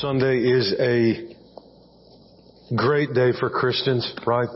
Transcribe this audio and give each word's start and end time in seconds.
Sunday 0.00 0.38
is 0.38 0.74
a 0.78 1.34
great 2.76 3.14
day 3.14 3.32
for 3.40 3.50
Christians, 3.50 4.14
right? 4.24 4.48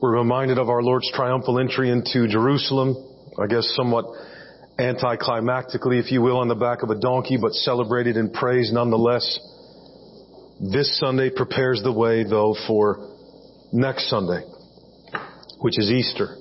We're 0.00 0.16
reminded 0.16 0.56
of 0.56 0.70
our 0.70 0.82
Lord's 0.82 1.10
triumphal 1.12 1.58
entry 1.58 1.90
into 1.90 2.26
Jerusalem, 2.26 2.96
I 3.38 3.48
guess 3.48 3.70
somewhat 3.76 4.06
anticlimactically, 4.78 6.00
if 6.00 6.10
you 6.10 6.22
will, 6.22 6.38
on 6.38 6.48
the 6.48 6.54
back 6.54 6.82
of 6.82 6.88
a 6.88 6.98
donkey, 6.98 7.36
but 7.38 7.52
celebrated 7.52 8.16
in 8.16 8.32
praise 8.32 8.72
nonetheless. 8.72 9.38
This 10.72 10.98
Sunday 10.98 11.28
prepares 11.28 11.82
the 11.82 11.92
way, 11.92 12.24
though, 12.24 12.56
for 12.66 13.14
next 13.74 14.08
Sunday, 14.08 14.40
which 15.60 15.78
is 15.78 15.90
Easter, 15.90 16.36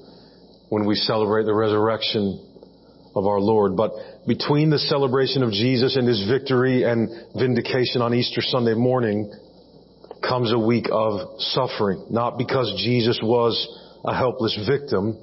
when 0.70 0.86
we 0.86 0.96
celebrate 0.96 1.44
the 1.44 1.54
resurrection 1.54 2.49
of 3.16 3.26
our 3.26 3.40
Lord. 3.40 3.76
But 3.76 3.92
between 4.28 4.70
the 4.70 4.80
celebration 4.80 5.44
of 5.44 5.52
Jesus 5.52 5.96
and 5.96 6.08
His 6.08 6.28
victory 6.28 6.84
and 6.84 7.10
vindication 7.36 8.02
on 8.02 8.14
Easter 8.14 8.42
Sunday 8.42 8.76
morning 8.76 9.32
comes 10.28 10.52
a 10.52 10.60
week 10.60 10.88
of 10.92 11.40
suffering. 11.40 12.06
Not 12.10 12.38
because 12.38 12.74
Jesus 12.84 13.20
was 13.22 13.56
a 14.06 14.16
helpless 14.16 14.58
victim, 14.68 15.18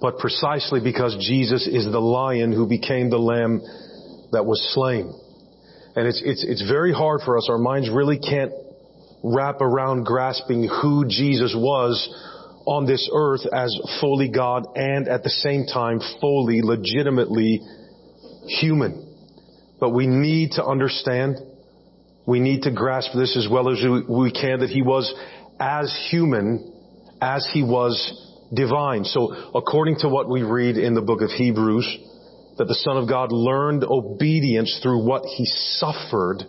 but 0.00 0.18
precisely 0.18 0.80
because 0.82 1.16
Jesus 1.20 1.66
is 1.66 1.84
the 1.84 2.00
lion 2.00 2.52
who 2.52 2.66
became 2.66 3.10
the 3.10 3.18
lamb 3.18 3.60
that 4.32 4.44
was 4.44 4.60
slain. 4.74 5.12
And 5.94 6.06
it's, 6.06 6.22
it's, 6.24 6.44
it's 6.44 6.68
very 6.68 6.92
hard 6.92 7.20
for 7.24 7.36
us. 7.36 7.48
Our 7.50 7.58
minds 7.58 7.90
really 7.90 8.18
can't 8.18 8.52
wrap 9.22 9.60
around 9.60 10.04
grasping 10.04 10.68
who 10.68 11.04
Jesus 11.06 11.54
was 11.56 11.94
on 12.66 12.86
this 12.86 13.08
earth 13.12 13.40
as 13.52 13.76
fully 14.00 14.28
God 14.28 14.66
and 14.74 15.08
at 15.08 15.22
the 15.22 15.30
same 15.30 15.66
time 15.66 16.00
fully, 16.20 16.60
legitimately 16.62 17.60
human. 18.46 19.08
But 19.80 19.90
we 19.90 20.06
need 20.06 20.52
to 20.52 20.64
understand, 20.64 21.36
we 22.26 22.40
need 22.40 22.62
to 22.62 22.70
grasp 22.70 23.12
this 23.14 23.36
as 23.36 23.48
well 23.50 23.68
as 23.68 23.82
we 24.08 24.30
can 24.32 24.60
that 24.60 24.70
he 24.70 24.82
was 24.82 25.12
as 25.58 25.92
human 26.10 26.72
as 27.20 27.48
he 27.52 27.62
was 27.62 27.94
divine. 28.54 29.04
So 29.04 29.32
according 29.54 29.96
to 30.00 30.08
what 30.08 30.28
we 30.28 30.42
read 30.42 30.76
in 30.76 30.94
the 30.94 31.00
book 31.00 31.20
of 31.22 31.30
Hebrews, 31.30 31.98
that 32.58 32.66
the 32.66 32.74
Son 32.74 32.96
of 32.96 33.08
God 33.08 33.32
learned 33.32 33.84
obedience 33.84 34.78
through 34.82 35.04
what 35.06 35.24
he 35.24 35.44
suffered, 35.46 36.44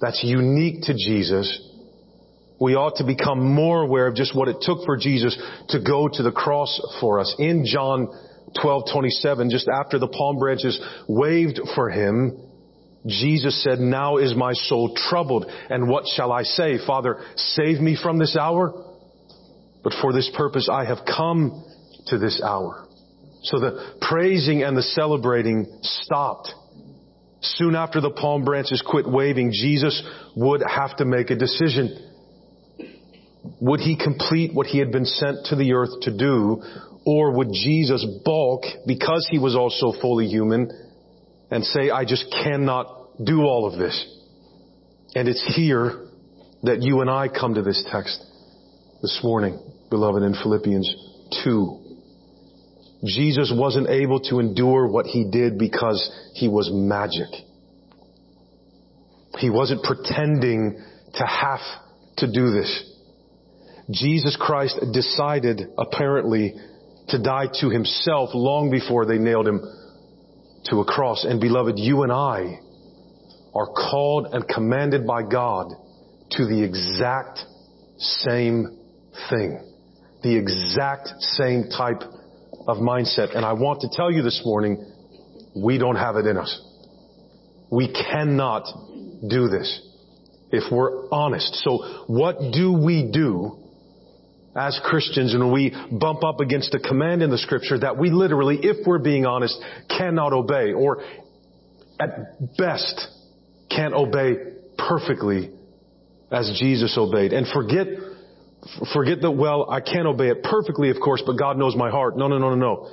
that's 0.00 0.22
unique 0.24 0.82
to 0.82 0.94
Jesus, 0.94 1.60
we 2.62 2.76
ought 2.76 2.94
to 2.94 3.04
become 3.04 3.40
more 3.40 3.82
aware 3.82 4.06
of 4.06 4.14
just 4.14 4.36
what 4.36 4.46
it 4.46 4.58
took 4.60 4.84
for 4.86 4.96
Jesus 4.96 5.36
to 5.70 5.80
go 5.80 6.06
to 6.06 6.22
the 6.22 6.30
cross 6.30 6.80
for 7.00 7.18
us. 7.18 7.34
In 7.40 7.66
John 7.66 8.06
12:27, 8.62 9.50
just 9.50 9.66
after 9.66 9.98
the 9.98 10.06
palm 10.06 10.38
branches 10.38 10.80
waved 11.08 11.58
for 11.74 11.90
him, 11.90 12.38
Jesus 13.04 13.60
said, 13.64 13.80
"Now 13.80 14.18
is 14.18 14.36
my 14.36 14.52
soul 14.52 14.94
troubled, 14.94 15.46
and 15.70 15.88
what 15.88 16.06
shall 16.06 16.30
I 16.30 16.44
say? 16.44 16.78
Father, 16.78 17.18
save 17.34 17.80
me 17.80 17.96
from 17.96 18.18
this 18.18 18.36
hour? 18.36 18.72
But 19.82 19.94
for 19.94 20.12
this 20.12 20.30
purpose 20.30 20.68
I 20.68 20.84
have 20.84 21.04
come 21.04 21.64
to 22.06 22.18
this 22.18 22.40
hour." 22.40 22.86
So 23.42 23.58
the 23.58 23.72
praising 24.00 24.62
and 24.62 24.76
the 24.76 24.82
celebrating 24.82 25.66
stopped. 25.82 26.54
Soon 27.40 27.74
after 27.74 28.00
the 28.00 28.10
palm 28.10 28.44
branches 28.44 28.82
quit 28.82 29.04
waving, 29.04 29.50
Jesus 29.50 30.00
would 30.36 30.62
have 30.62 30.94
to 30.98 31.04
make 31.04 31.32
a 31.32 31.34
decision. 31.34 32.10
Would 33.60 33.80
he 33.80 33.96
complete 33.96 34.54
what 34.54 34.66
he 34.66 34.78
had 34.78 34.92
been 34.92 35.04
sent 35.04 35.46
to 35.46 35.56
the 35.56 35.72
earth 35.72 36.00
to 36.02 36.16
do? 36.16 36.62
Or 37.04 37.36
would 37.36 37.48
Jesus 37.52 38.06
balk 38.24 38.64
because 38.86 39.26
he 39.30 39.38
was 39.38 39.56
also 39.56 39.92
fully 40.00 40.26
human 40.26 40.70
and 41.50 41.64
say, 41.64 41.90
I 41.90 42.04
just 42.04 42.32
cannot 42.44 43.24
do 43.24 43.42
all 43.42 43.66
of 43.66 43.78
this? 43.78 44.06
And 45.14 45.28
it's 45.28 45.42
here 45.56 46.06
that 46.62 46.82
you 46.82 47.00
and 47.00 47.10
I 47.10 47.28
come 47.28 47.54
to 47.54 47.62
this 47.62 47.84
text 47.90 48.24
this 49.02 49.20
morning, 49.24 49.58
beloved, 49.90 50.22
in 50.22 50.34
Philippians 50.34 50.94
2. 51.44 51.78
Jesus 53.04 53.52
wasn't 53.54 53.88
able 53.88 54.20
to 54.20 54.38
endure 54.38 54.86
what 54.86 55.06
he 55.06 55.28
did 55.30 55.58
because 55.58 56.08
he 56.34 56.46
was 56.46 56.70
magic. 56.72 57.28
He 59.38 59.50
wasn't 59.50 59.82
pretending 59.82 60.80
to 61.14 61.26
have 61.26 61.60
to 62.18 62.32
do 62.32 62.52
this. 62.52 62.91
Jesus 63.90 64.36
Christ 64.40 64.78
decided, 64.92 65.62
apparently, 65.78 66.54
to 67.08 67.22
die 67.22 67.46
to 67.60 67.68
himself 67.68 68.30
long 68.32 68.70
before 68.70 69.06
they 69.06 69.18
nailed 69.18 69.46
him 69.46 69.60
to 70.66 70.80
a 70.80 70.84
cross. 70.84 71.24
And 71.24 71.40
beloved, 71.40 71.78
you 71.78 72.02
and 72.02 72.12
I 72.12 72.58
are 73.54 73.66
called 73.66 74.28
and 74.32 74.46
commanded 74.48 75.06
by 75.06 75.22
God 75.22 75.72
to 76.32 76.46
the 76.46 76.62
exact 76.62 77.40
same 77.98 78.78
thing. 79.28 79.60
The 80.22 80.36
exact 80.36 81.08
same 81.20 81.64
type 81.76 82.02
of 82.66 82.78
mindset. 82.78 83.36
And 83.36 83.44
I 83.44 83.52
want 83.54 83.80
to 83.80 83.88
tell 83.92 84.10
you 84.10 84.22
this 84.22 84.42
morning, 84.44 84.86
we 85.56 85.78
don't 85.78 85.96
have 85.96 86.16
it 86.16 86.26
in 86.26 86.36
us. 86.36 86.60
We 87.70 87.92
cannot 87.92 88.64
do 89.28 89.48
this 89.48 89.80
if 90.50 90.70
we're 90.70 91.08
honest. 91.10 91.56
So 91.64 92.04
what 92.06 92.36
do 92.52 92.72
we 92.72 93.10
do 93.12 93.61
as 94.54 94.78
Christians 94.84 95.34
and 95.34 95.52
we 95.52 95.74
bump 95.90 96.24
up 96.24 96.40
against 96.40 96.74
a 96.74 96.78
command 96.78 97.22
in 97.22 97.30
the 97.30 97.38
scripture 97.38 97.78
that 97.78 97.96
we 97.96 98.10
literally, 98.10 98.58
if 98.62 98.86
we're 98.86 98.98
being 98.98 99.24
honest, 99.24 99.58
cannot 99.88 100.32
obey 100.32 100.72
or 100.72 101.02
at 101.98 102.56
best 102.58 103.08
can't 103.70 103.94
obey 103.94 104.34
perfectly 104.76 105.50
as 106.30 106.54
Jesus 106.60 106.96
obeyed. 106.98 107.32
And 107.32 107.46
forget, 107.48 107.86
forget 108.92 109.22
that, 109.22 109.30
well, 109.30 109.70
I 109.70 109.80
can't 109.80 110.06
obey 110.06 110.28
it 110.28 110.42
perfectly, 110.42 110.90
of 110.90 110.96
course, 111.02 111.22
but 111.24 111.38
God 111.38 111.56
knows 111.56 111.74
my 111.74 111.90
heart. 111.90 112.16
No, 112.16 112.28
no, 112.28 112.38
no, 112.38 112.54
no, 112.54 112.56
no. 112.56 112.90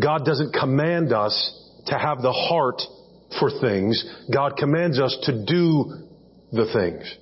God 0.00 0.24
doesn't 0.24 0.52
command 0.52 1.12
us 1.12 1.34
to 1.86 1.96
have 1.96 2.20
the 2.20 2.32
heart 2.32 2.82
for 3.38 3.50
things. 3.60 4.04
God 4.32 4.56
commands 4.56 4.98
us 4.98 5.16
to 5.24 5.44
do 5.44 5.92
the 6.52 6.66
things 6.72 7.14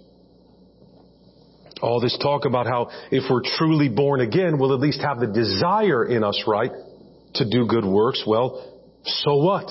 all 1.85 2.01
this 2.01 2.17
talk 2.21 2.45
about 2.47 2.67
how 2.67 2.91
if 3.11 3.25
we're 3.31 3.43
truly 3.59 3.89
born 3.89 4.21
again, 4.21 4.59
we'll 4.59 4.75
at 4.75 4.81
least 4.81 5.01
have 5.01 5.21
the 5.21 5.27
desire 5.27 6.05
in 6.05 6.25
us, 6.25 6.43
right, 6.47 6.71
to 7.35 7.49
do 7.49 7.67
good 7.67 7.85
works. 7.85 8.25
Well, 8.27 8.81
so 9.05 9.37
what? 9.37 9.71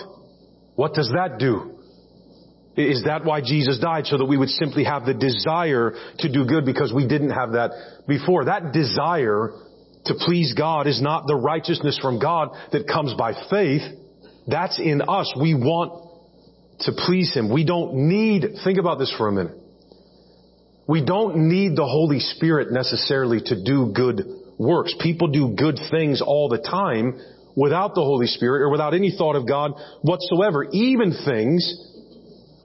What 0.75 0.93
does 0.93 1.11
that 1.15 1.39
do? 1.39 1.71
Is 2.75 3.03
that 3.05 3.23
why 3.23 3.41
Jesus 3.41 3.79
died? 3.79 4.05
So 4.07 4.17
that 4.17 4.25
we 4.25 4.37
would 4.37 4.49
simply 4.49 4.83
have 4.83 5.05
the 5.05 5.13
desire 5.13 5.93
to 6.19 6.31
do 6.31 6.45
good 6.45 6.65
because 6.65 6.91
we 6.93 7.07
didn't 7.07 7.29
have 7.29 7.51
that 7.51 7.71
before. 8.07 8.45
That 8.45 8.73
desire 8.73 9.51
to 10.05 10.13
please 10.15 10.53
God 10.53 10.87
is 10.87 11.01
not 11.01 11.27
the 11.27 11.35
righteousness 11.35 11.99
from 12.01 12.19
God 12.19 12.49
that 12.71 12.87
comes 12.87 13.13
by 13.13 13.33
faith. 13.49 13.81
That's 14.47 14.79
in 14.79 15.01
us. 15.01 15.33
We 15.39 15.53
want 15.53 16.09
to 16.81 16.91
please 17.05 17.33
Him. 17.33 17.51
We 17.51 17.63
don't 17.63 17.93
need, 18.09 18.45
think 18.63 18.79
about 18.79 18.97
this 18.97 19.13
for 19.17 19.27
a 19.27 19.31
minute. 19.31 19.57
We 20.87 21.03
don't 21.03 21.47
need 21.49 21.75
the 21.75 21.85
Holy 21.85 22.19
Spirit 22.19 22.71
necessarily 22.71 23.39
to 23.45 23.63
do 23.63 23.91
good 23.95 24.25
works. 24.57 24.93
People 24.99 25.27
do 25.29 25.55
good 25.55 25.79
things 25.89 26.21
all 26.21 26.49
the 26.49 26.57
time 26.57 27.19
without 27.55 27.95
the 27.95 28.01
Holy 28.01 28.27
Spirit 28.27 28.63
or 28.63 28.69
without 28.69 28.93
any 28.93 29.13
thought 29.17 29.35
of 29.35 29.47
God 29.47 29.73
whatsoever. 30.01 30.65
Even 30.71 31.15
things, 31.25 31.63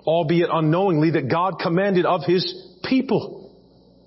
albeit 0.04 0.48
unknowingly, 0.52 1.12
that 1.12 1.30
God 1.30 1.54
commanded 1.60 2.06
of 2.06 2.22
His 2.26 2.78
people. 2.84 3.54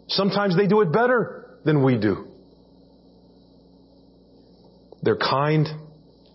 Sometimes 0.07 0.57
they 0.57 0.67
do 0.67 0.81
it 0.81 0.91
better 0.91 1.57
than 1.63 1.83
we 1.83 1.97
do. 1.97 2.28
They're 5.03 5.17
kind. 5.17 5.67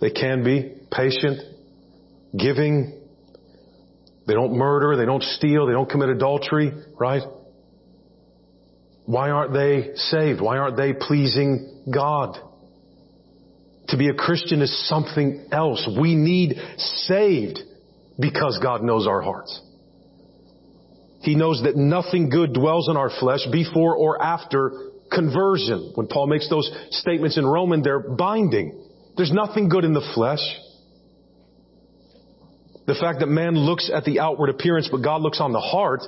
They 0.01 0.11
can 0.11 0.45
be 0.45 0.73
patient, 0.91 1.41
giving. 2.39 3.01
They 4.27 4.35
don't 4.35 4.57
murder. 4.57 4.97
They 4.97 5.05
don't 5.05 5.23
steal. 5.23 5.67
They 5.67 5.73
don't 5.73 5.89
commit 5.89 6.09
adultery, 6.09 6.73
right? 6.99 7.23
Why 9.07 9.31
aren't 9.31 9.53
they 9.53 9.93
saved? 9.95 10.41
Why 10.41 10.59
aren't 10.59 10.77
they 10.77 10.93
pleasing 10.93 11.85
God? 11.93 12.37
To 13.89 13.97
be 13.97 14.09
a 14.09 14.15
Christian 14.15 14.63
is 14.63 14.89
something 14.89 15.47
else. 15.53 15.89
We 15.99 16.17
need 16.17 16.57
saved 16.77 17.61
because 18.19 18.59
God 18.61 18.83
knows 18.83 19.07
our 19.07 19.23
hearts. 19.23 19.61
He 21.21 21.37
knows 21.37 21.63
that 21.63 21.77
nothing 21.77 22.31
good 22.31 22.53
dwells 22.53 22.89
in 22.89 22.97
our 22.97 23.11
flesh 23.21 23.47
before 23.51 23.95
or 23.97 24.21
after 24.21 24.91
conversion. 25.13 25.93
When 25.95 26.09
Paul 26.09 26.27
makes 26.27 26.49
those 26.51 26.71
statements 26.91 27.39
in 27.39 27.47
Roman, 27.47 27.83
they're 27.83 28.01
binding. 28.01 28.83
There's 29.17 29.33
nothing 29.33 29.69
good 29.69 29.85
in 29.85 29.93
the 29.93 30.07
flesh. 30.15 30.41
The 32.87 32.95
fact 32.95 33.21
that 33.21 33.27
man 33.27 33.57
looks 33.57 33.91
at 33.93 34.05
the 34.05 34.21
outward 34.21 34.51
appearance, 34.51 34.89
but 34.91 35.03
God 35.03 35.23
looks 35.23 35.41
on 35.41 35.53
the 35.53 35.61
heart, 35.61 36.03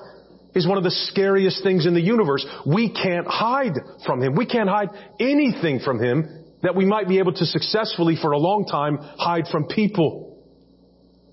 is 0.55 0.67
one 0.67 0.79
of 0.79 0.85
the 0.85 0.91
scariest 0.91 1.63
things 1.63 1.87
in 1.87 1.95
the 1.95 2.01
universe. 2.01 2.47
We 2.67 2.93
can't 2.93 3.27
hide 3.27 3.75
from 4.07 4.23
Him. 4.23 4.35
We 4.35 4.47
can't 4.47 4.69
hide 4.69 4.89
anything 5.21 5.81
from 5.81 6.03
Him 6.03 6.45
that 6.63 6.75
we 6.75 6.85
might 6.85 7.09
be 7.09 7.19
able 7.19 7.33
to 7.33 7.45
successfully 7.45 8.17
for 8.21 8.33
a 8.33 8.39
long 8.39 8.67
time 8.67 8.99
hide 8.99 9.47
from 9.51 9.67
people. 9.67 10.43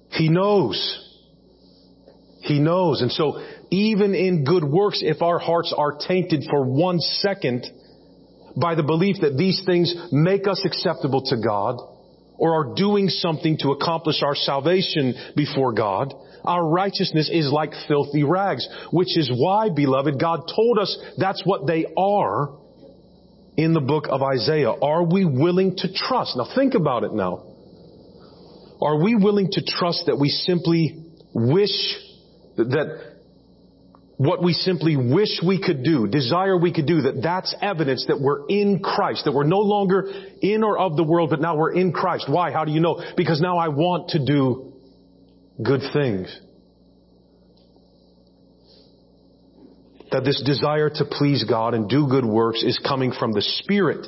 He 0.09 0.29
knows. 0.29 1.01
He 2.41 2.59
knows. 2.59 3.01
And 3.01 3.11
so 3.11 3.41
even 3.71 4.13
in 4.13 4.43
good 4.43 4.63
works, 4.63 4.99
if 5.01 5.21
our 5.21 5.39
hearts 5.39 5.73
are 5.75 5.97
tainted 5.97 6.43
for 6.49 6.63
one 6.63 6.99
second 6.99 7.65
by 8.55 8.75
the 8.75 8.83
belief 8.83 9.17
that 9.21 9.37
these 9.37 9.63
things 9.65 9.93
make 10.11 10.47
us 10.47 10.61
acceptable 10.65 11.23
to 11.23 11.37
God 11.37 11.77
or 12.37 12.53
are 12.53 12.75
doing 12.75 13.09
something 13.09 13.57
to 13.61 13.71
accomplish 13.71 14.21
our 14.21 14.35
salvation 14.35 15.15
before 15.35 15.73
God, 15.73 16.13
our 16.47 16.67
righteousness 16.67 17.29
is 17.31 17.51
like 17.51 17.71
filthy 17.87 18.23
rags, 18.23 18.67
which 18.91 19.17
is 19.17 19.31
why, 19.35 19.69
beloved, 19.69 20.19
God 20.19 20.49
told 20.53 20.79
us 20.79 20.97
that's 21.17 21.43
what 21.45 21.67
they 21.67 21.85
are 21.97 22.57
in 23.57 23.73
the 23.73 23.81
book 23.81 24.05
of 24.09 24.21
Isaiah. 24.21 24.71
Are 24.71 25.03
we 25.03 25.25
willing 25.25 25.75
to 25.77 25.93
trust? 25.93 26.35
Now 26.37 26.47
think 26.55 26.73
about 26.73 27.03
it 27.03 27.13
now. 27.13 27.43
Are 28.81 29.01
we 29.01 29.15
willing 29.15 29.49
to 29.51 29.63
trust 29.65 30.07
that 30.07 30.17
we 30.17 30.29
simply 30.29 31.03
wish 31.33 31.95
that 32.57 33.15
what 34.17 34.41
we 34.41 34.53
simply 34.53 34.95
wish 34.95 35.41
we 35.45 35.61
could 35.61 35.83
do, 35.83 36.07
desire 36.07 36.57
we 36.57 36.73
could 36.73 36.85
do, 36.85 37.01
that 37.01 37.21
that's 37.21 37.53
evidence 37.61 38.05
that 38.07 38.19
we're 38.19 38.45
in 38.47 38.79
Christ, 38.79 39.25
that 39.25 39.33
we're 39.33 39.43
no 39.43 39.59
longer 39.59 40.09
in 40.41 40.63
or 40.63 40.77
of 40.77 40.95
the 40.95 41.03
world, 41.03 41.29
but 41.29 41.41
now 41.41 41.57
we're 41.57 41.73
in 41.73 41.91
Christ. 41.91 42.29
Why? 42.29 42.51
How 42.51 42.63
do 42.63 42.71
you 42.71 42.79
know? 42.79 43.01
Because 43.17 43.41
now 43.41 43.57
I 43.57 43.69
want 43.69 44.09
to 44.09 44.25
do 44.25 44.74
good 45.61 45.81
things. 45.93 46.39
That 50.11 50.23
this 50.23 50.41
desire 50.45 50.89
to 50.89 51.05
please 51.05 51.43
God 51.43 51.73
and 51.73 51.89
do 51.89 52.07
good 52.07 52.25
works 52.25 52.63
is 52.63 52.79
coming 52.79 53.11
from 53.11 53.33
the 53.33 53.41
Spirit 53.41 54.05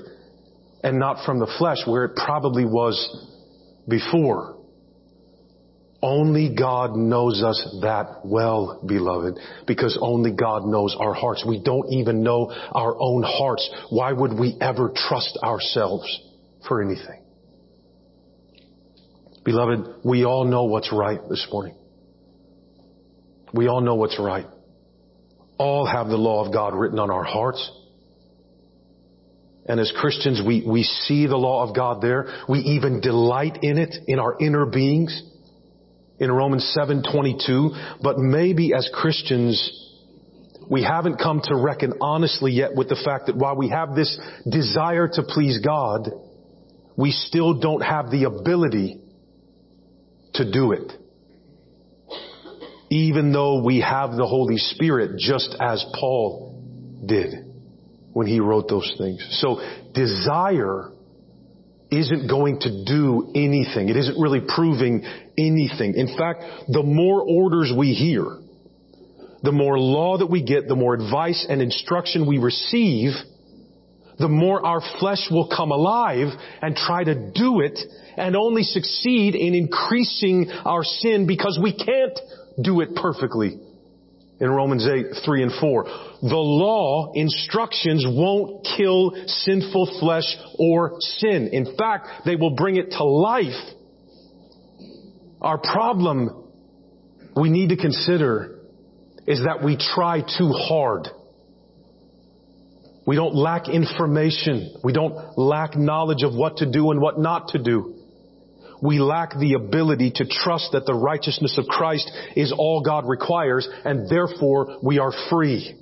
and 0.84 1.00
not 1.00 1.26
from 1.26 1.40
the 1.40 1.52
flesh 1.58 1.80
where 1.86 2.06
it 2.06 2.16
probably 2.16 2.66
was 2.66 2.96
before. 3.88 4.58
Only 6.02 6.54
God 6.54 6.96
knows 6.96 7.42
us 7.44 7.80
that 7.82 8.22
well, 8.24 8.82
beloved, 8.86 9.40
because 9.66 9.98
only 10.00 10.32
God 10.32 10.66
knows 10.66 10.96
our 10.98 11.14
hearts. 11.14 11.44
We 11.48 11.60
don't 11.62 11.92
even 11.92 12.22
know 12.22 12.54
our 12.72 12.96
own 13.00 13.24
hearts. 13.24 13.68
Why 13.90 14.12
would 14.14 14.40
we 14.40 14.56
ever 14.62 14.94
trust 14.96 15.40
ourselves 15.42 16.06
for 16.68 16.84
anything? 16.84 17.17
Beloved, 19.48 20.04
we 20.04 20.26
all 20.26 20.44
know 20.44 20.66
what's 20.66 20.92
right 20.92 21.22
this 21.30 21.48
morning. 21.50 21.74
We 23.54 23.70
all 23.70 23.80
know 23.80 23.96
what's 23.96 24.20
right. 24.20 24.46
All 25.58 25.86
have 25.86 26.10
the 26.10 26.18
law 26.18 26.46
of 26.46 26.52
God 26.52 26.76
written 26.76 27.00
on 27.00 27.10
our 27.10 27.24
hearts. 27.24 27.72
And 29.66 29.80
as 29.80 29.90
Christians, 29.96 30.42
we, 30.46 30.66
we 30.68 30.84
see 30.84 31.28
the 31.28 31.38
law 31.38 31.66
of 31.66 31.74
God 31.74 32.02
there. 32.02 32.28
We 32.50 32.60
even 32.60 33.00
delight 33.00 33.60
in 33.62 33.78
it 33.78 33.96
in 34.08 34.20
our 34.20 34.36
inner 34.38 34.66
beings 34.66 35.18
in 36.20 36.30
Romans 36.30 36.76
7:22, 36.78 38.02
but 38.04 38.18
maybe 38.18 38.74
as 38.74 38.90
Christians 38.94 39.86
we 40.70 40.84
haven't 40.84 41.20
come 41.20 41.40
to 41.46 41.56
reckon 41.56 41.94
honestly 42.02 42.52
yet 42.52 42.76
with 42.76 42.90
the 42.90 43.02
fact 43.06 43.28
that 43.28 43.38
while 43.38 43.56
we 43.56 43.70
have 43.70 43.96
this 43.96 44.20
desire 44.50 45.08
to 45.08 45.24
please 45.24 45.60
God, 45.60 46.12
we 46.98 47.12
still 47.12 47.54
don't 47.62 47.80
have 47.80 48.12
the 48.12 48.26
ability 48.26 49.04
to 50.38 50.52
do 50.52 50.72
it. 50.72 50.92
Even 52.90 53.34
though 53.34 53.64
we 53.64 53.82
have 53.82 54.12
the 54.12 54.26
Holy 54.26 54.58
Spirit 54.58 55.20
just 55.20 55.56
as 55.60 55.84
Paul 56.00 57.04
did 57.06 57.34
when 58.14 58.28
he 58.28 58.40
wrote 58.40 58.70
those 58.70 58.96
things. 58.98 59.26
So 59.42 59.62
desire 59.94 60.92
isn't 61.92 62.28
going 62.28 62.60
to 62.62 62.86
do 62.86 63.32
anything. 63.36 63.90
It 63.90 63.98
isn't 63.98 64.20
really 64.20 64.42
proving 64.42 65.06
anything. 65.38 65.94
In 65.96 66.18
fact, 66.18 66.44
the 66.68 66.84
more 66.84 67.22
orders 67.22 67.72
we 67.76 67.94
hear, 67.94 68.26
the 69.44 69.52
more 69.52 69.78
law 69.80 70.18
that 70.18 70.28
we 70.28 70.44
get, 70.44 70.68
the 70.68 70.76
more 70.76 70.94
advice 70.94 71.46
and 71.48 71.62
instruction 71.62 72.28
we 72.28 72.38
receive, 72.40 73.12
the 74.20 74.28
more 74.28 74.66
our 74.66 74.82
flesh 75.00 75.28
will 75.30 75.48
come 75.56 75.72
alive 75.72 76.30
and 76.62 76.76
try 76.76 77.04
to 77.04 77.14
do 77.32 77.62
it 77.62 77.80
and 78.18 78.36
only 78.36 78.64
succeed 78.64 79.36
in 79.36 79.54
increasing 79.54 80.50
our 80.66 80.84
sin 80.84 81.28
because 81.28 81.60
we 81.62 81.74
can't 81.74 82.20
do 82.62 82.82
it 82.82 82.96
perfectly 82.96 83.60
in 84.40 84.50
Romans 84.50 84.88
8, 84.88 85.06
3 85.26 85.44
and 85.44 85.52
4. 85.60 85.84
The 86.22 86.36
law, 86.36 87.12
instructions 87.14 88.06
won't 88.08 88.68
kill 88.78 89.14
sinful 89.26 89.98
flesh 90.00 90.36
or 90.60 90.98
sin. 91.00 91.50
In 91.52 91.76
fact, 91.78 92.08
they 92.26 92.36
will 92.36 92.56
bring 92.56 92.76
it 92.76 92.92
to 92.92 93.04
life. 93.04 93.74
Our 95.42 95.58
problem 95.58 96.44
we 97.36 97.50
need 97.50 97.70
to 97.70 97.78
consider 97.78 98.60
is 99.28 99.44
that 99.44 99.64
we 99.64 99.78
try 99.78 100.22
too 100.22 100.52
hard. 100.52 101.08
We 103.08 103.16
don't 103.16 103.34
lack 103.34 103.70
information. 103.70 104.76
We 104.84 104.94
don't 104.94 105.38
lack 105.38 105.76
knowledge 105.76 106.24
of 106.24 106.36
what 106.36 106.58
to 106.58 106.70
do 106.70 106.92
and 106.92 107.02
what 107.02 107.18
not 107.18 107.48
to 107.50 107.58
do 107.58 107.98
we 108.82 109.00
lack 109.00 109.32
the 109.38 109.54
ability 109.54 110.12
to 110.16 110.26
trust 110.26 110.70
that 110.74 110.86
the 110.86 110.94
righteousness 110.94 111.58
of 111.58 111.66
Christ 111.66 112.12
is 112.36 112.54
all 112.56 112.82
God 112.82 113.08
requires 113.08 113.68
and 113.86 114.10
therefore 114.10 114.78
we 114.84 115.00
are 115.00 115.12
free. 115.30 115.76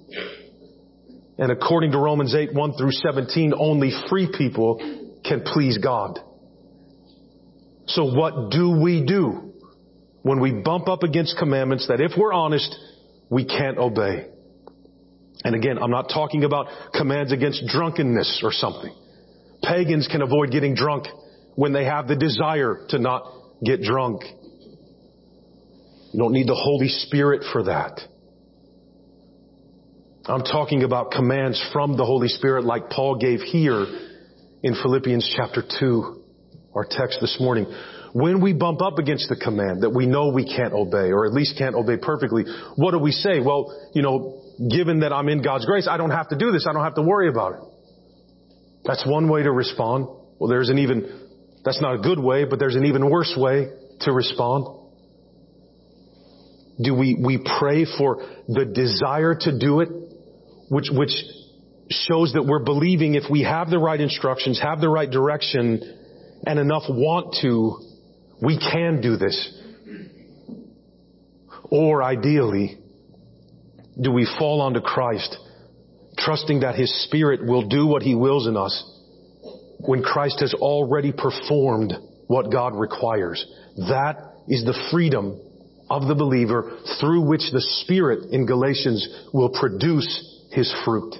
And 1.37 1.51
according 1.51 1.91
to 1.91 1.97
Romans 1.97 2.33
8, 2.33 2.53
1 2.53 2.73
through 2.77 2.91
17, 2.91 3.53
only 3.57 3.91
free 4.09 4.29
people 4.37 4.77
can 5.25 5.41
please 5.41 5.77
God. 5.77 6.19
So 7.87 8.05
what 8.05 8.51
do 8.51 8.79
we 8.81 9.03
do 9.05 9.53
when 10.21 10.39
we 10.39 10.53
bump 10.53 10.87
up 10.87 11.03
against 11.03 11.37
commandments 11.37 11.87
that 11.89 11.99
if 11.99 12.13
we're 12.17 12.33
honest, 12.33 12.73
we 13.29 13.43
can't 13.43 13.77
obey? 13.77 14.27
And 15.43 15.55
again, 15.55 15.77
I'm 15.77 15.91
not 15.91 16.09
talking 16.13 16.43
about 16.43 16.67
commands 16.93 17.31
against 17.31 17.65
drunkenness 17.67 18.41
or 18.43 18.51
something. 18.51 18.93
Pagans 19.63 20.07
can 20.11 20.21
avoid 20.21 20.51
getting 20.51 20.75
drunk 20.75 21.07
when 21.55 21.73
they 21.73 21.85
have 21.85 22.07
the 22.07 22.15
desire 22.15 22.85
to 22.89 22.99
not 22.99 23.31
get 23.63 23.81
drunk. 23.81 24.21
You 26.13 26.19
don't 26.19 26.33
need 26.33 26.47
the 26.47 26.55
Holy 26.55 26.87
Spirit 26.87 27.43
for 27.51 27.63
that. 27.63 27.99
I'm 30.27 30.43
talking 30.43 30.83
about 30.83 31.11
commands 31.11 31.63
from 31.71 31.97
the 31.97 32.05
Holy 32.05 32.29
Spirit 32.29 32.63
like 32.65 32.89
Paul 32.89 33.17
gave 33.17 33.41
here 33.41 33.85
in 34.63 34.73
Philippians 34.81 35.31
chapter 35.37 35.63
2, 35.79 36.23
our 36.73 36.87
text 36.89 37.19
this 37.21 37.37
morning. 37.39 37.67
When 38.15 38.39
we 38.39 38.53
bump 38.53 38.81
up 38.81 38.97
against 38.97 39.27
the 39.27 39.35
command 39.35 39.83
that 39.83 39.89
we 39.89 40.05
know 40.05 40.29
we 40.29 40.45
can't 40.45 40.71
obey, 40.71 41.11
or 41.11 41.25
at 41.25 41.33
least 41.33 41.57
can't 41.57 41.75
obey 41.75 41.97
perfectly, 41.97 42.45
what 42.77 42.91
do 42.91 42.99
we 42.99 43.11
say? 43.11 43.41
Well, 43.41 43.89
you 43.93 44.01
know, 44.01 44.41
given 44.71 45.01
that 45.01 45.11
I'm 45.11 45.27
in 45.27 45.41
God's 45.41 45.65
grace, 45.65 45.85
I 45.85 45.97
don't 45.97 46.11
have 46.11 46.29
to 46.29 46.37
do 46.37 46.53
this. 46.53 46.65
I 46.65 46.71
don't 46.71 46.85
have 46.85 46.95
to 46.95 47.01
worry 47.01 47.27
about 47.27 47.55
it. 47.55 47.59
That's 48.85 49.05
one 49.05 49.27
way 49.27 49.43
to 49.43 49.51
respond. 49.51 50.07
Well, 50.39 50.49
there's 50.49 50.69
an 50.69 50.79
even 50.79 51.27
that's 51.65 51.81
not 51.81 51.95
a 51.95 51.97
good 51.97 52.17
way, 52.17 52.45
but 52.45 52.57
there's 52.57 52.77
an 52.77 52.85
even 52.85 53.09
worse 53.09 53.33
way 53.35 53.67
to 53.99 54.13
respond. 54.13 54.65
Do 56.81 56.95
we, 56.95 57.17
we 57.21 57.45
pray 57.59 57.85
for 57.97 58.25
the 58.47 58.63
desire 58.63 59.35
to 59.41 59.59
do 59.59 59.81
it, 59.81 59.89
which, 60.69 60.87
which 60.89 61.11
shows 61.89 62.31
that 62.31 62.45
we're 62.47 62.63
believing 62.63 63.15
if 63.15 63.23
we 63.29 63.43
have 63.43 63.69
the 63.69 63.77
right 63.77 63.99
instructions, 63.99 64.57
have 64.63 64.79
the 64.79 64.87
right 64.87 65.11
direction, 65.11 65.81
and 66.45 66.59
enough 66.59 66.83
want 66.87 67.35
to, 67.41 67.84
we 68.41 68.59
can 68.59 69.01
do 69.01 69.17
this. 69.17 69.61
Or 71.69 72.03
ideally, 72.03 72.77
do 73.99 74.11
we 74.11 74.27
fall 74.37 74.61
onto 74.61 74.81
Christ, 74.81 75.37
trusting 76.17 76.61
that 76.61 76.75
His 76.75 77.05
Spirit 77.05 77.45
will 77.45 77.67
do 77.67 77.87
what 77.87 78.03
He 78.03 78.15
wills 78.15 78.47
in 78.47 78.57
us, 78.57 78.83
when 79.79 80.03
Christ 80.03 80.39
has 80.41 80.53
already 80.53 81.11
performed 81.11 81.93
what 82.27 82.51
God 82.51 82.75
requires. 82.75 83.45
That 83.77 84.17
is 84.47 84.63
the 84.63 84.79
freedom 84.91 85.39
of 85.89 86.07
the 86.07 86.15
believer 86.15 86.79
through 86.99 87.27
which 87.27 87.51
the 87.51 87.61
Spirit 87.83 88.31
in 88.31 88.45
Galatians 88.45 89.07
will 89.33 89.49
produce 89.49 90.47
His 90.51 90.73
fruit. 90.83 91.15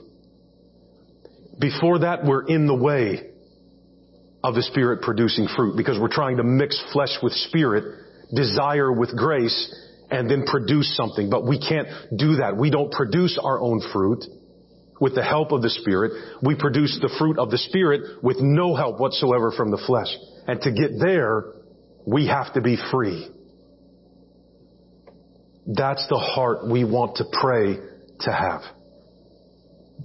Before 1.60 2.00
that, 2.00 2.26
we're 2.26 2.48
in 2.48 2.68
the 2.68 2.76
way 2.76 3.32
of 4.46 4.54
the 4.54 4.62
Spirit 4.62 5.02
producing 5.02 5.48
fruit 5.56 5.76
because 5.76 5.98
we're 6.00 6.08
trying 6.08 6.38
to 6.38 6.44
mix 6.44 6.80
flesh 6.94 7.18
with 7.24 7.34
Spirit, 7.34 7.84
desire 8.34 8.92
with 8.94 9.18
grace, 9.18 9.76
and 10.12 10.30
then 10.30 10.46
produce 10.46 10.96
something. 10.96 11.32
But 11.32 11.48
we 11.48 11.58
can't 11.58 11.88
do 12.16 12.36
that. 12.36 12.56
We 12.56 12.70
don't 12.70 12.92
produce 12.92 13.40
our 13.44 13.60
own 13.60 13.82
fruit 13.92 14.24
with 15.02 15.16
the 15.16 15.24
help 15.24 15.52
of 15.52 15.64
the 15.64 15.72
Spirit. 15.72 16.12
We 16.44 16.56
produce 16.56 16.96
the 17.02 17.14
fruit 17.18 17.40
of 17.40 17.50
the 17.50 17.58
Spirit 17.58 18.24
with 18.24 18.38
no 18.40 18.76
help 18.76 19.00
whatsoever 19.00 19.52
from 19.52 19.72
the 19.72 19.82
flesh. 19.88 20.16
And 20.48 20.62
to 20.62 20.72
get 20.72 20.92
there, 21.00 21.46
we 22.06 22.28
have 22.28 22.54
to 22.54 22.62
be 22.62 22.78
free. 22.92 23.28
That's 25.66 26.06
the 26.08 26.20
heart 26.20 26.70
we 26.70 26.84
want 26.84 27.16
to 27.16 27.26
pray 27.42 27.78
to 28.20 28.32
have. 28.32 28.62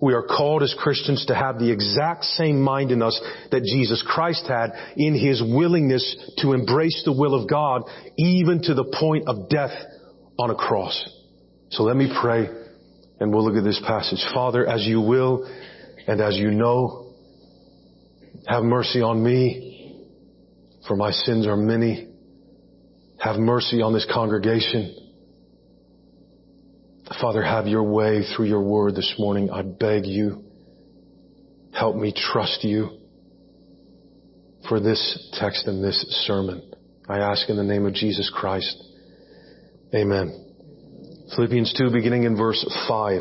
We 0.00 0.14
are 0.14 0.22
called 0.22 0.62
as 0.62 0.74
Christians 0.78 1.26
to 1.26 1.34
have 1.34 1.58
the 1.58 1.70
exact 1.70 2.24
same 2.24 2.60
mind 2.60 2.90
in 2.90 3.02
us 3.02 3.20
that 3.50 3.62
Jesus 3.64 4.02
Christ 4.06 4.46
had 4.46 4.70
in 4.96 5.14
His 5.14 5.42
willingness 5.42 6.32
to 6.38 6.52
embrace 6.52 7.02
the 7.04 7.12
will 7.12 7.34
of 7.34 7.48
God 7.48 7.82
even 8.16 8.62
to 8.62 8.74
the 8.74 8.84
point 8.98 9.28
of 9.28 9.48
death 9.48 9.72
on 10.38 10.50
a 10.50 10.54
cross. 10.54 11.08
So 11.70 11.82
let 11.82 11.96
me 11.96 12.12
pray 12.20 12.48
and 13.18 13.32
we'll 13.32 13.44
look 13.44 13.56
at 13.56 13.64
this 13.64 13.82
passage. 13.86 14.24
Father, 14.32 14.66
as 14.66 14.86
you 14.86 15.00
will 15.00 15.50
and 16.06 16.20
as 16.20 16.36
you 16.36 16.50
know, 16.50 17.14
have 18.46 18.62
mercy 18.62 19.02
on 19.02 19.22
me 19.22 19.70
for 20.90 20.96
my 20.96 21.12
sins 21.12 21.46
are 21.46 21.56
many. 21.56 22.08
Have 23.18 23.36
mercy 23.36 23.82
on 23.82 23.92
this 23.92 24.06
congregation. 24.12 24.99
Father, 27.20 27.42
have 27.42 27.66
your 27.66 27.82
way 27.82 28.22
through 28.22 28.46
your 28.46 28.62
word 28.62 28.94
this 28.94 29.14
morning. 29.18 29.50
I 29.50 29.60
beg 29.62 30.06
you. 30.06 30.42
Help 31.72 31.96
me 31.96 32.14
trust 32.16 32.64
you 32.64 32.98
for 34.68 34.80
this 34.80 35.30
text 35.38 35.66
and 35.66 35.84
this 35.84 36.00
sermon. 36.26 36.62
I 37.08 37.18
ask 37.18 37.48
in 37.50 37.56
the 37.56 37.62
name 37.62 37.84
of 37.84 37.92
Jesus 37.92 38.30
Christ. 38.34 38.74
Amen. 39.94 40.46
Philippians 41.36 41.74
2 41.76 41.90
beginning 41.90 42.24
in 42.24 42.36
verse 42.36 42.64
5. 42.88 43.20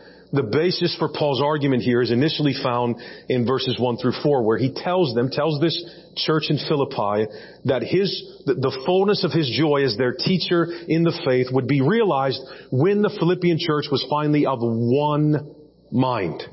the 0.33 0.43
basis 0.43 0.95
for 0.97 1.09
Paul's 1.09 1.41
argument 1.41 1.83
here 1.83 2.01
is 2.01 2.11
initially 2.11 2.53
found 2.61 2.95
in 3.27 3.45
verses 3.45 3.77
1 3.79 3.97
through 3.97 4.13
4 4.23 4.43
where 4.43 4.57
he 4.57 4.73
tells 4.73 5.13
them, 5.13 5.29
tells 5.29 5.59
this 5.59 5.77
church 6.15 6.45
in 6.49 6.57
Philippi 6.57 7.27
that 7.65 7.83
his, 7.83 8.41
the 8.45 8.77
fullness 8.85 9.23
of 9.23 9.31
his 9.31 9.49
joy 9.57 9.83
as 9.83 9.97
their 9.97 10.13
teacher 10.13 10.67
in 10.87 11.03
the 11.03 11.17
faith 11.25 11.47
would 11.51 11.67
be 11.67 11.81
realized 11.81 12.39
when 12.71 13.01
the 13.01 13.15
Philippian 13.19 13.57
church 13.59 13.85
was 13.91 14.05
finally 14.09 14.45
of 14.45 14.59
one 14.61 15.53
mind. 15.91 16.43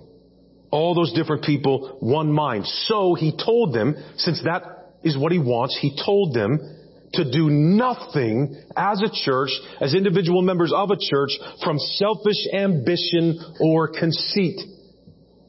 All 0.70 0.94
those 0.94 1.12
different 1.12 1.44
people, 1.44 1.97
one 2.00 2.32
mind. 2.32 2.66
So 2.66 3.14
he 3.14 3.32
told 3.32 3.75
them, 3.75 3.94
since 4.16 4.42
that 4.44 4.97
is 5.02 5.16
what 5.16 5.32
he 5.32 5.38
wants, 5.38 5.78
he 5.80 5.97
told 6.04 6.35
them 6.35 6.77
to 7.14 7.30
do 7.30 7.50
nothing 7.50 8.54
as 8.76 9.02
a 9.02 9.10
church, 9.24 9.50
as 9.80 9.94
individual 9.94 10.42
members 10.42 10.72
of 10.74 10.90
a 10.90 10.96
church, 10.96 11.30
from 11.64 11.78
selfish 11.78 12.46
ambition 12.52 13.38
or 13.60 13.88
conceit. 13.88 14.60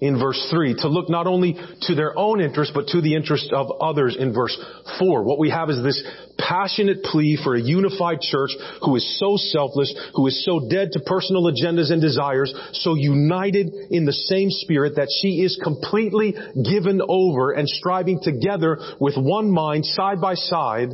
In 0.01 0.17
verse 0.17 0.47
3, 0.49 0.75
to 0.75 0.87
look 0.87 1.09
not 1.09 1.27
only 1.27 1.57
to 1.81 1.93
their 1.93 2.17
own 2.17 2.39
interest, 2.39 2.71
but 2.73 2.87
to 2.87 3.01
the 3.01 3.15
interest 3.15 3.51
of 3.51 3.69
others 3.81 4.15
in 4.17 4.33
verse 4.33 4.57
4. 4.97 5.23
What 5.23 5.39
we 5.39 5.49
have 5.49 5.69
is 5.69 5.83
this 5.83 6.01
passionate 6.37 7.03
plea 7.03 7.37
for 7.43 7.55
a 7.55 7.61
unified 7.61 8.21
church 8.21 8.51
who 8.81 8.95
is 8.95 9.19
so 9.19 9.35
selfless, 9.35 9.93
who 10.15 10.25
is 10.27 10.45
so 10.45 10.69
dead 10.69 10.93
to 10.93 11.01
personal 11.01 11.51
agendas 11.51 11.91
and 11.91 12.01
desires, 12.01 12.53
so 12.71 12.95
united 12.95 13.73
in 13.91 14.05
the 14.05 14.13
same 14.13 14.49
spirit 14.49 14.95
that 14.95 15.09
she 15.21 15.41
is 15.41 15.59
completely 15.61 16.33
given 16.63 17.01
over 17.05 17.51
and 17.51 17.67
striving 17.67 18.21
together 18.23 18.79
with 19.01 19.17
one 19.17 19.51
mind, 19.51 19.85
side 19.85 20.21
by 20.21 20.35
side, 20.35 20.91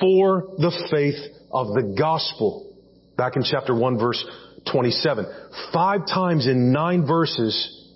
for 0.00 0.54
the 0.58 0.72
faith 0.90 1.18
of 1.50 1.68
the 1.68 1.94
gospel. 1.98 2.74
Back 3.16 3.36
in 3.36 3.42
chapter 3.42 3.74
1 3.74 3.98
verse 3.98 4.24
27. 4.70 5.26
Five 5.72 6.06
times 6.06 6.46
in 6.46 6.72
nine 6.72 7.06
verses, 7.06 7.90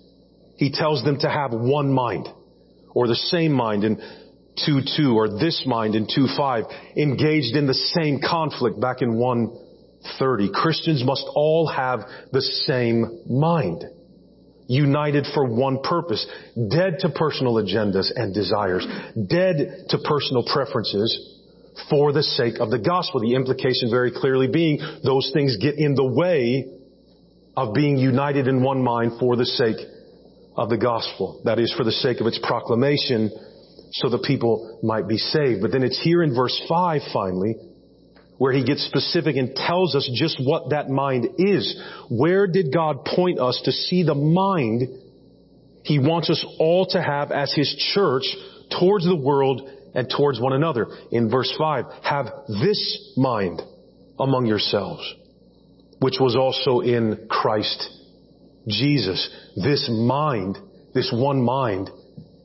he 0.57 0.71
tells 0.71 1.03
them 1.03 1.19
to 1.19 1.29
have 1.29 1.51
one 1.51 1.91
mind, 1.91 2.27
or 2.93 3.07
the 3.07 3.15
same 3.15 3.51
mind 3.51 3.83
in 3.83 3.97
2-2, 4.67 5.13
or 5.13 5.27
this 5.39 5.63
mind 5.65 5.95
in 5.95 6.05
2-5, 6.07 6.97
engaged 6.97 7.55
in 7.55 7.67
the 7.67 7.73
same 7.73 8.19
conflict 8.21 8.79
back 8.79 9.01
in 9.01 9.13
1-30. 9.13 10.51
Christians 10.53 11.03
must 11.03 11.25
all 11.35 11.67
have 11.67 12.01
the 12.31 12.41
same 12.41 13.21
mind. 13.29 13.83
United 14.67 15.27
for 15.33 15.45
one 15.45 15.81
purpose. 15.81 16.25
Dead 16.55 16.97
to 16.99 17.09
personal 17.09 17.55
agendas 17.55 18.09
and 18.15 18.33
desires. 18.33 18.87
Dead 19.27 19.85
to 19.89 19.97
personal 19.97 20.45
preferences 20.45 21.30
for 21.89 22.11
the 22.11 22.23
sake 22.23 22.59
of 22.59 22.69
the 22.69 22.79
gospel. 22.79 23.19
The 23.21 23.35
implication 23.35 23.89
very 23.89 24.11
clearly 24.11 24.47
being 24.47 24.79
those 25.03 25.31
things 25.33 25.57
get 25.57 25.75
in 25.77 25.95
the 25.95 26.05
way 26.05 26.67
of 27.55 27.73
being 27.73 27.97
united 27.97 28.47
in 28.47 28.63
one 28.63 28.83
mind 28.83 29.13
for 29.19 29.35
the 29.35 29.45
sake 29.45 29.77
of 30.55 30.69
the 30.69 30.77
gospel. 30.77 31.41
That 31.45 31.59
is 31.59 31.73
for 31.75 31.83
the 31.83 31.91
sake 31.91 32.21
of 32.21 32.27
its 32.27 32.39
proclamation 32.41 33.31
so 33.93 34.09
the 34.09 34.19
people 34.19 34.79
might 34.83 35.07
be 35.07 35.17
saved. 35.17 35.61
But 35.61 35.71
then 35.71 35.83
it's 35.83 36.01
here 36.01 36.23
in 36.23 36.33
verse 36.33 36.59
5 36.67 37.01
finally 37.13 37.55
where 38.37 38.51
he 38.51 38.63
gets 38.63 38.83
specific 38.85 39.35
and 39.35 39.55
tells 39.55 39.93
us 39.93 40.09
just 40.15 40.41
what 40.43 40.71
that 40.71 40.89
mind 40.89 41.27
is. 41.37 41.79
Where 42.09 42.47
did 42.47 42.73
God 42.73 43.05
point 43.05 43.39
us 43.39 43.61
to 43.65 43.71
see 43.71 44.01
the 44.01 44.15
mind 44.15 44.81
he 45.83 45.99
wants 45.99 46.29
us 46.29 46.43
all 46.57 46.87
to 46.87 47.01
have 47.01 47.31
as 47.31 47.53
his 47.53 47.71
church 47.93 48.23
towards 48.79 49.05
the 49.05 49.15
world 49.15 49.69
and 49.93 50.09
towards 50.09 50.39
one 50.39 50.53
another. 50.53 50.87
In 51.11 51.29
verse 51.29 51.53
5, 51.57 51.85
have 52.03 52.25
this 52.47 53.13
mind 53.17 53.61
among 54.19 54.45
yourselves, 54.45 55.01
which 55.99 56.15
was 56.19 56.35
also 56.35 56.79
in 56.81 57.27
Christ 57.29 57.89
Jesus. 58.67 59.29
This 59.55 59.89
mind, 59.89 60.57
this 60.93 61.11
one 61.13 61.41
mind, 61.41 61.89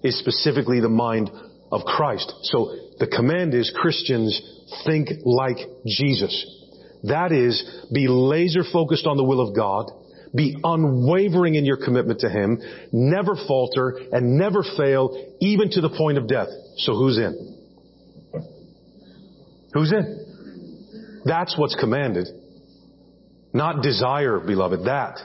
is 0.02 0.18
specifically 0.18 0.80
the 0.80 0.88
mind 0.88 1.30
of 1.70 1.82
Christ. 1.84 2.32
So 2.42 2.74
the 2.98 3.06
command 3.06 3.54
is 3.54 3.72
Christians 3.74 4.40
think 4.84 5.08
like 5.24 5.58
Jesus. 5.86 6.52
That 7.04 7.32
is, 7.32 7.86
be 7.92 8.08
laser 8.08 8.62
focused 8.72 9.06
on 9.06 9.16
the 9.16 9.24
will 9.24 9.40
of 9.40 9.54
God, 9.54 9.90
be 10.36 10.56
unwavering 10.62 11.54
in 11.54 11.64
your 11.64 11.78
commitment 11.82 12.20
to 12.20 12.28
Him, 12.28 12.60
never 12.92 13.34
falter, 13.48 13.98
and 14.12 14.36
never 14.36 14.62
fail, 14.76 15.34
even 15.40 15.70
to 15.70 15.80
the 15.80 15.90
point 15.90 16.18
of 16.18 16.28
death. 16.28 16.48
So 16.78 16.94
who's 16.94 17.18
in? 17.18 17.56
Who's 19.72 19.92
in? 19.92 21.22
That's 21.24 21.56
what's 21.58 21.74
commanded. 21.74 22.28
Not 23.52 23.82
desire, 23.82 24.38
beloved, 24.38 24.84
that. 24.84 25.18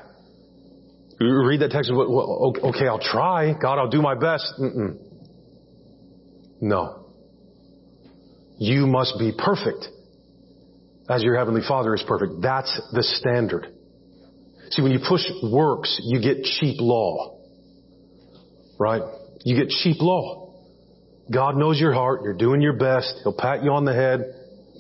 Read 1.20 1.62
that 1.62 1.70
text, 1.70 1.92
well, 1.94 2.54
okay, 2.64 2.88
I'll 2.88 3.00
try. 3.00 3.54
God, 3.54 3.78
I'll 3.78 3.90
do 3.90 4.02
my 4.02 4.16
best. 4.16 4.54
Mm-mm. 4.60 4.98
No. 6.60 7.06
You 8.58 8.88
must 8.88 9.20
be 9.20 9.32
perfect 9.38 9.88
as 11.10 11.24
your 11.24 11.38
heavenly 11.38 11.62
father 11.68 11.94
is 11.94 12.04
perfect. 12.08 12.42
That's 12.42 12.82
the 12.94 13.04
standard. 13.04 13.68
See, 14.72 14.82
when 14.82 14.92
you 14.92 15.00
push 15.08 15.22
works, 15.44 16.00
you 16.04 16.22
get 16.22 16.44
cheap 16.44 16.78
law. 16.80 17.40
Right? 18.80 19.02
You 19.44 19.56
get 19.56 19.70
cheap 19.70 19.98
law. 20.00 20.54
God 21.32 21.56
knows 21.56 21.80
your 21.80 21.94
heart. 21.94 22.22
You're 22.24 22.38
doing 22.38 22.62
your 22.62 22.78
best. 22.78 23.20
He'll 23.24 23.36
pat 23.38 23.64
you 23.64 23.72
on 23.72 23.86
the 23.86 23.94
head. 23.94 24.22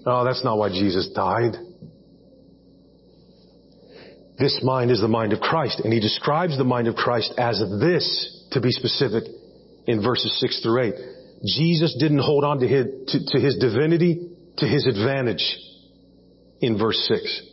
Oh, 0.06 0.24
that's 0.26 0.44
not 0.44 0.58
why 0.58 0.70
Jesus 0.70 1.10
died. 1.16 1.54
This 4.40 4.60
mind 4.64 4.90
is 4.90 5.02
the 5.02 5.08
mind 5.08 5.34
of 5.34 5.40
Christ. 5.40 5.82
And 5.84 5.94
he 5.94 6.00
describes 6.00 6.58
the 6.58 6.64
mind 6.64 6.88
of 6.88 6.96
Christ 6.96 7.34
as 7.38 7.60
this, 7.80 8.48
to 8.52 8.62
be 8.62 8.72
specific, 8.72 9.24
in 9.88 10.02
verses 10.02 10.36
6 10.40 10.62
through 10.64 10.82
8. 10.82 10.94
Jesus 11.46 11.96
didn't 12.00 12.20
hold 12.20 12.44
on 12.44 12.60
to 12.60 12.68
his, 12.68 12.86
to, 13.08 13.20
to 13.26 13.40
his 13.40 13.58
divinity 13.58 14.32
to 14.58 14.68
his 14.68 14.86
advantage 14.88 15.58
in 16.60 16.78
verse 16.78 16.98
6. 17.08 17.51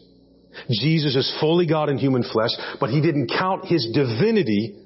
Jesus 0.70 1.16
is 1.16 1.36
fully 1.40 1.66
God 1.66 1.88
in 1.88 1.98
human 1.98 2.22
flesh, 2.22 2.50
but 2.80 2.90
he 2.90 3.00
didn't 3.00 3.28
count 3.28 3.66
his 3.66 3.90
divinity, 3.92 4.76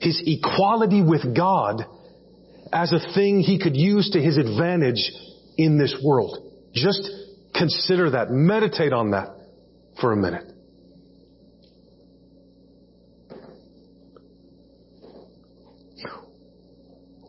his 0.00 0.22
equality 0.26 1.02
with 1.02 1.36
God, 1.36 1.84
as 2.72 2.92
a 2.92 3.14
thing 3.14 3.40
he 3.40 3.58
could 3.58 3.76
use 3.76 4.10
to 4.10 4.20
his 4.20 4.36
advantage 4.36 5.10
in 5.56 5.78
this 5.78 5.96
world. 6.04 6.52
Just 6.74 7.08
consider 7.54 8.10
that. 8.10 8.30
Meditate 8.30 8.92
on 8.92 9.12
that 9.12 9.34
for 10.00 10.12
a 10.12 10.16
minute. 10.16 10.44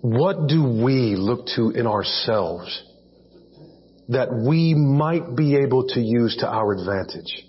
What 0.02 0.48
do 0.48 0.64
we 0.64 1.16
look 1.18 1.46
to 1.56 1.72
in 1.72 1.86
ourselves 1.86 2.84
that 4.10 4.34
we 4.34 4.74
might 4.74 5.36
be 5.36 5.56
able 5.56 5.88
to 5.88 6.00
use 6.00 6.38
to 6.38 6.48
our 6.48 6.74
advantage 6.74 7.46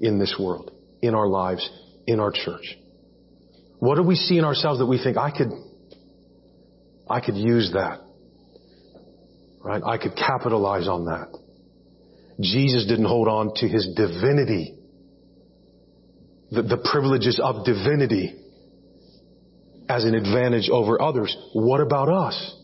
in 0.00 0.18
this 0.18 0.36
world, 0.38 0.70
in 1.02 1.14
our 1.14 1.26
lives, 1.26 1.68
in 2.06 2.20
our 2.20 2.30
church? 2.30 2.76
What 3.78 3.96
do 3.96 4.02
we 4.02 4.16
see 4.16 4.38
in 4.38 4.44
ourselves 4.44 4.78
that 4.80 4.86
we 4.86 5.02
think 5.02 5.16
I 5.16 5.30
could, 5.30 5.50
I 7.08 7.20
could 7.20 7.36
use 7.36 7.72
that? 7.72 8.00
Right? 9.62 9.82
I 9.84 9.98
could 9.98 10.14
capitalize 10.14 10.88
on 10.88 11.06
that. 11.06 11.36
Jesus 12.40 12.86
didn't 12.86 13.06
hold 13.06 13.28
on 13.28 13.52
to 13.56 13.66
his 13.66 13.88
divinity, 13.96 14.74
the, 16.50 16.62
the 16.62 16.88
privileges 16.92 17.40
of 17.42 17.64
divinity 17.64 18.34
as 19.88 20.04
an 20.04 20.14
advantage 20.14 20.68
over 20.70 21.00
others. 21.00 21.34
What 21.54 21.80
about 21.80 22.10
us? 22.10 22.55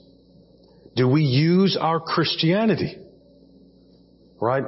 Do 0.95 1.09
we 1.09 1.23
use 1.23 1.77
our 1.81 2.01
Christianity, 2.01 2.99
right? 4.41 4.65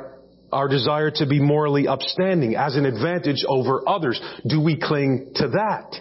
Our 0.52 0.68
desire 0.68 1.10
to 1.16 1.26
be 1.26 1.40
morally 1.40 1.88
upstanding 1.88 2.54
as 2.56 2.76
an 2.76 2.86
advantage 2.86 3.44
over 3.46 3.86
others. 3.88 4.20
Do 4.46 4.60
we 4.60 4.78
cling 4.80 5.32
to 5.36 5.48
that? 5.48 5.94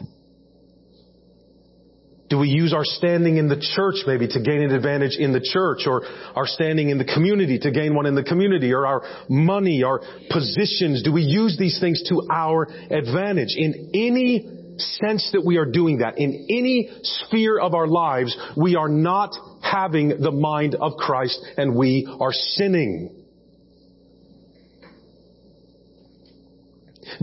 Do 2.30 2.40
we 2.40 2.48
use 2.48 2.74
our 2.74 2.86
standing 2.86 3.38
in 3.38 3.48
the 3.48 3.60
church 3.76 4.06
maybe 4.08 4.28
to 4.28 4.42
gain 4.42 4.64
an 4.64 4.74
advantage 4.74 5.18
in 5.18 5.34
the 5.34 5.42
church 5.42 5.86
or 5.86 6.04
our 6.36 6.48
standing 6.48 6.90
in 6.90 6.98
the 6.98 7.06
community 7.06 7.60
to 7.60 7.70
gain 7.70 7.94
one 7.94 8.06
in 8.06 8.16
the 8.16 8.24
community 8.24 8.72
or 8.72 8.88
our 8.88 9.04
money, 9.30 9.84
our 9.84 10.02
positions? 10.32 11.04
Do 11.04 11.12
we 11.12 11.22
use 11.22 11.58
these 11.60 11.80
things 11.80 12.02
to 12.10 12.28
our 12.32 12.68
advantage? 12.90 13.56
In 13.56 13.92
any 13.94 14.63
sense 14.78 15.30
that 15.34 15.44
we 15.46 15.58
are 15.58 15.66
doing 15.66 16.00
that, 16.00 16.18
in 16.18 16.48
any 16.50 16.90
sphere 17.02 17.60
of 17.60 17.74
our 17.74 17.88
lives, 17.88 18.36
we 18.58 18.76
are 18.76 18.90
not 18.90 19.36
having 19.62 20.10
the 20.22 20.32
mind 20.32 20.76
of 20.76 20.94
Christ 20.98 21.44
and 21.58 21.76
we 21.76 22.08
are 22.20 22.32
sinning. 22.32 23.24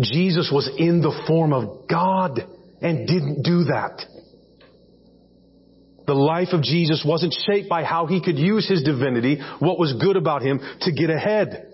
Jesus 0.00 0.50
was 0.52 0.70
in 0.78 1.00
the 1.00 1.24
form 1.26 1.52
of 1.52 1.88
God 1.88 2.40
and 2.80 3.06
didn't 3.06 3.42
do 3.42 3.64
that. 3.64 4.04
The 6.06 6.14
life 6.14 6.48
of 6.52 6.62
Jesus 6.62 7.04
wasn't 7.06 7.34
shaped 7.46 7.68
by 7.68 7.84
how 7.84 8.06
he 8.06 8.20
could 8.20 8.38
use 8.38 8.68
his 8.68 8.82
divinity, 8.82 9.40
what 9.60 9.78
was 9.78 9.92
good 10.00 10.16
about 10.16 10.42
him 10.42 10.60
to 10.80 10.92
get 10.92 11.10
ahead, 11.10 11.72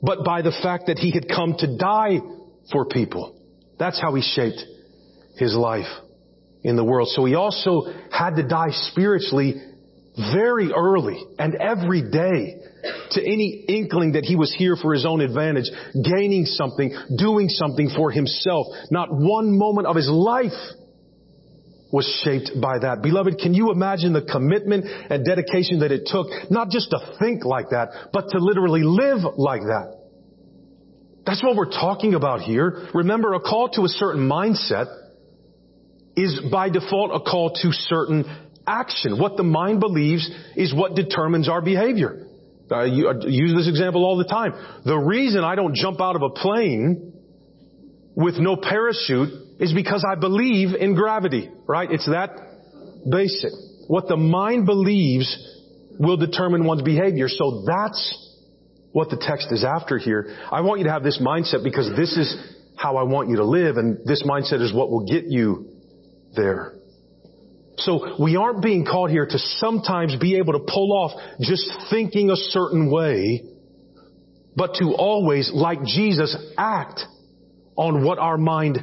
but 0.00 0.24
by 0.24 0.42
the 0.42 0.56
fact 0.62 0.86
that 0.86 0.98
he 0.98 1.10
had 1.10 1.28
come 1.28 1.54
to 1.58 1.76
die 1.76 2.20
for 2.70 2.86
people. 2.86 3.38
That's 3.78 4.00
how 4.00 4.14
he 4.14 4.22
shaped 4.22 4.64
his 5.36 5.54
life 5.54 5.86
in 6.62 6.76
the 6.76 6.84
world. 6.84 7.08
So 7.08 7.24
he 7.24 7.34
also 7.34 7.84
had 8.10 8.36
to 8.36 8.46
die 8.46 8.70
spiritually 8.70 9.54
very 10.16 10.72
early 10.72 11.24
and 11.38 11.54
every 11.54 12.02
day 12.10 12.58
to 13.12 13.22
any 13.22 13.64
inkling 13.68 14.12
that 14.12 14.24
he 14.24 14.36
was 14.36 14.52
here 14.56 14.76
for 14.76 14.92
his 14.92 15.06
own 15.06 15.20
advantage, 15.20 15.70
gaining 15.94 16.44
something, 16.44 16.94
doing 17.16 17.48
something 17.48 17.90
for 17.96 18.10
himself. 18.10 18.66
Not 18.90 19.08
one 19.10 19.56
moment 19.56 19.86
of 19.86 19.96
his 19.96 20.08
life 20.10 20.52
was 21.92 22.06
shaped 22.24 22.50
by 22.60 22.78
that. 22.78 23.02
Beloved, 23.02 23.38
can 23.38 23.54
you 23.54 23.70
imagine 23.70 24.12
the 24.12 24.22
commitment 24.22 24.86
and 24.86 25.24
dedication 25.24 25.80
that 25.80 25.92
it 25.92 26.06
took, 26.06 26.26
not 26.50 26.70
just 26.70 26.90
to 26.90 26.98
think 27.20 27.44
like 27.44 27.68
that, 27.70 28.10
but 28.12 28.30
to 28.30 28.38
literally 28.38 28.82
live 28.82 29.20
like 29.36 29.60
that? 29.60 29.98
That's 31.24 31.42
what 31.42 31.54
we're 31.54 31.70
talking 31.70 32.14
about 32.14 32.40
here. 32.40 32.88
Remember, 32.94 33.34
a 33.34 33.40
call 33.40 33.68
to 33.70 33.82
a 33.82 33.88
certain 33.88 34.28
mindset 34.28 34.86
is 36.16 36.40
by 36.50 36.68
default 36.68 37.10
a 37.14 37.20
call 37.20 37.50
to 37.50 37.72
certain 37.72 38.24
action. 38.66 39.18
What 39.18 39.36
the 39.36 39.42
mind 39.42 39.80
believes 39.80 40.30
is 40.56 40.74
what 40.74 40.94
determines 40.94 41.48
our 41.48 41.62
behavior. 41.62 42.26
I 42.70 42.84
use 42.84 43.54
this 43.54 43.68
example 43.68 44.04
all 44.04 44.16
the 44.16 44.24
time. 44.24 44.52
The 44.84 44.96
reason 44.96 45.44
I 45.44 45.54
don't 45.56 45.74
jump 45.74 46.00
out 46.00 46.16
of 46.16 46.22
a 46.22 46.30
plane 46.30 47.12
with 48.14 48.36
no 48.38 48.56
parachute 48.56 49.30
is 49.58 49.72
because 49.72 50.04
I 50.08 50.18
believe 50.18 50.74
in 50.74 50.94
gravity, 50.94 51.50
right? 51.66 51.90
It's 51.90 52.06
that 52.06 52.30
basic. 53.10 53.52
What 53.88 54.08
the 54.08 54.16
mind 54.16 54.66
believes 54.66 55.36
will 55.98 56.16
determine 56.16 56.64
one's 56.64 56.82
behavior. 56.82 57.28
So 57.28 57.64
that's 57.66 58.30
what 58.92 59.10
the 59.10 59.16
text 59.16 59.48
is 59.50 59.64
after 59.64 59.98
here. 59.98 60.34
I 60.50 60.60
want 60.60 60.80
you 60.80 60.86
to 60.86 60.92
have 60.92 61.02
this 61.02 61.20
mindset 61.20 61.64
because 61.64 61.90
this 61.96 62.16
is 62.16 62.34
how 62.76 62.96
I 62.96 63.02
want 63.02 63.28
you 63.28 63.36
to 63.36 63.44
live 63.44 63.76
and 63.76 63.98
this 64.06 64.22
mindset 64.22 64.62
is 64.62 64.72
what 64.72 64.90
will 64.90 65.06
get 65.06 65.24
you 65.26 65.71
there. 66.34 66.74
So 67.78 68.16
we 68.22 68.36
aren't 68.36 68.62
being 68.62 68.84
called 68.84 69.10
here 69.10 69.26
to 69.26 69.38
sometimes 69.38 70.16
be 70.16 70.36
able 70.36 70.52
to 70.52 70.60
pull 70.60 70.92
off 70.92 71.12
just 71.40 71.70
thinking 71.90 72.30
a 72.30 72.36
certain 72.36 72.90
way, 72.90 73.42
but 74.54 74.74
to 74.74 74.94
always, 74.96 75.50
like 75.52 75.82
Jesus, 75.84 76.36
act 76.58 77.00
on 77.76 78.04
what 78.04 78.18
our 78.18 78.36
mind 78.36 78.78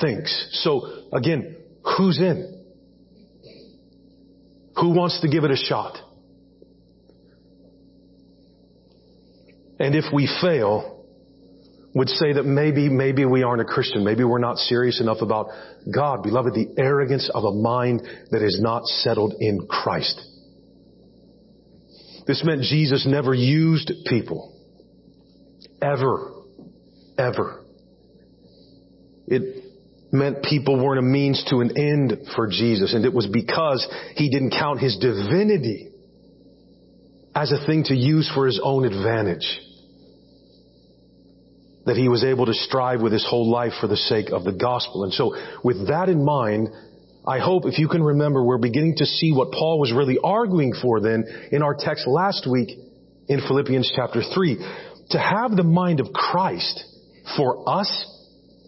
thinks. 0.00 0.60
So 0.62 1.04
again, 1.12 1.56
who's 1.96 2.18
in? 2.18 2.64
Who 4.76 4.90
wants 4.90 5.20
to 5.22 5.28
give 5.28 5.44
it 5.44 5.50
a 5.50 5.56
shot? 5.56 5.96
And 9.78 9.94
if 9.94 10.04
we 10.12 10.28
fail, 10.40 10.95
would 11.96 12.10
say 12.10 12.34
that 12.34 12.44
maybe, 12.44 12.90
maybe 12.90 13.24
we 13.24 13.42
aren't 13.42 13.62
a 13.62 13.64
Christian. 13.64 14.04
Maybe 14.04 14.22
we're 14.22 14.38
not 14.38 14.58
serious 14.58 15.00
enough 15.00 15.22
about 15.22 15.46
God. 15.92 16.22
Beloved, 16.22 16.52
the 16.52 16.74
arrogance 16.76 17.30
of 17.32 17.42
a 17.42 17.52
mind 17.52 18.02
that 18.30 18.42
is 18.42 18.60
not 18.60 18.84
settled 18.84 19.32
in 19.40 19.66
Christ. 19.66 20.20
This 22.26 22.44
meant 22.44 22.60
Jesus 22.60 23.06
never 23.08 23.32
used 23.32 23.90
people. 24.04 24.52
Ever. 25.80 26.34
Ever. 27.16 27.64
It 29.26 29.64
meant 30.12 30.42
people 30.42 30.84
weren't 30.84 30.98
a 30.98 31.02
means 31.02 31.42
to 31.48 31.60
an 31.60 31.78
end 31.78 32.28
for 32.36 32.46
Jesus, 32.46 32.92
and 32.92 33.06
it 33.06 33.14
was 33.14 33.26
because 33.26 33.88
he 34.16 34.28
didn't 34.28 34.50
count 34.50 34.80
his 34.80 34.98
divinity 34.98 35.92
as 37.34 37.52
a 37.52 37.66
thing 37.66 37.84
to 37.84 37.94
use 37.94 38.30
for 38.34 38.44
his 38.44 38.60
own 38.62 38.84
advantage 38.84 39.62
that 41.86 41.96
he 41.96 42.08
was 42.08 42.24
able 42.24 42.46
to 42.46 42.54
strive 42.54 43.00
with 43.00 43.12
his 43.12 43.26
whole 43.28 43.50
life 43.50 43.72
for 43.80 43.86
the 43.86 43.96
sake 43.96 44.30
of 44.32 44.44
the 44.44 44.52
gospel. 44.52 45.04
And 45.04 45.12
so 45.12 45.34
with 45.62 45.88
that 45.88 46.08
in 46.08 46.24
mind, 46.24 46.68
I 47.26 47.38
hope 47.38 47.64
if 47.64 47.78
you 47.78 47.88
can 47.88 48.02
remember, 48.02 48.42
we're 48.42 48.58
beginning 48.58 48.96
to 48.98 49.06
see 49.06 49.32
what 49.32 49.52
Paul 49.52 49.80
was 49.80 49.92
really 49.92 50.18
arguing 50.22 50.74
for 50.80 51.00
then 51.00 51.24
in 51.50 51.62
our 51.62 51.74
text 51.78 52.06
last 52.06 52.46
week 52.50 52.70
in 53.28 53.40
Philippians 53.40 53.92
chapter 53.94 54.22
3. 54.22 54.56
To 55.10 55.18
have 55.18 55.56
the 55.56 55.62
mind 55.62 56.00
of 56.00 56.12
Christ 56.12 56.84
for 57.36 57.68
us 57.68 58.12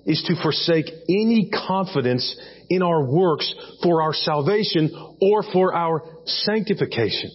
is 0.07 0.23
to 0.27 0.41
forsake 0.43 0.87
any 1.09 1.51
confidence 1.51 2.39
in 2.71 2.83
our 2.83 3.05
works 3.05 3.53
for 3.83 4.03
our 4.03 4.15
salvation 4.15 5.17
or 5.21 5.43
for 5.53 5.75
our 5.75 6.03
sanctification. 6.25 7.31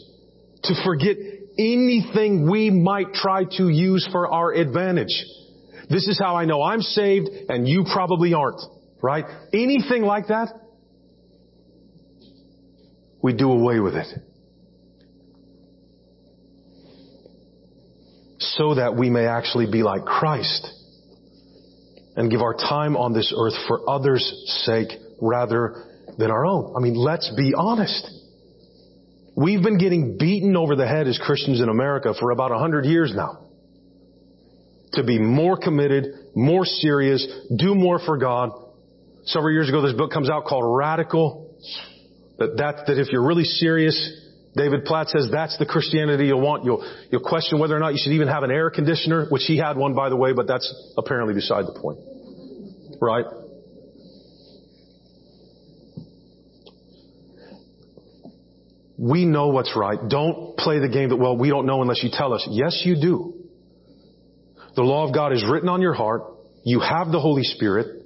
To 0.64 0.84
forget 0.84 1.18
anything 1.58 2.50
we 2.50 2.70
might 2.70 3.14
try 3.14 3.44
to 3.58 3.70
use 3.70 4.08
for 4.12 4.28
our 4.28 4.54
advantage. 4.54 5.24
This 5.90 6.08
is 6.08 6.20
how 6.20 6.36
I 6.36 6.46
know 6.46 6.62
I'm 6.62 6.82
saved 6.82 7.30
and 7.50 7.68
you 7.68 7.86
probably 7.92 8.34
aren't. 8.34 8.62
Right? 9.02 9.26
Anything 9.52 10.04
like 10.04 10.28
that, 10.28 10.50
we 13.22 13.34
do 13.34 13.52
away 13.52 13.80
with 13.80 13.96
it. 13.96 14.08
So 18.40 18.76
that 18.76 18.96
we 18.96 19.10
may 19.10 19.26
actually 19.26 19.70
be 19.70 19.84
like 19.84 20.06
Christ 20.06 20.68
and 22.16 22.32
give 22.32 22.42
our 22.42 22.54
time 22.54 22.96
on 22.96 23.14
this 23.14 23.34
earth 23.36 23.56
for 23.68 23.90
others' 23.90 24.64
sake 24.66 24.90
rather 25.22 25.84
than 26.18 26.32
our 26.32 26.46
own. 26.46 26.74
I 26.78 26.80
mean, 26.80 26.96
let's 26.96 27.30
be 27.36 27.54
honest. 27.58 28.10
We've 29.36 29.64
been 29.64 29.80
getting 29.80 30.18
beaten 30.18 30.56
over 30.56 30.76
the 30.76 30.88
head 30.88 31.08
as 31.08 31.18
Christians 31.18 31.60
in 31.60 31.68
America 31.68 32.14
for 32.18 32.32
about 32.32 32.52
a 32.52 32.58
hundred 32.60 32.86
years 32.86 33.14
now 33.16 33.44
to 34.94 35.04
be 35.04 35.20
more 35.20 35.58
committed, 35.58 36.06
more 36.36 36.66
serious, 36.66 37.26
do 37.56 37.76
more 37.76 38.00
for 38.00 38.18
God. 38.18 38.52
Several 39.26 39.54
years 39.54 39.70
ago, 39.70 39.82
this 39.82 39.94
book 39.94 40.12
comes 40.12 40.30
out 40.30 40.46
called 40.46 40.64
Radical. 40.78 41.56
That, 42.38 42.58
that, 42.58 42.88
that 42.88 43.00
if 43.00 43.10
you're 43.12 43.26
really 43.26 43.44
serious, 43.44 43.96
David 44.56 44.86
Platt 44.86 45.10
says 45.10 45.30
that's 45.32 45.58
the 45.58 45.66
Christianity 45.66 46.28
you'll 46.28 46.42
want. 46.42 46.66
You'll, 46.66 46.88
you'll 47.12 47.24
question 47.24 47.60
whether 47.60 47.76
or 47.76 47.80
not 47.80 47.94
you 47.94 48.00
should 48.02 48.14
even 48.14 48.28
have 48.28 48.44
an 48.44 48.52
air 48.52 48.70
conditioner, 48.70 49.28
which 49.30 49.44
he 49.46 49.58
had 49.58 49.78
one 49.78 49.96
by 49.96 50.10
the 50.10 50.16
way, 50.16 50.34
but 50.34 50.48
that's 50.48 50.72
apparently 50.98 51.34
beside 51.34 51.66
the 51.66 51.80
point. 51.80 52.00
Right? 53.02 53.26
We 58.98 59.26
know 59.26 59.48
what's 59.48 59.76
right. 59.76 59.98
Don't 60.08 60.56
play 60.58 60.80
the 60.80 60.88
game 60.88 61.10
that, 61.10 61.18
well, 61.18 61.36
we 61.36 61.50
don't 61.50 61.66
know 61.66 61.82
unless 61.82 62.04
you 62.04 62.10
tell 62.12 62.34
us. 62.34 62.48
Yes, 62.50 62.84
you 62.86 62.96
do. 62.96 63.43
The 64.76 64.82
law 64.84 65.08
of 65.08 65.14
God 65.14 65.34
is 65.34 65.46
written 65.48 65.70
on 65.70 65.82
your 65.82 65.94
heart. 65.94 66.24
You 66.64 66.80
have 66.80 67.12
the 67.12 67.20
Holy 67.20 67.44
Spirit. 67.44 68.04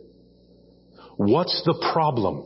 What's 1.16 1.62
the 1.66 1.74
problem? 1.94 2.46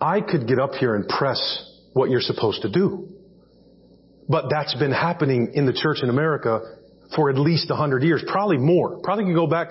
I 0.00 0.20
could 0.20 0.46
get 0.46 0.58
up 0.58 0.74
here 0.74 0.94
and 0.94 1.08
press 1.08 1.66
what 1.92 2.10
you're 2.10 2.20
supposed 2.20 2.62
to 2.62 2.70
do. 2.70 3.08
But 4.28 4.46
that's 4.50 4.74
been 4.74 4.92
happening 4.92 5.52
in 5.54 5.66
the 5.66 5.72
church 5.72 5.98
in 6.02 6.08
America 6.08 6.60
for 7.16 7.30
at 7.30 7.36
least 7.36 7.70
a 7.70 7.74
hundred 7.74 8.02
years, 8.02 8.22
probably 8.26 8.58
more. 8.58 9.00
Probably 9.02 9.24
can 9.24 9.34
go 9.34 9.46
back 9.46 9.68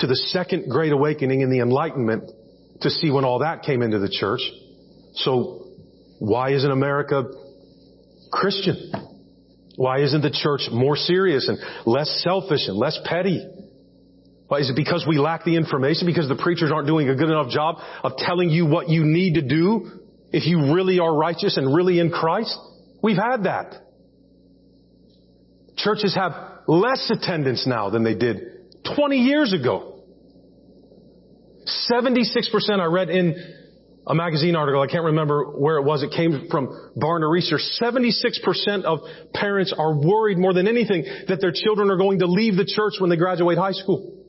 to 0.00 0.06
the 0.06 0.16
second 0.16 0.68
great 0.68 0.92
awakening 0.92 1.42
in 1.42 1.50
the 1.50 1.60
Enlightenment 1.60 2.30
to 2.80 2.90
see 2.90 3.10
when 3.10 3.24
all 3.24 3.38
that 3.38 3.62
came 3.62 3.82
into 3.82 3.98
the 4.00 4.08
church. 4.08 4.40
So 5.14 5.68
Why 6.18 6.52
isn't 6.52 6.70
America 6.70 7.24
Christian? 8.34 8.92
Why 9.76 10.02
isn't 10.02 10.22
the 10.22 10.30
church 10.30 10.68
more 10.72 10.96
serious 10.96 11.48
and 11.48 11.58
less 11.86 12.22
selfish 12.22 12.68
and 12.68 12.76
less 12.76 12.98
petty? 13.04 13.46
Why 14.48 14.58
is 14.58 14.70
it 14.70 14.76
because 14.76 15.04
we 15.08 15.18
lack 15.18 15.44
the 15.44 15.56
information? 15.56 16.06
Because 16.06 16.28
the 16.28 16.36
preachers 16.36 16.70
aren't 16.72 16.86
doing 16.86 17.08
a 17.08 17.14
good 17.14 17.30
enough 17.30 17.48
job 17.48 17.76
of 18.02 18.16
telling 18.18 18.50
you 18.50 18.66
what 18.66 18.88
you 18.88 19.04
need 19.04 19.34
to 19.34 19.42
do 19.42 19.90
if 20.32 20.46
you 20.46 20.74
really 20.74 20.98
are 20.98 21.14
righteous 21.14 21.56
and 21.56 21.74
really 21.74 21.98
in 21.98 22.10
Christ? 22.10 22.56
We've 23.02 23.16
had 23.16 23.44
that. 23.44 23.74
Churches 25.76 26.14
have 26.14 26.32
less 26.66 27.10
attendance 27.10 27.66
now 27.66 27.90
than 27.90 28.04
they 28.04 28.14
did 28.14 28.84
20 28.96 29.16
years 29.16 29.52
ago. 29.52 30.02
76% 31.90 32.80
I 32.80 32.84
read 32.84 33.08
in 33.08 33.53
a 34.06 34.14
magazine 34.14 34.54
article, 34.54 34.82
I 34.82 34.86
can't 34.86 35.04
remember 35.04 35.44
where 35.58 35.76
it 35.76 35.84
was, 35.84 36.02
it 36.02 36.10
came 36.10 36.48
from 36.50 36.92
Barna 36.96 37.30
Research. 37.30 37.62
76% 37.80 38.84
of 38.84 39.00
parents 39.32 39.72
are 39.76 39.94
worried 39.94 40.38
more 40.38 40.52
than 40.52 40.68
anything 40.68 41.04
that 41.28 41.40
their 41.40 41.52
children 41.54 41.90
are 41.90 41.96
going 41.96 42.18
to 42.18 42.26
leave 42.26 42.56
the 42.56 42.66
church 42.66 42.94
when 42.98 43.08
they 43.08 43.16
graduate 43.16 43.56
high 43.56 43.72
school. 43.72 44.24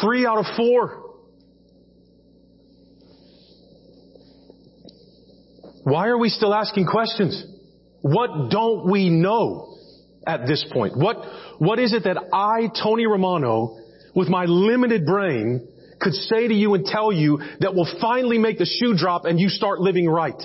Three 0.00 0.26
out 0.26 0.38
of 0.38 0.46
four. 0.56 1.04
Why 5.84 6.08
are 6.08 6.18
we 6.18 6.28
still 6.28 6.52
asking 6.52 6.86
questions? 6.86 7.44
What 8.00 8.50
don't 8.50 8.90
we 8.90 9.08
know 9.08 9.76
at 10.26 10.48
this 10.48 10.66
point? 10.72 10.96
What, 10.96 11.18
what 11.58 11.78
is 11.78 11.92
it 11.92 12.02
that 12.02 12.16
I, 12.32 12.68
Tony 12.82 13.06
Romano, 13.06 13.78
with 14.12 14.28
my 14.28 14.46
limited 14.46 15.06
brain, 15.06 15.68
could 16.00 16.12
say 16.12 16.48
to 16.48 16.54
you 16.54 16.74
and 16.74 16.84
tell 16.84 17.12
you 17.12 17.40
that 17.60 17.74
will 17.74 17.88
finally 18.00 18.38
make 18.38 18.58
the 18.58 18.66
shoe 18.66 18.94
drop 18.96 19.24
and 19.24 19.40
you 19.40 19.48
start 19.48 19.80
living 19.80 20.08
right? 20.08 20.40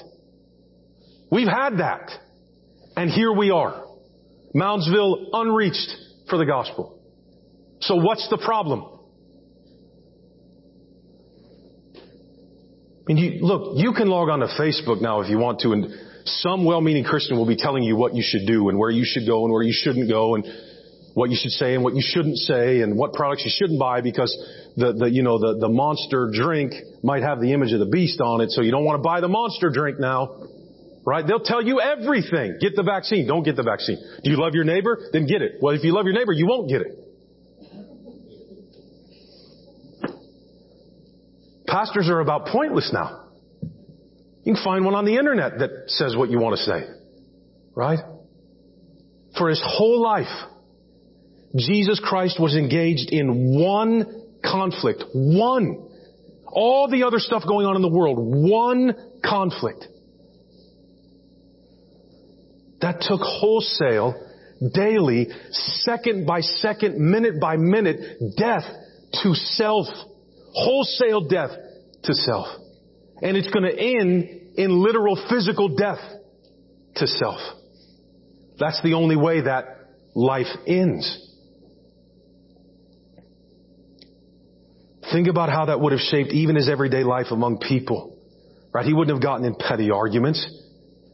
We've 1.32 1.48
had 1.48 1.78
that. 1.78 2.12
And 2.96 3.10
here 3.10 3.32
we 3.32 3.52
are. 3.52 3.86
Moundsville 4.56 5.30
unreached 5.34 5.96
for 6.30 6.38
the 6.38 6.46
gospel. 6.46 7.00
So 7.80 7.96
what's 7.96 8.28
the 8.30 8.38
problem? 8.38 8.86
I 11.96 13.14
mean, 13.14 13.18
you, 13.18 13.46
look, 13.46 13.74
you 13.78 13.94
can 13.94 14.08
log 14.08 14.30
on 14.30 14.40
to 14.40 14.48
Facebook 14.48 15.02
now 15.02 15.22
if 15.22 15.30
you 15.30 15.38
want 15.38 15.62
to, 15.62 15.72
and 15.72 15.88
some 16.26 16.66
well-meaning 16.66 17.04
Christian 17.04 17.38
will 17.38 17.48
be 17.48 17.56
telling 17.56 17.84
you 17.84 17.96
what 17.96 18.14
you 18.14 18.24
should 18.26 18.46
do 18.46 18.70
and 18.70 18.78
where 18.78 18.92
you 18.92 19.04
should 19.06 19.26
go 19.26 19.44
and 19.44 19.52
where 19.52 19.64
you 19.64 19.74
shouldn't 19.74 20.10
go 20.10 20.36
and 20.36 20.46
what 21.14 21.30
you 21.30 21.38
should 21.40 21.52
say 21.52 21.76
and 21.76 21.84
what 21.84 21.94
you 21.94 22.02
shouldn't 22.04 22.38
say 22.38 22.82
and 22.82 22.98
what 22.98 23.14
products 23.14 23.44
you 23.46 23.52
shouldn't 23.54 23.80
buy 23.80 24.02
because 24.02 24.32
the, 24.78 24.94
the 24.94 25.10
you 25.10 25.24
know, 25.24 25.38
the, 25.38 25.60
the 25.60 25.70
monster 25.70 26.30
drink 26.34 26.74
might 27.04 27.24
have 27.24 27.42
the 27.42 27.54
image 27.54 27.74
of 27.74 27.80
the 27.80 27.86
beast 27.86 28.22
on 28.22 28.42
it, 28.42 28.52
so 28.52 28.62
you 28.62 28.72
don't 28.72 28.86
want 28.86 28.98
to 29.00 29.04
buy 29.04 29.20
the 29.20 29.28
monster 29.28 29.70
drink 29.70 30.00
now. 30.00 30.48
Right? 31.04 31.26
They'll 31.26 31.40
tell 31.40 31.64
you 31.64 31.82
everything. 31.82 32.60
Get 32.62 32.76
the 32.76 32.84
vaccine. 32.84 33.26
Don't 33.28 33.44
get 33.44 33.56
the 33.56 33.64
vaccine. 33.64 33.98
Do 34.24 34.30
you 34.30 34.38
love 34.40 34.54
your 34.54 34.64
neighbor? 34.64 35.00
Then 35.12 35.26
get 35.26 35.42
it. 35.42 35.54
Well, 35.60 35.74
if 35.76 35.84
you 35.84 35.94
love 35.94 36.06
your 36.06 36.14
neighbor, 36.14 36.32
you 36.32 36.46
won't 36.46 36.70
get 36.70 36.82
it. 36.82 36.98
Pastors 41.66 42.08
are 42.10 42.20
about 42.20 42.48
pointless 42.48 42.92
now. 42.94 43.30
You 44.44 44.54
can 44.54 44.64
find 44.64 44.86
one 44.86 44.94
on 44.94 45.06
the 45.06 45.18
internet 45.18 45.60
that 45.60 45.70
says 45.88 46.16
what 46.16 46.30
you 46.30 46.40
want 46.40 46.58
to 46.58 46.64
say. 46.64 46.88
Right? 47.74 48.00
For 49.38 49.50
his 49.50 49.62
whole 49.66 50.02
life, 50.02 50.28
Jesus 51.56 52.00
Christ 52.04 52.40
was 52.40 52.56
engaged 52.56 53.12
in 53.12 53.60
one 53.60 54.24
conflict. 54.44 55.04
One. 55.14 55.88
All 56.46 56.90
the 56.90 57.04
other 57.04 57.20
stuff 57.20 57.44
going 57.48 57.66
on 57.66 57.76
in 57.76 57.82
the 57.82 57.90
world. 57.90 58.18
One 58.20 58.94
conflict. 59.24 59.88
That 62.82 63.02
took 63.02 63.22
wholesale, 63.22 64.16
daily, 64.74 65.28
second 65.52 66.26
by 66.26 66.42
second, 66.42 66.98
minute 67.00 67.40
by 67.40 67.58
minute, 67.58 68.20
death 68.38 68.64
to 69.24 69.34
self. 69.34 69.88
Wholesale 70.54 71.28
death 71.28 71.52
to 72.04 72.14
self. 72.14 72.48
And 73.22 73.38
it's 73.38 73.50
going 73.52 73.64
to 73.64 73.78
end 73.78 74.58
in 74.58 74.84
literal 74.84 75.16
physical 75.30 75.76
death 75.76 76.00
to 76.96 77.08
self. 77.08 77.40
That's 78.60 78.82
the 78.82 78.94
only 78.94 79.16
way 79.16 79.42
that 79.42 79.66
life 80.16 80.48
ends. 80.68 81.31
Think 85.12 85.28
about 85.28 85.50
how 85.50 85.66
that 85.66 85.80
would 85.80 85.92
have 85.92 86.02
shaped 86.02 86.32
even 86.32 86.56
his 86.56 86.70
everyday 86.70 87.04
life 87.04 87.28
among 87.32 87.60
people. 87.60 88.18
Right? 88.74 88.86
He 88.86 88.94
wouldn't 88.94 89.16
have 89.16 89.24
gotten 89.24 89.46
in 89.46 89.56
petty 89.56 89.92
arguments 89.92 90.46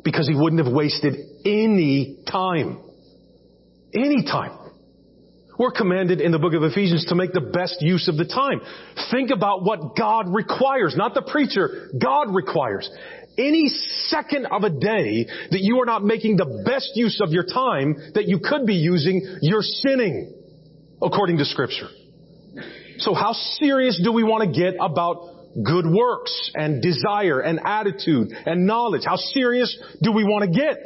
because 0.03 0.27
he 0.27 0.35
wouldn't 0.35 0.63
have 0.63 0.73
wasted 0.73 1.15
any 1.45 2.19
time. 2.29 2.79
Any 3.93 4.23
time. 4.23 4.57
We're 5.57 5.71
commanded 5.71 6.21
in 6.21 6.31
the 6.31 6.37
book 6.37 6.53
of 6.53 6.61
Ephesians 6.61 7.05
to 7.05 7.15
make 7.15 7.33
the 7.33 7.41
best 7.41 7.77
use 7.79 8.07
of 8.07 8.15
the 8.15 8.25
time. 8.25 8.61
Think 9.09 9.31
about 9.31 9.63
what 9.63 9.95
God 9.97 10.27
requires, 10.29 10.95
not 10.95 11.15
the 11.15 11.23
preacher. 11.23 11.89
God 11.99 12.33
requires. 12.33 12.87
Any 13.39 13.67
second 14.07 14.45
of 14.45 14.63
a 14.63 14.69
day 14.69 15.25
that 15.51 15.61
you 15.61 15.81
are 15.81 15.85
not 15.85 16.03
making 16.03 16.37
the 16.37 16.63
best 16.63 16.91
use 16.93 17.19
of 17.21 17.31
your 17.31 17.43
time 17.43 17.95
that 18.13 18.27
you 18.27 18.39
could 18.39 18.67
be 18.67 18.75
using, 18.75 19.39
you're 19.41 19.63
sinning, 19.63 20.33
according 21.01 21.39
to 21.39 21.45
scripture. 21.45 21.87
So 22.99 23.13
how 23.13 23.33
serious 23.33 23.99
do 24.03 24.11
we 24.11 24.23
want 24.23 24.51
to 24.51 24.59
get 24.59 24.75
about 24.79 25.29
good 25.63 25.85
works 25.85 26.51
and 26.55 26.81
desire 26.81 27.39
and 27.39 27.59
attitude 27.63 28.29
and 28.45 28.65
knowledge? 28.65 29.03
How 29.05 29.15
serious 29.15 29.77
do 30.01 30.11
we 30.11 30.23
want 30.23 30.51
to 30.51 30.59
get? 30.59 30.77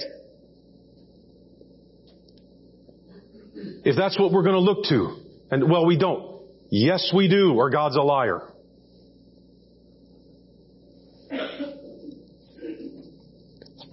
If 3.84 3.96
that's 3.96 4.20
what 4.20 4.32
we're 4.32 4.44
going 4.44 4.56
to 4.56 4.62
look 4.62 4.86
to, 4.90 5.18
and 5.50 5.70
well, 5.70 5.86
we 5.86 5.98
don't. 5.98 6.42
Yes, 6.70 7.12
we 7.16 7.28
do, 7.28 7.54
or 7.54 7.70
God's 7.70 7.98
a 7.98 8.02
liar. 8.02 8.48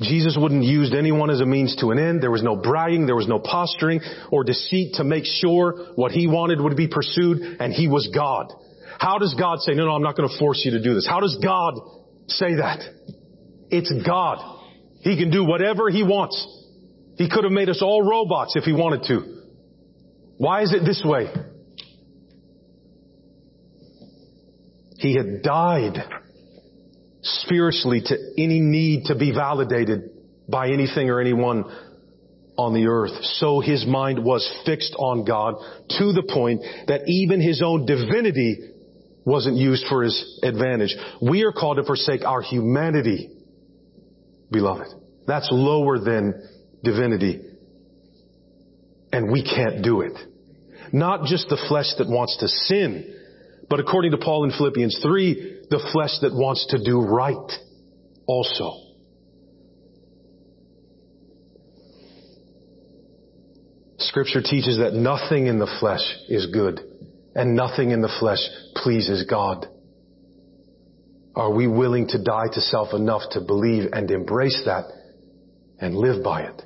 Jesus 0.01 0.37
wouldn't 0.41 0.63
use 0.63 0.95
anyone 0.97 1.31
as 1.31 1.41
a 1.41 1.47
means 1.47 1.75
to 1.77 1.91
an 1.91 1.99
end. 1.99 2.23
There 2.23 2.31
was 2.31 2.43
no 2.43 2.57
bragging, 2.57 3.07
there 3.07 3.17
was 3.17 3.27
no 3.27 3.41
posturing 3.41 4.01
or 4.31 4.45
deceit 4.45 4.95
to 4.95 5.05
make 5.05 5.25
sure 5.25 5.93
what 5.97 6.13
he 6.13 6.27
wanted 6.29 6.61
would 6.61 6.77
be 6.77 6.87
pursued, 6.87 7.39
and 7.61 7.73
he 7.73 7.89
was 7.89 8.09
God. 8.15 8.53
How 8.99 9.19
does 9.19 9.35
God 9.35 9.61
say, 9.61 9.75
no, 9.75 9.87
no, 9.87 9.93
I'm 9.93 10.03
not 10.03 10.17
going 10.17 10.29
to 10.29 10.39
force 10.39 10.63
you 10.65 10.73
to 10.73 10.83
do 10.83 10.95
this? 10.95 11.07
How 11.07 11.21
does 11.21 11.39
God 11.43 11.75
say 12.29 12.57
that? 12.57 12.81
It's 13.71 13.93
God. 14.07 14.61
He 15.01 15.17
can 15.17 15.31
do 15.31 15.45
whatever 15.45 15.91
he 15.91 16.03
wants. 16.03 16.47
He 17.17 17.29
could 17.29 17.45
have 17.45 17.53
made 17.53 17.69
us 17.69 17.81
all 17.83 18.03
robots 18.03 18.55
if 18.57 18.65
he 18.65 18.73
wanted 18.73 19.03
to. 19.09 19.43
Why 20.37 20.63
is 20.63 20.73
it 20.73 20.85
this 20.85 21.03
way? 21.05 21.27
He 24.99 25.15
had 25.15 25.43
died 25.43 25.99
spiritually 27.23 28.03
to 28.05 28.17
any 28.37 28.61
need 28.61 29.05
to 29.07 29.15
be 29.15 29.33
validated 29.33 30.11
by 30.49 30.69
anything 30.69 31.11
or 31.11 31.21
anyone 31.21 31.65
on 32.57 32.75
the 32.75 32.87
earth. 32.87 33.13
So 33.23 33.61
his 33.61 33.87
mind 33.87 34.25
was 34.25 34.51
fixed 34.67 34.95
on 34.99 35.25
God 35.25 35.55
to 35.99 36.13
the 36.13 36.29
point 36.29 36.63
that 36.89 37.03
even 37.07 37.41
his 37.41 37.63
own 37.65 37.87
divinity 37.87 38.59
wasn't 39.25 39.57
used 39.57 39.85
for 39.89 40.03
his 40.03 40.41
advantage. 40.43 40.97
We 41.21 41.45
are 41.45 41.53
called 41.53 41.77
to 41.77 41.85
forsake 41.85 42.25
our 42.25 42.43
humanity, 42.43 43.31
beloved. 44.51 44.89
That's 45.27 45.49
lower 45.53 45.99
than 45.99 46.49
divinity. 46.83 47.43
And 49.13 49.31
we 49.31 49.43
can't 49.43 49.83
do 49.83 50.01
it. 50.01 50.19
Not 50.93 51.27
just 51.27 51.49
the 51.49 51.63
flesh 51.69 51.95
that 51.99 52.09
wants 52.09 52.39
to 52.39 52.49
sin, 52.49 53.15
but 53.69 53.81
according 53.81 54.13
to 54.13 54.19
Paul 54.19 54.45
in 54.45 54.51
Philippians 54.51 54.99
3, 55.03 55.67
the 55.71 55.89
flesh 55.93 56.19
that 56.23 56.33
wants 56.33 56.67
to 56.71 56.83
do 56.83 57.01
right 57.01 57.53
also. 58.27 58.89
Scripture 63.99 64.41
teaches 64.41 64.79
that 64.79 64.95
nothing 64.95 65.49
in 65.49 65.59
the 65.59 65.71
flesh 65.81 66.15
is 66.29 66.47
good 66.47 66.81
and 67.35 67.55
nothing 67.55 67.91
in 67.91 68.01
the 68.01 68.13
flesh 68.21 68.39
pleases 68.75 69.27
God. 69.29 69.67
Are 71.35 71.53
we 71.53 71.67
willing 71.67 72.09
to 72.09 72.23
die 72.23 72.49
to 72.53 72.61
self 72.61 72.95
enough 72.95 73.23
to 73.33 73.41
believe 73.41 73.91
and 73.93 74.11
embrace 74.11 74.63
that 74.65 74.85
and 75.79 75.95
live 75.95 76.25
by 76.25 76.43
it? 76.43 76.63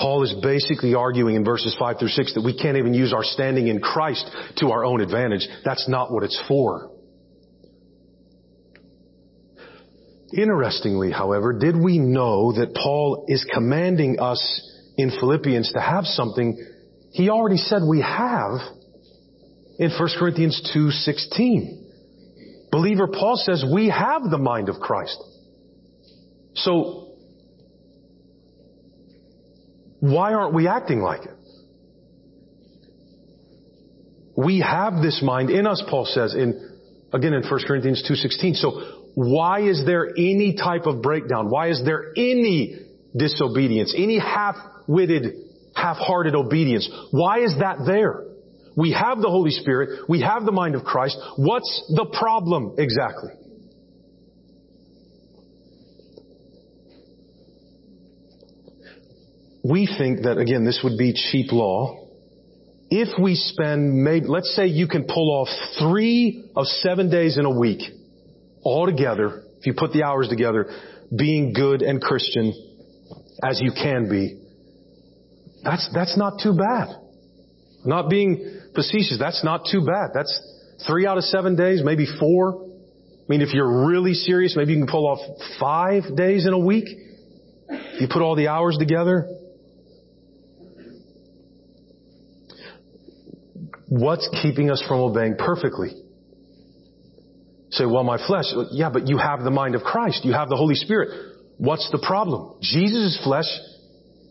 Paul 0.00 0.22
is 0.22 0.34
basically 0.42 0.94
arguing 0.94 1.36
in 1.36 1.44
verses 1.44 1.76
5 1.78 1.98
through 1.98 2.08
6 2.08 2.34
that 2.34 2.40
we 2.42 2.56
can't 2.56 2.78
even 2.78 2.94
use 2.94 3.12
our 3.12 3.22
standing 3.22 3.68
in 3.68 3.80
Christ 3.80 4.30
to 4.56 4.70
our 4.70 4.84
own 4.84 5.00
advantage. 5.00 5.46
That's 5.64 5.88
not 5.88 6.10
what 6.10 6.22
it's 6.24 6.40
for. 6.48 6.90
Interestingly, 10.32 11.10
however, 11.10 11.52
did 11.52 11.76
we 11.76 11.98
know 11.98 12.52
that 12.52 12.74
Paul 12.74 13.26
is 13.28 13.44
commanding 13.52 14.20
us 14.20 14.40
in 14.96 15.10
Philippians 15.10 15.72
to 15.72 15.80
have 15.80 16.04
something 16.04 16.56
he 17.12 17.28
already 17.28 17.56
said 17.56 17.82
we 17.88 18.00
have 18.00 18.60
in 19.78 19.90
1 19.90 20.08
Corinthians 20.18 20.60
2:16. 20.72 21.78
Believer 22.70 23.08
Paul 23.08 23.36
says 23.36 23.64
we 23.64 23.88
have 23.88 24.30
the 24.30 24.38
mind 24.38 24.68
of 24.68 24.78
Christ. 24.78 25.18
So, 26.54 27.09
why 30.00 30.32
aren't 30.34 30.54
we 30.54 30.66
acting 30.66 31.00
like 31.00 31.24
it? 31.24 31.36
We 34.36 34.60
have 34.60 35.02
this 35.02 35.22
mind 35.22 35.50
in 35.50 35.66
us, 35.66 35.82
Paul 35.88 36.06
says 36.06 36.34
in, 36.34 36.78
again 37.12 37.34
in 37.34 37.42
1 37.42 37.60
Corinthians 37.66 38.02
2.16. 38.10 38.56
So 38.56 39.10
why 39.14 39.60
is 39.60 39.84
there 39.84 40.08
any 40.16 40.56
type 40.56 40.86
of 40.86 41.02
breakdown? 41.02 41.50
Why 41.50 41.68
is 41.68 41.82
there 41.84 42.12
any 42.16 42.78
disobedience? 43.14 43.94
Any 43.96 44.18
half-witted, 44.18 45.34
half-hearted 45.74 46.34
obedience? 46.34 46.90
Why 47.10 47.40
is 47.40 47.54
that 47.58 47.78
there? 47.86 48.24
We 48.76 48.92
have 48.92 49.20
the 49.20 49.28
Holy 49.28 49.50
Spirit. 49.50 50.08
We 50.08 50.22
have 50.22 50.44
the 50.46 50.52
mind 50.52 50.74
of 50.74 50.84
Christ. 50.84 51.18
What's 51.36 51.92
the 51.94 52.06
problem 52.18 52.76
exactly? 52.78 53.32
We 59.70 59.86
think 59.86 60.22
that, 60.22 60.38
again, 60.38 60.64
this 60.64 60.80
would 60.82 60.98
be 60.98 61.12
cheap 61.12 61.52
law. 61.52 62.08
If 62.90 63.20
we 63.22 63.36
spend, 63.36 64.02
maybe, 64.02 64.26
let's 64.26 64.54
say 64.56 64.66
you 64.66 64.88
can 64.88 65.04
pull 65.04 65.30
off 65.30 65.48
three 65.78 66.50
of 66.56 66.66
seven 66.66 67.08
days 67.08 67.38
in 67.38 67.44
a 67.44 67.56
week, 67.56 67.82
all 68.62 68.86
together, 68.86 69.44
if 69.60 69.66
you 69.66 69.74
put 69.74 69.92
the 69.92 70.02
hours 70.02 70.28
together, 70.28 70.68
being 71.16 71.52
good 71.52 71.82
and 71.82 72.00
Christian 72.02 72.52
as 73.44 73.60
you 73.60 73.70
can 73.70 74.08
be, 74.08 74.40
that's, 75.62 75.88
that's 75.94 76.18
not 76.18 76.40
too 76.42 76.54
bad. 76.56 76.88
Not 77.84 78.10
being 78.10 78.60
facetious, 78.74 79.18
that's 79.20 79.44
not 79.44 79.66
too 79.70 79.86
bad. 79.86 80.10
That's 80.12 80.40
three 80.86 81.06
out 81.06 81.16
of 81.16 81.24
seven 81.24 81.54
days, 81.54 81.82
maybe 81.84 82.06
four. 82.18 82.64
I 82.64 83.24
mean, 83.28 83.40
if 83.40 83.54
you're 83.54 83.86
really 83.86 84.14
serious, 84.14 84.56
maybe 84.56 84.72
you 84.72 84.78
can 84.80 84.90
pull 84.90 85.06
off 85.06 85.20
five 85.60 86.16
days 86.16 86.44
in 86.46 86.52
a 86.54 86.58
week. 86.58 86.88
You 88.00 88.08
put 88.10 88.20
all 88.20 88.34
the 88.34 88.48
hours 88.48 88.76
together. 88.76 89.28
What's 93.90 94.28
keeping 94.40 94.70
us 94.70 94.80
from 94.86 95.00
obeying 95.00 95.34
perfectly? 95.36 95.90
Say, 97.70 97.86
well, 97.86 98.04
my 98.04 98.24
flesh. 98.24 98.44
Yeah, 98.70 98.88
but 98.88 99.08
you 99.08 99.18
have 99.18 99.42
the 99.42 99.50
mind 99.50 99.74
of 99.74 99.82
Christ. 99.82 100.24
You 100.24 100.32
have 100.32 100.48
the 100.48 100.54
Holy 100.54 100.76
Spirit. 100.76 101.08
What's 101.58 101.90
the 101.90 101.98
problem? 101.98 102.56
Jesus' 102.62 103.20
flesh 103.24 103.48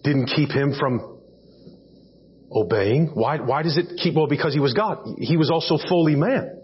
didn't 0.05 0.27
keep 0.27 0.49
him 0.49 0.75
from 0.79 1.19
obeying. 2.49 3.07
Why, 3.07 3.39
why 3.41 3.63
does 3.63 3.77
it 3.77 3.99
keep, 4.01 4.15
well, 4.15 4.27
because 4.27 4.53
he 4.53 4.61
was 4.61 4.73
God. 4.73 4.99
He 5.17 5.35
was 5.35 5.51
also 5.51 5.77
fully 5.89 6.15
man. 6.15 6.61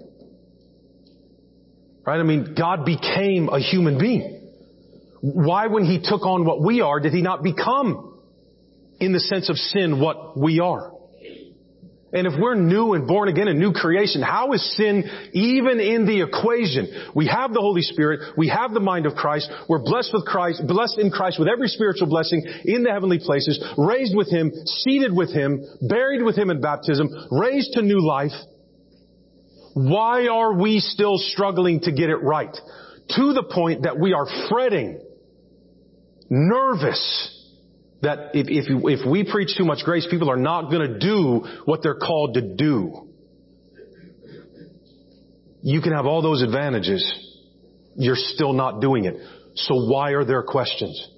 Right? 2.08 2.20
I 2.20 2.24
mean, 2.24 2.56
God 2.58 2.86
became 2.86 3.50
a 3.50 3.60
human 3.60 4.00
being. 4.00 4.52
Why 5.20 5.68
when 5.68 5.84
he 5.84 6.00
took 6.02 6.26
on 6.26 6.46
what 6.46 6.64
we 6.64 6.80
are, 6.80 7.02
did 7.02 7.12
he 7.12 7.22
not 7.22 7.44
become, 7.44 8.22
in 9.02 9.12
the 9.12 9.20
sense 9.20 9.50
of 9.50 9.58
sin, 9.58 10.00
what 10.00 10.40
we 10.40 10.62
are? 10.62 10.95
And 12.14 12.28
if 12.28 12.34
we're 12.40 12.56
new 12.56 12.94
and 12.94 13.08
born 13.08 13.30
again, 13.30 13.48
a 13.48 13.54
new 13.54 13.74
creation, 13.74 14.22
how 14.22 14.54
is 14.54 14.78
sin 14.78 15.04
even 15.34 15.80
in 15.80 16.06
the 16.06 16.22
equation? 16.22 17.12
We 17.16 17.28
have 17.28 17.52
the 17.52 17.60
Holy 17.60 17.82
Spirit. 17.82 18.38
We 18.38 18.48
have 18.48 18.74
the 18.74 18.80
mind 18.80 19.06
of 19.06 19.16
Christ. 19.16 19.52
We're 19.68 19.84
blessed 19.84 20.12
with 20.14 20.26
Christ, 20.26 20.62
blessed 20.68 21.00
in 21.00 21.10
Christ 21.10 21.40
with 21.40 21.48
every 21.48 21.68
spiritual 21.68 22.08
blessing 22.08 22.46
in 22.64 22.84
the 22.84 22.92
heavenly 22.92 23.20
places, 23.20 23.62
raised 23.78 24.16
with 24.16 24.30
Him, 24.30 24.52
seated 24.66 25.14
with 25.14 25.34
Him, 25.34 25.66
buried 25.82 26.22
with 26.22 26.38
Him 26.38 26.52
in 26.52 26.62
baptism, 26.62 27.10
raised 27.32 27.74
to 27.74 27.82
new 27.82 28.00
life. 28.00 28.34
Why 29.74 30.28
are 30.28 30.54
we 30.54 30.80
still 30.80 31.18
struggling 31.18 31.82
to 31.82 31.92
get 31.92 32.10
it 32.10 32.24
right? 32.24 32.56
To 33.10 33.34
the 33.34 33.44
point 33.44 33.84
that 33.84 34.00
we 34.00 34.14
are 34.14 34.26
fretting, 34.48 35.02
nervous, 36.30 37.35
that 38.06 38.32
if, 38.34 38.48
if, 38.50 38.66
if 38.70 39.10
we 39.10 39.30
preach 39.30 39.58
too 39.58 39.66
much 39.66 39.80
grace, 39.84 40.08
people 40.10 40.30
are 40.30 40.38
not 40.38 40.70
going 40.70 40.94
to 40.94 41.00
do 41.00 41.44
what 41.66 41.82
they're 41.82 41.96
called 41.96 42.36
to 42.36 42.42
do. 42.42 43.10
You 45.64 45.82
can 45.82 45.94
have 45.94 46.06
all 46.06 46.22
those 46.22 46.44
advantages. 46.44 47.04
You're 47.96 48.16
still 48.16 48.54
not 48.54 48.80
doing 48.80 49.06
it. 49.06 49.16
So 49.56 49.90
why 49.90 50.12
are 50.12 50.24
there 50.24 50.44
questions? 50.44 51.10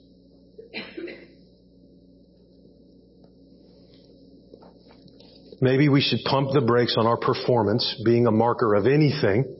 Maybe 5.60 5.89
we 5.89 6.02
should 6.02 6.19
pump 6.23 6.52
the 6.54 6.62
brakes 6.62 6.95
on 6.97 7.06
our 7.08 7.17
performance, 7.17 8.02
being 8.06 8.28
a 8.28 8.32
marker 8.32 8.76
of 8.76 8.86
anything, 8.86 9.56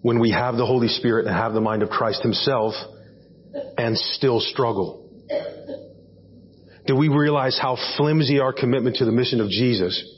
when 0.00 0.20
we 0.20 0.30
have 0.30 0.56
the 0.56 0.64
Holy 0.64 0.88
Spirit 0.88 1.26
and 1.26 1.34
have 1.34 1.52
the 1.52 1.60
mind 1.60 1.82
of 1.82 1.90
Christ 1.90 2.22
Himself 2.22 2.74
and 3.76 3.96
still 3.96 4.40
struggle? 4.40 5.02
Do 6.86 6.94
we 6.94 7.08
realize 7.08 7.58
how 7.60 7.76
flimsy 7.96 8.38
our 8.38 8.52
commitment 8.52 8.96
to 8.96 9.04
the 9.04 9.12
mission 9.12 9.40
of 9.40 9.48
Jesus, 9.48 10.16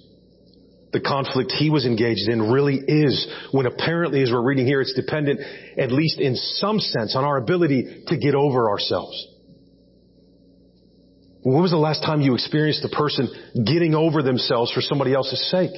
the 0.92 1.00
conflict 1.00 1.52
he 1.52 1.70
was 1.70 1.86
engaged 1.86 2.28
in 2.28 2.50
really 2.50 2.76
is 2.76 3.26
when 3.52 3.66
apparently 3.66 4.22
as 4.22 4.30
we're 4.30 4.42
reading 4.42 4.66
here, 4.66 4.80
it's 4.80 4.94
dependent, 4.94 5.40
at 5.78 5.92
least 5.92 6.20
in 6.20 6.34
some 6.34 6.78
sense, 6.78 7.14
on 7.16 7.24
our 7.24 7.38
ability 7.38 8.04
to 8.06 8.16
get 8.16 8.34
over 8.34 8.70
ourselves. 8.70 9.26
When 11.42 11.62
was 11.62 11.70
the 11.70 11.78
last 11.78 12.02
time 12.02 12.20
you 12.20 12.34
experienced 12.34 12.84
a 12.84 12.88
person 12.88 13.28
getting 13.64 13.94
over 13.94 14.22
themselves 14.22 14.72
for 14.72 14.80
somebody 14.80 15.14
else's 15.14 15.50
sake? 15.50 15.70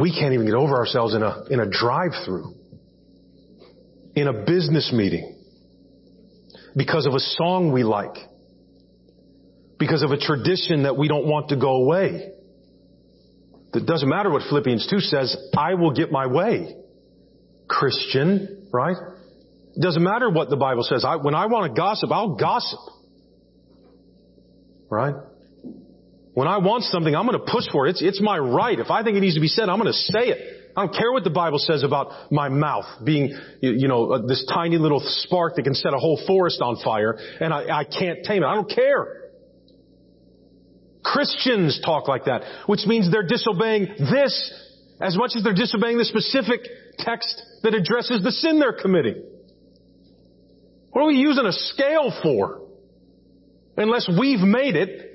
We 0.00 0.12
can't 0.12 0.34
even 0.34 0.46
get 0.46 0.54
over 0.54 0.76
ourselves 0.76 1.14
in 1.14 1.22
a, 1.22 1.44
in 1.50 1.60
a 1.60 1.68
drive-through, 1.68 2.54
in 4.14 4.28
a 4.28 4.44
business 4.44 4.92
meeting, 4.92 5.36
because 6.76 7.06
of 7.06 7.14
a 7.14 7.20
song 7.20 7.72
we 7.72 7.82
like, 7.82 8.16
because 9.78 10.02
of 10.02 10.10
a 10.10 10.18
tradition 10.18 10.84
that 10.84 10.96
we 10.96 11.08
don't 11.08 11.26
want 11.26 11.48
to 11.50 11.56
go 11.56 11.82
away. 11.82 12.32
It 13.74 13.86
doesn't 13.86 14.08
matter 14.08 14.30
what 14.30 14.42
Philippians 14.48 14.88
2 14.88 15.00
says, 15.00 15.36
I 15.56 15.74
will 15.74 15.92
get 15.92 16.10
my 16.10 16.26
way. 16.26 16.74
Christian, 17.68 18.68
right? 18.72 18.96
It 19.76 19.82
doesn't 19.82 20.02
matter 20.02 20.30
what 20.30 20.48
the 20.48 20.56
Bible 20.56 20.82
says. 20.82 21.04
I, 21.04 21.16
when 21.16 21.34
I 21.34 21.46
want 21.46 21.72
to 21.72 21.78
gossip, 21.78 22.10
I'll 22.10 22.34
gossip. 22.34 22.80
Right? 24.90 25.14
When 26.38 26.46
I 26.46 26.58
want 26.58 26.84
something, 26.84 27.16
I'm 27.16 27.26
going 27.26 27.36
to 27.36 27.50
push 27.50 27.64
for 27.72 27.88
it. 27.88 27.90
It's, 27.90 28.00
it's 28.00 28.20
my 28.22 28.38
right. 28.38 28.78
If 28.78 28.92
I 28.92 29.02
think 29.02 29.16
it 29.16 29.20
needs 29.22 29.34
to 29.34 29.40
be 29.40 29.48
said, 29.48 29.68
I'm 29.68 29.80
going 29.80 29.92
to 29.92 29.98
say 29.98 30.28
it. 30.28 30.70
I 30.76 30.86
don't 30.86 30.94
care 30.94 31.10
what 31.10 31.24
the 31.24 31.30
Bible 31.30 31.58
says 31.58 31.82
about 31.82 32.30
my 32.30 32.48
mouth 32.48 32.84
being, 33.04 33.36
you 33.60 33.88
know, 33.88 34.12
uh, 34.12 34.24
this 34.24 34.46
tiny 34.48 34.78
little 34.78 35.02
spark 35.04 35.56
that 35.56 35.64
can 35.64 35.74
set 35.74 35.92
a 35.94 35.98
whole 35.98 36.22
forest 36.28 36.60
on 36.62 36.76
fire, 36.84 37.18
and 37.40 37.52
I, 37.52 37.80
I 37.80 37.82
can't 37.82 38.22
tame 38.22 38.44
it. 38.44 38.46
I 38.46 38.54
don't 38.54 38.70
care. 38.70 39.30
Christians 41.02 41.80
talk 41.84 42.06
like 42.06 42.26
that, 42.26 42.42
which 42.66 42.86
means 42.86 43.10
they're 43.10 43.26
disobeying 43.26 43.88
this 43.98 44.54
as 45.00 45.16
much 45.16 45.32
as 45.34 45.42
they're 45.42 45.54
disobeying 45.54 45.98
the 45.98 46.04
specific 46.04 46.60
text 46.98 47.42
that 47.64 47.74
addresses 47.74 48.22
the 48.22 48.30
sin 48.30 48.60
they're 48.60 48.80
committing. 48.80 49.24
What 50.92 51.02
are 51.02 51.06
we 51.08 51.16
using 51.16 51.46
a 51.46 51.52
scale 51.52 52.16
for? 52.22 52.60
Unless 53.76 54.08
we've 54.16 54.38
made 54.38 54.76
it 54.76 55.07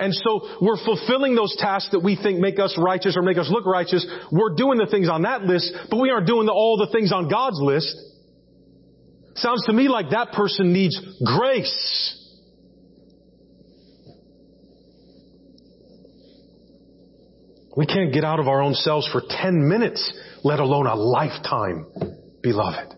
and 0.00 0.14
so 0.14 0.48
we're 0.60 0.82
fulfilling 0.82 1.34
those 1.34 1.54
tasks 1.58 1.90
that 1.92 2.00
we 2.00 2.16
think 2.16 2.40
make 2.40 2.58
us 2.58 2.74
righteous 2.78 3.16
or 3.16 3.22
make 3.22 3.36
us 3.36 3.48
look 3.50 3.66
righteous. 3.66 4.06
We're 4.32 4.54
doing 4.56 4.78
the 4.78 4.86
things 4.86 5.08
on 5.10 5.22
that 5.22 5.42
list, 5.42 5.72
but 5.90 5.98
we 6.00 6.10
aren't 6.10 6.26
doing 6.26 6.46
the, 6.46 6.52
all 6.52 6.78
the 6.78 6.90
things 6.90 7.12
on 7.12 7.28
God's 7.28 7.60
list. 7.60 7.94
Sounds 9.36 9.64
to 9.66 9.72
me 9.72 9.88
like 9.88 10.10
that 10.10 10.32
person 10.32 10.72
needs 10.72 10.98
grace. 11.24 12.16
We 17.76 17.86
can't 17.86 18.12
get 18.12 18.24
out 18.24 18.40
of 18.40 18.48
our 18.48 18.60
own 18.62 18.74
selves 18.74 19.06
for 19.06 19.22
10 19.26 19.68
minutes, 19.68 20.12
let 20.42 20.60
alone 20.60 20.86
a 20.86 20.94
lifetime, 20.94 21.86
beloved. 22.42 22.94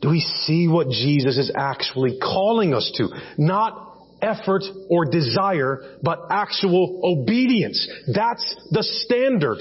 Do 0.00 0.10
we 0.10 0.20
see 0.20 0.68
what 0.68 0.88
Jesus 0.88 1.38
is 1.38 1.52
actually 1.56 2.18
calling 2.20 2.74
us 2.74 2.90
to? 2.96 3.08
Not 3.38 3.93
effort 4.24 4.64
or 4.88 5.04
desire, 5.04 5.98
but 6.02 6.20
actual 6.30 7.00
obedience. 7.04 7.86
That's 8.12 8.56
the 8.70 8.82
standard. 8.82 9.58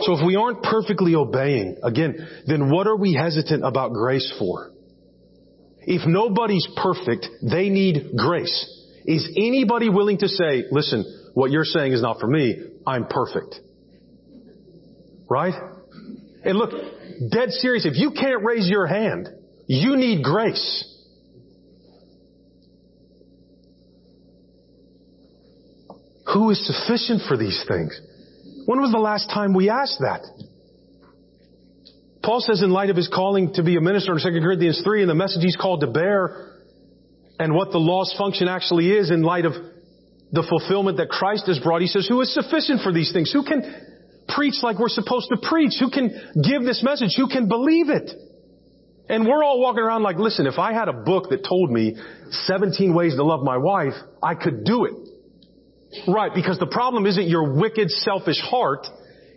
So 0.00 0.18
if 0.18 0.26
we 0.26 0.36
aren't 0.36 0.62
perfectly 0.62 1.14
obeying, 1.14 1.78
again, 1.82 2.16
then 2.46 2.70
what 2.70 2.86
are 2.86 2.96
we 2.96 3.14
hesitant 3.14 3.64
about 3.64 3.92
grace 3.92 4.30
for? 4.38 4.72
If 5.80 6.06
nobody's 6.06 6.66
perfect, 6.76 7.26
they 7.42 7.70
need 7.70 8.10
grace. 8.16 8.72
Is 9.06 9.28
anybody 9.36 9.88
willing 9.88 10.18
to 10.18 10.28
say, 10.28 10.64
listen, 10.70 11.30
what 11.34 11.50
you're 11.50 11.64
saying 11.64 11.92
is 11.92 12.02
not 12.02 12.18
for 12.18 12.26
me, 12.26 12.56
I'm 12.86 13.06
perfect? 13.06 13.60
Right? 15.30 15.54
And 16.44 16.58
look, 16.58 16.70
dead 17.30 17.50
serious, 17.50 17.86
if 17.86 17.96
you 17.96 18.10
can't 18.10 18.44
raise 18.44 18.68
your 18.68 18.86
hand, 18.86 19.28
you 19.66 19.96
need 19.96 20.22
grace. 20.22 20.95
Who 26.32 26.50
is 26.50 26.64
sufficient 26.66 27.22
for 27.28 27.36
these 27.36 27.64
things? 27.68 28.00
When 28.66 28.80
was 28.80 28.90
the 28.90 28.98
last 28.98 29.30
time 29.30 29.54
we 29.54 29.70
asked 29.70 29.98
that? 30.00 30.22
Paul 32.22 32.40
says 32.40 32.62
in 32.62 32.70
light 32.70 32.90
of 32.90 32.96
his 32.96 33.08
calling 33.08 33.54
to 33.54 33.62
be 33.62 33.76
a 33.76 33.80
minister 33.80 34.12
in 34.12 34.18
2 34.18 34.40
Corinthians 34.40 34.82
3 34.82 35.02
and 35.02 35.10
the 35.10 35.14
message 35.14 35.42
he's 35.42 35.56
called 35.56 35.80
to 35.82 35.86
bear 35.86 36.54
and 37.38 37.54
what 37.54 37.70
the 37.70 37.78
law's 37.78 38.12
function 38.18 38.48
actually 38.48 38.90
is 38.90 39.10
in 39.10 39.22
light 39.22 39.44
of 39.44 39.52
the 40.32 40.44
fulfillment 40.48 40.96
that 40.96 41.08
Christ 41.08 41.46
has 41.46 41.60
brought, 41.60 41.82
he 41.82 41.86
says, 41.86 42.08
who 42.08 42.20
is 42.20 42.34
sufficient 42.34 42.80
for 42.82 42.92
these 42.92 43.12
things? 43.12 43.32
Who 43.32 43.44
can 43.44 43.62
preach 44.28 44.54
like 44.62 44.80
we're 44.80 44.88
supposed 44.88 45.28
to 45.30 45.36
preach? 45.40 45.74
Who 45.78 45.90
can 45.90 46.10
give 46.42 46.64
this 46.64 46.82
message? 46.82 47.14
Who 47.16 47.28
can 47.28 47.46
believe 47.46 47.90
it? 47.90 48.10
And 49.08 49.24
we're 49.24 49.44
all 49.44 49.60
walking 49.60 49.84
around 49.84 50.02
like, 50.02 50.16
listen, 50.16 50.48
if 50.48 50.58
I 50.58 50.72
had 50.72 50.88
a 50.88 50.92
book 50.92 51.30
that 51.30 51.44
told 51.48 51.70
me 51.70 51.94
17 52.30 52.92
ways 52.92 53.14
to 53.14 53.22
love 53.22 53.44
my 53.44 53.56
wife, 53.56 53.94
I 54.20 54.34
could 54.34 54.64
do 54.64 54.84
it. 54.86 54.94
Right, 56.06 56.32
because 56.34 56.58
the 56.58 56.66
problem 56.66 57.06
isn't 57.06 57.28
your 57.28 57.54
wicked, 57.54 57.90
selfish 57.90 58.40
heart. 58.40 58.86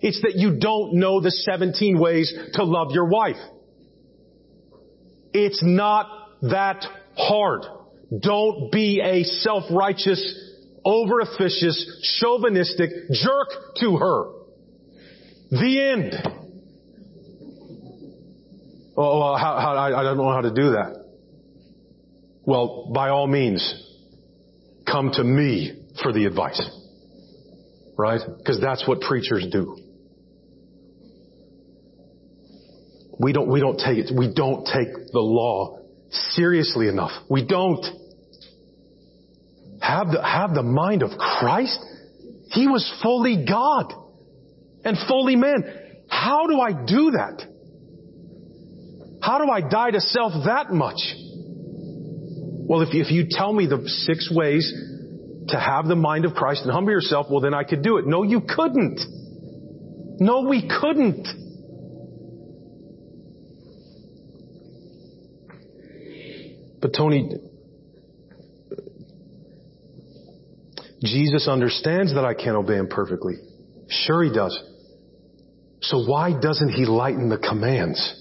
It's 0.01 0.21
that 0.21 0.35
you 0.35 0.59
don't 0.59 0.95
know 0.95 1.19
the 1.19 1.31
17 1.31 1.99
ways 1.99 2.33
to 2.53 2.63
love 2.63 2.91
your 2.91 3.05
wife. 3.05 3.37
It's 5.33 5.61
not 5.63 6.07
that 6.41 6.85
hard. 7.17 7.65
Don't 8.17 8.71
be 8.71 9.01
a 9.01 9.23
self-righteous, 9.23 10.79
over-officious, 10.85 12.19
chauvinistic 12.19 12.89
jerk 13.11 13.47
to 13.81 13.97
her. 13.97 14.31
The 15.51 15.91
end. 15.93 16.13
Oh, 18.97 19.19
well, 19.19 19.37
how, 19.37 19.59
how, 19.59 19.75
I, 19.75 19.99
I 19.99 20.03
don't 20.03 20.17
know 20.17 20.31
how 20.31 20.41
to 20.41 20.53
do 20.53 20.71
that. 20.71 21.05
Well, 22.45 22.91
by 22.93 23.09
all 23.09 23.27
means, 23.27 23.61
come 24.85 25.11
to 25.13 25.23
me 25.23 25.78
for 26.01 26.13
the 26.13 26.25
advice. 26.25 26.61
Right? 27.97 28.21
Because 28.37 28.59
that's 28.61 28.87
what 28.87 29.01
preachers 29.01 29.47
do. 29.51 29.77
We 33.19 33.33
don't, 33.33 33.49
we 33.49 33.59
don't 33.59 33.77
take 33.77 33.97
it, 33.97 34.11
we 34.15 34.33
don't 34.33 34.65
take 34.65 35.11
the 35.11 35.19
law 35.19 35.79
seriously 36.09 36.87
enough. 36.87 37.11
We 37.29 37.45
don't. 37.45 37.85
Have 39.81 40.11
the, 40.11 40.23
have 40.23 40.53
the 40.53 40.63
mind 40.63 41.03
of 41.03 41.11
Christ? 41.17 41.79
He 42.51 42.67
was 42.67 42.89
fully 43.01 43.45
God 43.47 43.93
and 44.83 44.97
fully 45.07 45.35
man. 45.35 45.63
How 46.09 46.47
do 46.47 46.59
I 46.59 46.71
do 46.71 47.11
that? 47.11 47.45
How 49.21 49.37
do 49.37 49.51
I 49.51 49.61
die 49.61 49.91
to 49.91 49.99
self 49.99 50.33
that 50.45 50.71
much? 50.71 50.99
Well, 52.69 52.81
if, 52.81 52.89
if 52.93 53.11
you 53.11 53.27
tell 53.29 53.51
me 53.51 53.67
the 53.67 53.87
six 53.87 54.31
ways 54.31 54.71
to 55.49 55.59
have 55.59 55.87
the 55.87 55.95
mind 55.95 56.25
of 56.25 56.33
Christ 56.33 56.63
and 56.63 56.71
humble 56.71 56.91
yourself, 56.91 57.27
well 57.29 57.41
then 57.41 57.53
I 57.53 57.63
could 57.63 57.81
do 57.81 57.97
it. 57.97 58.07
No, 58.07 58.23
you 58.23 58.41
couldn't. 58.41 58.99
No, 60.19 60.41
we 60.41 60.67
couldn't. 60.67 61.27
But 66.81 66.93
Tony, 66.95 67.29
Jesus 71.03 71.47
understands 71.47 72.13
that 72.13 72.25
I 72.25 72.33
can't 72.33 72.55
obey 72.55 72.75
him 72.75 72.87
perfectly. 72.87 73.35
Sure 73.89 74.23
he 74.23 74.31
does. 74.31 74.57
So 75.81 76.03
why 76.05 76.39
doesn't 76.39 76.69
he 76.69 76.85
lighten 76.85 77.29
the 77.29 77.37
commands? 77.37 78.15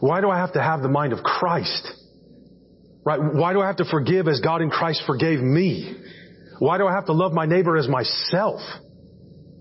Why 0.00 0.20
do 0.20 0.30
I 0.30 0.38
have 0.38 0.52
to 0.54 0.62
have 0.62 0.82
the 0.82 0.88
mind 0.88 1.12
of 1.12 1.22
Christ? 1.22 1.92
Right? 3.04 3.18
Why 3.20 3.52
do 3.52 3.60
I 3.60 3.66
have 3.66 3.76
to 3.76 3.84
forgive 3.84 4.28
as 4.28 4.40
God 4.40 4.60
in 4.60 4.70
Christ 4.70 5.02
forgave 5.06 5.40
me? 5.40 5.96
Why 6.58 6.76
do 6.78 6.86
I 6.86 6.92
have 6.92 7.06
to 7.06 7.12
love 7.12 7.32
my 7.32 7.46
neighbor 7.46 7.76
as 7.76 7.88
myself? 7.88 8.60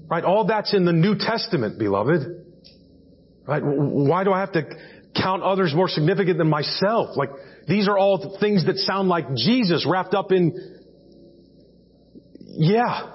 Right? 0.09 0.23
All 0.23 0.45
that's 0.45 0.73
in 0.73 0.85
the 0.85 0.93
New 0.93 1.15
Testament, 1.17 1.79
beloved. 1.79 2.21
Right? 3.47 3.63
Why 3.63 4.23
do 4.23 4.33
I 4.33 4.41
have 4.41 4.51
to 4.53 4.63
count 5.15 5.43
others 5.43 5.73
more 5.73 5.87
significant 5.87 6.37
than 6.37 6.49
myself? 6.49 7.15
Like, 7.15 7.29
these 7.67 7.87
are 7.87 7.97
all 7.97 8.37
things 8.39 8.65
that 8.65 8.77
sound 8.77 9.07
like 9.07 9.33
Jesus 9.35 9.87
wrapped 9.89 10.13
up 10.13 10.31
in, 10.31 10.53
yeah. 12.41 13.11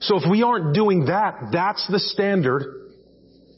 So 0.00 0.16
if 0.16 0.24
we 0.30 0.42
aren't 0.42 0.74
doing 0.74 1.06
that, 1.06 1.50
that's 1.52 1.86
the 1.88 1.98
standard, 1.98 2.64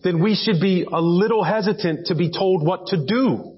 then 0.02 0.22
we 0.22 0.34
should 0.34 0.60
be 0.60 0.86
a 0.90 1.00
little 1.00 1.44
hesitant 1.44 2.06
to 2.06 2.14
be 2.14 2.30
told 2.30 2.66
what 2.66 2.88
to 2.88 3.04
do. 3.06 3.49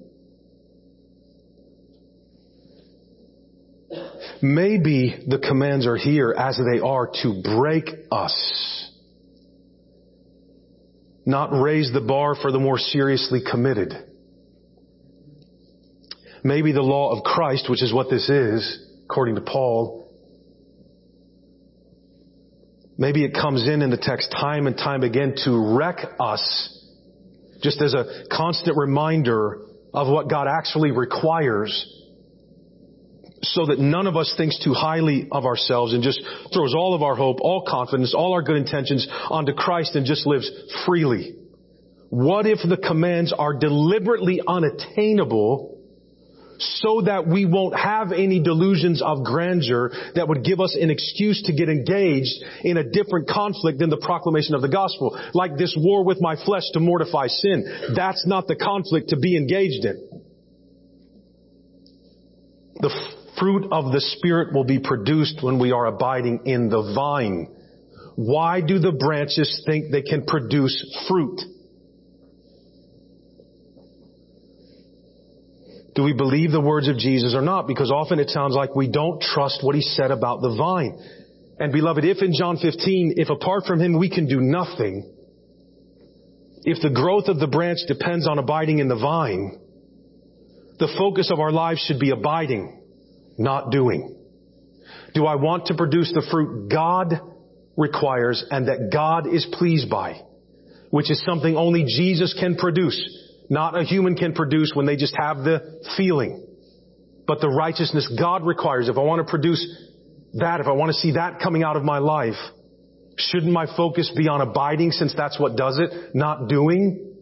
Maybe 4.43 5.23
the 5.25 5.39
commands 5.39 5.87
are 5.87 5.95
here 5.95 6.35
as 6.37 6.57
they 6.57 6.81
are 6.81 7.09
to 7.21 7.41
break 7.41 7.85
us. 8.11 8.91
Not 11.25 11.53
raise 11.53 11.93
the 11.93 12.01
bar 12.01 12.35
for 12.35 12.51
the 12.51 12.59
more 12.59 12.77
seriously 12.77 13.39
committed. 13.49 13.93
Maybe 16.43 16.73
the 16.73 16.81
law 16.81 17.17
of 17.17 17.23
Christ, 17.23 17.69
which 17.69 17.81
is 17.81 17.93
what 17.93 18.09
this 18.09 18.29
is, 18.29 18.85
according 19.05 19.35
to 19.35 19.41
Paul, 19.41 20.11
maybe 22.97 23.23
it 23.23 23.33
comes 23.33 23.65
in 23.65 23.81
in 23.81 23.91
the 23.91 23.97
text 23.97 24.29
time 24.29 24.67
and 24.67 24.75
time 24.75 25.03
again 25.03 25.35
to 25.45 25.77
wreck 25.77 25.99
us, 26.19 26.85
just 27.61 27.81
as 27.81 27.93
a 27.93 28.25
constant 28.29 28.75
reminder 28.75 29.61
of 29.93 30.09
what 30.09 30.29
God 30.29 30.49
actually 30.49 30.91
requires 30.91 32.02
so 33.43 33.65
that 33.65 33.79
none 33.79 34.07
of 34.07 34.15
us 34.15 34.33
thinks 34.37 34.57
too 34.63 34.73
highly 34.73 35.27
of 35.31 35.45
ourselves 35.45 35.93
and 35.93 36.01
just 36.01 36.21
throws 36.53 36.73
all 36.73 36.95
of 36.95 37.03
our 37.03 37.15
hope, 37.15 37.37
all 37.41 37.65
confidence, 37.67 38.13
all 38.15 38.33
our 38.33 38.41
good 38.41 38.55
intentions 38.55 39.07
onto 39.29 39.53
Christ 39.53 39.95
and 39.95 40.05
just 40.05 40.25
lives 40.25 40.49
freely. 40.85 41.35
What 42.09 42.45
if 42.45 42.59
the 42.67 42.77
commands 42.77 43.33
are 43.33 43.53
deliberately 43.53 44.39
unattainable 44.45 45.73
so 46.59 47.01
that 47.01 47.27
we 47.27 47.45
won't 47.45 47.77
have 47.77 48.11
any 48.11 48.39
delusions 48.39 49.01
of 49.01 49.23
grandeur 49.23 49.91
that 50.15 50.27
would 50.27 50.43
give 50.43 50.59
us 50.59 50.77
an 50.79 50.89
excuse 50.89 51.41
to 51.43 51.53
get 51.53 51.67
engaged 51.67 52.43
in 52.61 52.77
a 52.77 52.83
different 52.83 53.27
conflict 53.27 53.79
than 53.79 53.89
the 53.89 53.97
proclamation 53.97 54.55
of 54.55 54.61
the 54.61 54.69
gospel. 54.69 55.19
Like 55.33 55.57
this 55.57 55.75
war 55.77 56.05
with 56.05 56.21
my 56.21 56.35
flesh 56.45 56.63
to 56.73 56.79
mortify 56.79 57.27
sin. 57.27 57.91
That's 57.95 58.25
not 58.25 58.47
the 58.47 58.55
conflict 58.55 59.09
to 59.09 59.17
be 59.17 59.35
engaged 59.35 59.83
in. 59.83 60.21
The 62.75 63.22
fruit 63.43 63.67
of 63.73 63.91
the 63.91 63.99
Spirit 63.99 64.53
will 64.53 64.63
be 64.63 64.79
produced 64.79 65.43
when 65.43 65.59
we 65.59 65.73
are 65.73 65.87
abiding 65.87 66.45
in 66.45 66.69
the 66.69 66.93
vine. 66.95 67.53
Why 68.15 68.61
do 68.61 68.79
the 68.79 68.93
branches 68.93 69.61
think 69.65 69.91
they 69.91 70.01
can 70.01 70.25
produce 70.25 71.05
fruit? 71.09 71.41
Do 75.93 76.03
we 76.03 76.13
believe 76.13 76.51
the 76.51 76.61
words 76.61 76.87
of 76.87 76.97
Jesus 76.97 77.35
or 77.35 77.41
not? 77.41 77.67
Because 77.67 77.91
often 77.91 78.17
it 78.19 78.29
sounds 78.29 78.55
like 78.55 78.77
we 78.77 78.89
don't 78.89 79.21
trust 79.21 79.59
what 79.61 79.75
he 79.75 79.81
said 79.81 80.09
about 80.09 80.41
the 80.41 80.55
vine. 80.55 80.97
And 81.59 81.73
beloved, 81.73 82.05
if 82.05 82.21
in 82.21 82.31
John 82.33 82.55
15, 82.55 83.15
if 83.17 83.29
apart 83.29 83.65
from 83.65 83.81
him 83.81 83.99
we 83.99 84.09
can 84.09 84.25
do 84.25 84.39
nothing, 84.39 85.13
if 86.63 86.81
the 86.81 86.89
growth 86.89 87.25
of 87.27 87.39
the 87.39 87.47
branch 87.47 87.79
depends 87.89 88.25
on 88.25 88.39
abiding 88.39 88.79
in 88.79 88.87
the 88.87 88.95
vine, 88.95 89.59
the 90.79 90.95
focus 90.97 91.29
of 91.29 91.41
our 91.41 91.51
lives 91.51 91.83
should 91.85 91.99
be 91.99 92.11
abiding 92.11 92.79
not 93.37 93.71
doing? 93.71 94.15
Do 95.13 95.25
I 95.25 95.35
want 95.35 95.67
to 95.67 95.75
produce 95.75 96.11
the 96.13 96.25
fruit 96.31 96.69
God 96.69 97.19
requires 97.77 98.43
and 98.49 98.67
that 98.67 98.89
God 98.91 99.27
is 99.27 99.45
pleased 99.51 99.89
by? 99.89 100.21
Which 100.89 101.09
is 101.09 101.23
something 101.25 101.55
only 101.55 101.85
Jesus 101.85 102.35
can 102.39 102.55
produce, 102.55 102.97
not 103.49 103.77
a 103.77 103.83
human 103.83 104.15
can 104.15 104.33
produce 104.33 104.71
when 104.73 104.85
they 104.85 104.95
just 104.95 105.15
have 105.17 105.37
the 105.37 105.81
feeling. 105.97 106.45
But 107.25 107.41
the 107.41 107.49
righteousness 107.49 108.11
God 108.19 108.45
requires, 108.45 108.89
if 108.89 108.97
I 108.97 109.01
want 109.01 109.25
to 109.25 109.29
produce 109.29 109.65
that, 110.33 110.59
if 110.59 110.67
I 110.67 110.71
want 110.71 110.89
to 110.89 110.97
see 110.97 111.13
that 111.13 111.39
coming 111.39 111.63
out 111.63 111.75
of 111.75 111.83
my 111.83 111.99
life, 111.99 112.35
shouldn't 113.17 113.51
my 113.51 113.65
focus 113.77 114.11
be 114.15 114.27
on 114.27 114.41
abiding 114.41 114.91
since 114.91 115.13
that's 115.15 115.39
what 115.39 115.55
does 115.55 115.79
it, 115.79 116.15
not 116.15 116.47
doing? 116.47 117.13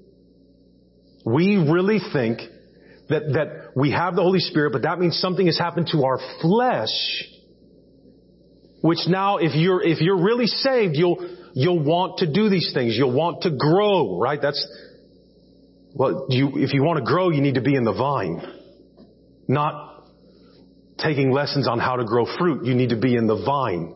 We 1.26 1.58
really 1.58 2.00
think 2.14 2.42
that, 3.12 3.34
that 3.34 3.72
we 3.76 3.92
have 3.92 4.16
the 4.16 4.22
Holy 4.22 4.40
Spirit, 4.40 4.72
but 4.72 4.82
that 4.84 5.00
means 5.00 5.18
something 5.18 5.46
has 5.46 5.58
happened 5.58 5.88
to 5.92 6.04
our 6.04 6.20
flesh, 6.42 7.24
which 8.82 9.00
now 9.08 9.38
if 9.38 9.54
you're, 9.56 9.82
if 9.82 10.02
you're 10.02 10.22
really 10.22 10.48
saved, 10.48 10.96
you'll, 10.96 11.38
you'll 11.54 11.84
want 11.84 12.20
to 12.20 12.32
do 12.32 12.50
these 12.50 12.72
things. 12.74 12.96
You'll 12.98 13.14
want 13.14 13.44
to 13.44 13.52
grow, 13.52 14.20
right? 14.20 14.40
That's, 14.42 14.66
well, 15.94 16.28
you, 16.30 16.52
if 16.56 16.74
you 16.74 16.84
want 16.84 17.00
to 17.00 17.06
grow, 17.06 17.30
you 17.30 17.42
need 17.42 17.56
to 17.56 17.62
be 17.62 17.76
in 17.76 17.84
the 17.84 17.94
vine. 17.94 18.42
Not 19.48 20.06
taking 20.98 21.32
lessons 21.32 21.68
on 21.68 21.80
how 21.80 21.98
to 21.98 22.06
grow 22.06 22.26
fruit. 22.38 22.66
You 22.66 22.76
need 22.76 22.90
to 22.90 23.00
be 23.00 23.16
in 23.16 23.28
the 23.28 23.44
vine. 23.46 23.96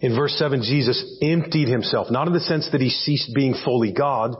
In 0.00 0.14
verse 0.14 0.34
7, 0.38 0.62
Jesus 0.62 1.18
emptied 1.20 1.68
himself, 1.68 2.08
not 2.10 2.28
in 2.28 2.32
the 2.32 2.40
sense 2.40 2.68
that 2.70 2.80
he 2.80 2.88
ceased 2.88 3.34
being 3.34 3.54
fully 3.64 3.92
God, 3.92 4.36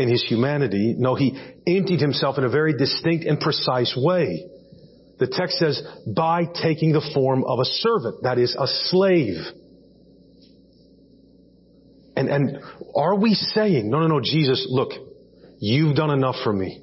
in 0.00 0.08
his 0.08 0.24
humanity. 0.26 0.94
No, 0.96 1.14
he 1.14 1.38
emptied 1.66 2.00
himself 2.00 2.38
in 2.38 2.44
a 2.44 2.48
very 2.48 2.72
distinct 2.72 3.24
and 3.24 3.38
precise 3.38 3.94
way. 3.96 4.46
The 5.18 5.26
text 5.26 5.58
says, 5.58 5.80
by 6.16 6.44
taking 6.46 6.92
the 6.92 7.06
form 7.12 7.44
of 7.44 7.58
a 7.60 7.64
servant, 7.64 8.22
that 8.22 8.38
is 8.38 8.56
a 8.58 8.66
slave. 8.66 9.36
And, 12.16 12.28
and 12.28 12.58
are 12.96 13.16
we 13.16 13.34
saying, 13.34 13.90
no, 13.90 14.00
no, 14.00 14.06
no, 14.06 14.20
Jesus, 14.20 14.66
look, 14.70 14.92
you've 15.58 15.94
done 15.94 16.10
enough 16.10 16.36
for 16.42 16.52
me. 16.52 16.82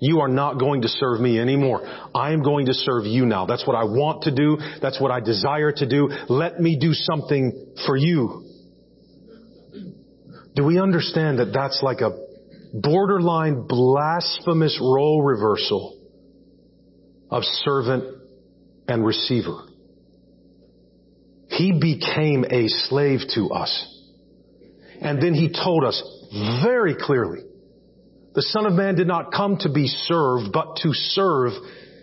You 0.00 0.20
are 0.20 0.28
not 0.28 0.58
going 0.58 0.82
to 0.82 0.88
serve 0.88 1.20
me 1.20 1.38
anymore. 1.38 1.82
I 2.14 2.32
am 2.32 2.42
going 2.42 2.66
to 2.66 2.74
serve 2.74 3.04
you 3.04 3.24
now. 3.26 3.46
That's 3.46 3.66
what 3.66 3.76
I 3.76 3.84
want 3.84 4.22
to 4.24 4.34
do. 4.34 4.58
That's 4.80 5.00
what 5.00 5.10
I 5.10 5.20
desire 5.20 5.72
to 5.72 5.88
do. 5.88 6.08
Let 6.28 6.60
me 6.60 6.76
do 6.80 6.92
something 6.92 7.74
for 7.86 7.96
you. 7.96 8.44
Do 10.54 10.64
we 10.64 10.78
understand 10.78 11.38
that 11.38 11.52
that's 11.52 11.80
like 11.82 12.00
a 12.00 12.10
borderline 12.72 13.66
blasphemous 13.66 14.78
role 14.80 15.22
reversal 15.22 15.98
of 17.30 17.44
servant 17.44 18.04
and 18.88 19.04
receiver? 19.04 19.64
He 21.48 21.72
became 21.72 22.44
a 22.50 22.68
slave 22.68 23.20
to 23.34 23.50
us. 23.50 23.88
And 25.00 25.20
then 25.20 25.34
he 25.34 25.48
told 25.52 25.84
us 25.84 26.02
very 26.62 26.94
clearly, 26.98 27.40
the 28.34 28.42
Son 28.42 28.64
of 28.64 28.72
Man 28.72 28.94
did 28.94 29.06
not 29.06 29.32
come 29.32 29.58
to 29.58 29.68
be 29.68 29.86
served, 29.86 30.52
but 30.52 30.76
to 30.82 30.92
serve 30.92 31.52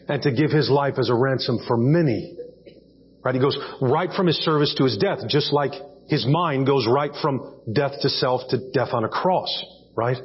and 0.07 0.21
to 0.21 0.31
give 0.31 0.51
his 0.51 0.69
life 0.69 0.95
as 0.99 1.09
a 1.09 1.15
ransom 1.15 1.59
for 1.67 1.77
many. 1.77 2.35
Right? 3.23 3.33
He 3.33 3.41
goes 3.41 3.57
right 3.81 4.09
from 4.15 4.27
his 4.27 4.37
service 4.37 4.75
to 4.77 4.83
his 4.83 4.97
death, 4.97 5.19
just 5.27 5.51
like 5.51 5.71
his 6.07 6.27
mind 6.27 6.67
goes 6.67 6.87
right 6.87 7.11
from 7.21 7.61
death 7.71 7.93
to 8.01 8.09
self 8.09 8.41
to 8.49 8.71
death 8.71 8.89
on 8.93 9.03
a 9.03 9.09
cross. 9.09 9.63
Right? 9.95 10.17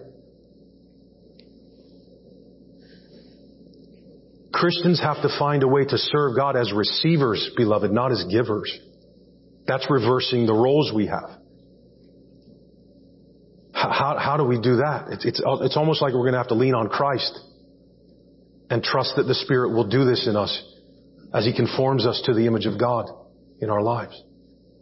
Christians 4.55 5.01
have 5.01 5.21
to 5.23 5.29
find 5.37 5.65
a 5.65 5.69
way 5.69 5.85
to 5.85 5.99
serve 5.99 6.37
God 6.37 6.57
as 6.57 6.73
receivers, 6.73 7.51
beloved, 7.57 7.91
not 7.91 8.13
as 8.13 8.25
givers. 8.31 8.73
That's 9.67 9.85
reversing 9.91 10.47
the 10.47 10.55
roles 10.55 10.93
we 10.95 11.07
have. 11.09 11.29
How, 13.73 14.17
how 14.17 14.37
do 14.37 14.45
we 14.45 14.61
do 14.61 14.77
that? 14.77 15.07
It's, 15.11 15.25
it's, 15.25 15.43
it's 15.45 15.77
almost 15.77 16.01
like 16.01 16.13
we're 16.15 16.21
going 16.21 16.35
to 16.35 16.39
have 16.39 16.49
to 16.49 16.55
lean 16.55 16.75
on 16.75 16.89
Christ 16.89 17.37
and 18.71 18.81
trust 18.81 19.15
that 19.17 19.25
the 19.25 19.35
Spirit 19.35 19.71
will 19.71 19.89
do 19.89 20.05
this 20.05 20.29
in 20.29 20.37
us 20.37 20.63
as 21.35 21.45
He 21.45 21.53
conforms 21.55 22.07
us 22.07 22.23
to 22.27 22.33
the 22.33 22.47
image 22.47 22.67
of 22.67 22.79
God 22.79 23.07
in 23.61 23.71
our 23.71 23.83
lives 23.83 24.23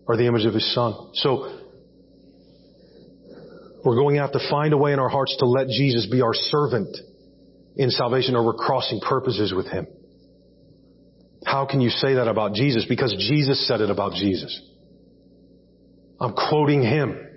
or 0.06 0.18
the 0.18 0.26
image 0.26 0.44
of 0.44 0.52
His 0.52 0.74
Son. 0.74 1.12
So, 1.14 1.60
we're 3.84 3.96
going 3.96 4.16
to 4.16 4.20
have 4.20 4.32
to 4.32 4.50
find 4.50 4.74
a 4.74 4.76
way 4.76 4.92
in 4.92 4.98
our 4.98 5.08
hearts 5.08 5.34
to 5.38 5.46
let 5.46 5.68
Jesus 5.68 6.06
be 6.10 6.20
our 6.20 6.34
servant 6.34 6.94
in 7.76 7.90
salvation 7.90 8.36
or 8.36 8.44
we're 8.44 8.54
crossing 8.54 9.00
purposes 9.00 9.52
with 9.54 9.66
Him. 9.66 9.86
How 11.44 11.66
can 11.66 11.80
you 11.80 11.90
say 11.90 12.14
that 12.14 12.28
about 12.28 12.54
Jesus? 12.54 12.86
Because 12.88 13.12
Jesus 13.18 13.66
said 13.66 13.80
it 13.80 13.90
about 13.90 14.12
Jesus. 14.12 14.60
I'm 16.20 16.34
quoting 16.34 16.82
Him. 16.82 17.28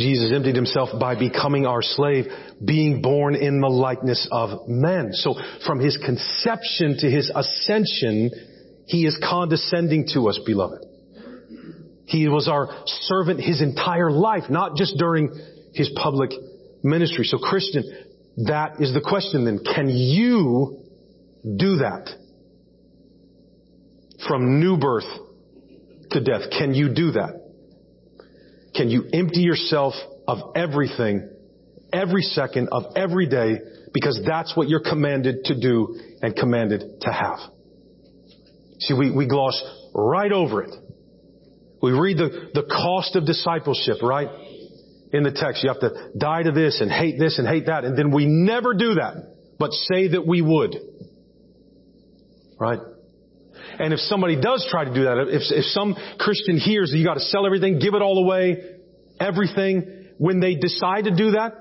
Jesus 0.00 0.32
emptied 0.34 0.56
himself 0.56 0.88
by 0.98 1.14
becoming 1.14 1.66
our 1.66 1.82
slave, 1.82 2.24
being 2.64 3.02
born 3.02 3.34
in 3.34 3.60
the 3.60 3.68
likeness 3.68 4.26
of 4.32 4.66
men. 4.66 5.10
So 5.12 5.34
from 5.66 5.78
his 5.78 5.98
conception 5.98 6.96
to 7.00 7.10
his 7.10 7.30
ascension, 7.34 8.30
he 8.86 9.04
is 9.04 9.18
condescending 9.22 10.08
to 10.14 10.28
us, 10.28 10.40
beloved. 10.46 10.86
He 12.06 12.28
was 12.28 12.48
our 12.48 12.82
servant 12.86 13.40
his 13.40 13.60
entire 13.60 14.10
life, 14.10 14.44
not 14.48 14.74
just 14.74 14.96
during 14.96 15.30
his 15.74 15.90
public 15.96 16.30
ministry. 16.82 17.24
So 17.24 17.38
Christian, 17.38 17.84
that 18.46 18.80
is 18.80 18.94
the 18.94 19.00
question 19.00 19.44
then. 19.44 19.60
Can 19.74 19.88
you 19.88 20.82
do 21.44 21.76
that? 21.76 22.10
From 24.28 24.60
new 24.60 24.76
birth 24.76 25.08
to 26.10 26.20
death. 26.20 26.50
Can 26.56 26.74
you 26.74 26.92
do 26.94 27.12
that? 27.12 27.40
Can 28.74 28.90
you 28.90 29.04
empty 29.12 29.40
yourself 29.40 29.94
of 30.28 30.54
everything, 30.54 31.28
every 31.92 32.22
second 32.22 32.68
of 32.70 32.84
every 32.96 33.26
day, 33.26 33.58
because 33.92 34.20
that's 34.26 34.56
what 34.56 34.68
you're 34.68 34.82
commanded 34.88 35.44
to 35.46 35.60
do 35.60 35.98
and 36.22 36.36
commanded 36.36 37.00
to 37.00 37.12
have. 37.12 37.38
See, 38.78 38.94
we, 38.94 39.10
we 39.10 39.26
gloss 39.26 39.60
right 39.92 40.30
over 40.30 40.62
it. 40.62 40.74
We 41.82 41.92
read 41.92 42.18
the, 42.18 42.50
the 42.54 42.62
cost 42.62 43.16
of 43.16 43.26
discipleship, 43.26 43.96
right? 44.02 44.28
In 45.12 45.24
the 45.24 45.32
text, 45.32 45.62
you 45.64 45.70
have 45.70 45.80
to 45.80 46.10
die 46.16 46.44
to 46.44 46.52
this 46.52 46.80
and 46.80 46.90
hate 46.90 47.18
this 47.18 47.38
and 47.38 47.48
hate 47.48 47.66
that, 47.66 47.84
and 47.84 47.98
then 47.98 48.12
we 48.12 48.26
never 48.26 48.74
do 48.74 48.94
that, 48.94 49.34
but 49.58 49.72
say 49.72 50.08
that 50.08 50.26
we 50.26 50.40
would. 50.40 50.76
Right? 52.58 52.78
And 53.78 53.92
if 53.92 54.00
somebody 54.00 54.40
does 54.40 54.66
try 54.70 54.84
to 54.84 54.94
do 54.94 55.04
that, 55.04 55.26
if, 55.28 55.42
if 55.50 55.64
some 55.66 55.96
Christian 56.18 56.58
hears 56.58 56.90
that 56.90 56.98
you 56.98 57.04
got 57.04 57.14
to 57.14 57.20
sell 57.20 57.46
everything, 57.46 57.78
give 57.78 57.94
it 57.94 58.02
all 58.02 58.22
away, 58.22 58.58
everything, 59.18 60.06
when 60.18 60.38
they 60.38 60.54
decide 60.54 61.04
to 61.04 61.16
do 61.16 61.32
that, 61.32 61.54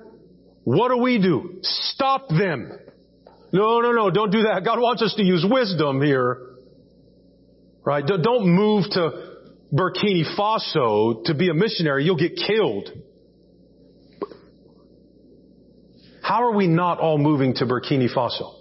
what 0.64 0.90
do 0.90 0.98
we 0.98 1.20
do? 1.20 1.60
Stop 1.62 2.28
them. 2.30 2.78
No, 3.52 3.80
no, 3.80 3.92
no, 3.92 4.12
don't 4.12 4.32
do 4.32 4.44
that. 4.44 4.64
God 4.64 4.80
wants 4.80 5.02
us 5.02 5.16
to 5.16 5.24
use 5.24 5.46
wisdom 5.50 6.02
here. 6.02 6.46
Right? 7.84 8.06
Don't 8.06 8.48
move 8.48 8.84
to 8.92 9.38
Burkina 9.74 10.38
Faso 10.38 11.24
to 11.26 11.34
be 11.34 11.50
a 11.50 11.54
missionary. 11.54 12.04
You'll 12.04 12.18
get 12.18 12.36
killed. 12.36 12.90
How 16.30 16.44
are 16.44 16.54
we 16.56 16.68
not 16.68 17.00
all 17.00 17.18
moving 17.18 17.56
to 17.56 17.66
Burkina 17.66 18.08
Faso? 18.16 18.54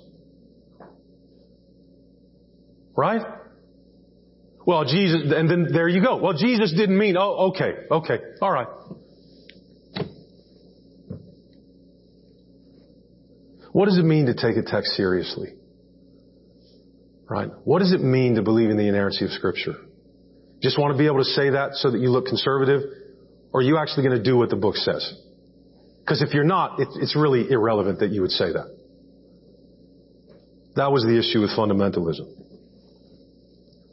Right? 2.97 3.21
Well, 4.65 4.87
Jesus, 4.87 5.31
and 5.37 5.51
then 5.51 5.69
there 5.71 5.87
you 5.87 6.03
go. 6.03 6.17
Well, 6.17 6.33
Jesus 6.33 6.73
didn't 6.73 6.97
mean, 6.97 7.19
oh, 7.19 7.51
okay, 7.51 7.73
okay, 7.91 8.21
alright. 8.41 8.69
What 13.73 13.85
does 13.85 13.99
it 13.99 14.05
mean 14.07 14.25
to 14.27 14.35
take 14.35 14.57
a 14.57 14.63
text 14.63 14.93
seriously? 14.97 15.53
Right? 17.29 17.51
What 17.65 17.81
does 17.81 17.93
it 17.93 18.01
mean 18.01 18.37
to 18.37 18.43
believe 18.43 18.71
in 18.71 18.79
the 18.79 18.89
inerrancy 18.89 19.27
of 19.27 19.31
Scripture? 19.33 19.75
Just 20.63 20.79
want 20.79 20.95
to 20.95 20.99
be 20.99 21.05
able 21.05 21.19
to 21.19 21.25
say 21.25 21.51
that 21.51 21.75
so 21.75 21.91
that 21.91 22.01
you 22.01 22.09
look 22.09 22.25
conservative? 22.25 22.81
Or 23.53 23.61
are 23.61 23.63
you 23.63 23.77
actually 23.77 24.09
going 24.09 24.17
to 24.17 24.25
do 24.25 24.39
what 24.39 24.49
the 24.49 24.57
book 24.57 24.77
says? 24.77 25.28
Because 26.09 26.23
if 26.23 26.33
you're 26.33 26.43
not, 26.43 26.77
it's 26.79 27.15
really 27.15 27.51
irrelevant 27.51 27.99
that 27.99 28.09
you 28.09 28.23
would 28.23 28.31
say 28.31 28.51
that. 28.51 28.75
That 30.75 30.91
was 30.91 31.03
the 31.03 31.19
issue 31.19 31.43
with 31.43 31.51
fundamentalism. 31.51 32.27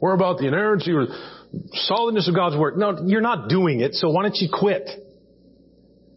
We're 0.00 0.14
about 0.14 0.38
the 0.38 0.46
inerrancy 0.46 0.92
or 0.92 1.08
solidness 1.72 2.26
of 2.26 2.34
God's 2.34 2.56
Word. 2.56 2.78
No, 2.78 3.02
you're 3.04 3.20
not 3.20 3.50
doing 3.50 3.80
it, 3.80 3.92
so 3.92 4.08
why 4.08 4.22
don't 4.22 4.36
you 4.36 4.48
quit? 4.50 4.88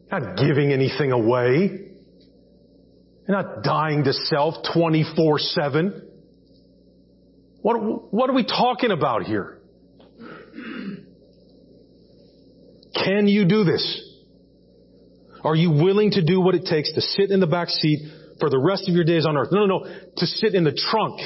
You're 0.09 0.21
not 0.21 0.37
giving 0.37 0.71
anything 0.71 1.11
away. 1.11 1.89
You're 3.27 3.37
not 3.37 3.63
dying 3.63 4.05
to 4.05 4.13
self 4.13 4.55
24-7. 4.73 6.01
What, 7.61 8.13
what 8.13 8.29
are 8.29 8.33
we 8.33 8.45
talking 8.45 8.91
about 8.91 9.23
here? 9.23 9.59
Can 12.95 13.27
you 13.27 13.45
do 13.45 13.65
this? 13.65 14.08
Are 15.43 15.55
you 15.55 15.71
willing 15.71 16.11
to 16.11 16.23
do 16.23 16.41
what 16.41 16.55
it 16.55 16.65
takes 16.65 16.93
to 16.93 17.01
sit 17.01 17.31
in 17.31 17.39
the 17.39 17.47
back 17.47 17.69
seat 17.69 17.99
for 18.39 18.49
the 18.49 18.59
rest 18.59 18.89
of 18.89 18.95
your 18.95 19.03
days 19.03 19.25
on 19.25 19.37
earth? 19.37 19.49
No, 19.51 19.65
no, 19.65 19.79
no. 19.79 19.85
To 20.17 20.25
sit 20.25 20.53
in 20.53 20.63
the 20.63 20.73
trunk 20.73 21.19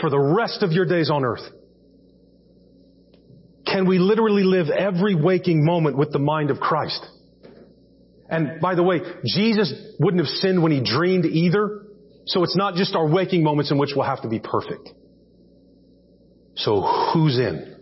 for 0.00 0.10
the 0.10 0.18
rest 0.18 0.62
of 0.62 0.72
your 0.72 0.86
days 0.86 1.10
on 1.10 1.24
earth. 1.24 1.42
Can 3.66 3.86
we 3.86 3.98
literally 3.98 4.42
live 4.42 4.68
every 4.70 5.14
waking 5.14 5.64
moment 5.64 5.96
with 5.96 6.12
the 6.12 6.18
mind 6.18 6.50
of 6.50 6.60
Christ? 6.60 7.06
And 8.28 8.60
by 8.60 8.74
the 8.74 8.82
way, 8.82 9.00
Jesus 9.24 9.72
wouldn't 10.00 10.24
have 10.24 10.32
sinned 10.32 10.62
when 10.62 10.72
he 10.72 10.82
dreamed 10.82 11.26
either. 11.26 11.82
So 12.26 12.42
it's 12.44 12.56
not 12.56 12.74
just 12.74 12.94
our 12.94 13.08
waking 13.08 13.42
moments 13.42 13.70
in 13.70 13.78
which 13.78 13.90
we'll 13.94 14.06
have 14.06 14.22
to 14.22 14.28
be 14.28 14.40
perfect. 14.40 14.90
So 16.56 16.80
who's 17.12 17.38
in? 17.38 17.76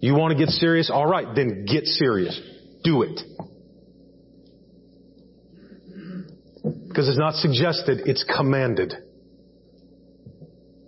You 0.00 0.14
want 0.14 0.36
to 0.36 0.38
get 0.38 0.52
serious? 0.52 0.90
Alright, 0.90 1.34
then 1.34 1.64
get 1.64 1.86
serious. 1.86 2.40
Do 2.84 3.02
it. 3.02 3.20
Because 6.62 7.08
it's 7.08 7.18
not 7.18 7.34
suggested, 7.34 8.02
it's 8.06 8.24
commanded. 8.36 8.94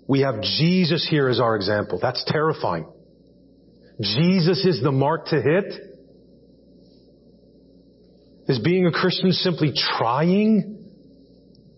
We 0.06 0.22
have 0.22 0.42
Jesus 0.42 1.06
here 1.08 1.28
as 1.28 1.38
our 1.38 1.54
example. 1.54 1.98
That's 2.02 2.24
terrifying. 2.26 2.86
Jesus 4.00 4.64
is 4.64 4.82
the 4.82 4.90
mark 4.90 5.26
to 5.26 5.40
hit? 5.40 5.72
Is 8.48 8.58
being 8.58 8.86
a 8.86 8.90
Christian 8.90 9.30
simply 9.30 9.72
trying 9.98 10.84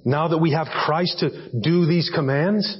now 0.05 0.28
that 0.28 0.38
we 0.38 0.53
have 0.53 0.68
Christ 0.68 1.18
to 1.18 1.51
do 1.61 1.86
these 1.86 2.11
commands? 2.14 2.78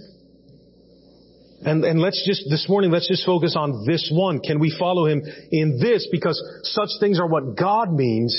And, 1.65 1.85
and 1.85 2.01
let's 2.01 2.25
just, 2.27 2.45
this 2.49 2.67
morning, 2.69 2.91
let's 2.91 3.07
just 3.07 3.27
focus 3.27 3.55
on 3.57 3.85
this 3.87 4.11
one. 4.13 4.41
Can 4.41 4.59
we 4.59 4.75
follow 4.79 5.07
him 5.07 5.23
in 5.51 5.79
this? 5.79 6.09
Because 6.11 6.43
such 6.63 6.89
things 6.99 7.21
are 7.21 7.29
what 7.29 7.57
God 7.57 7.93
means 7.93 8.35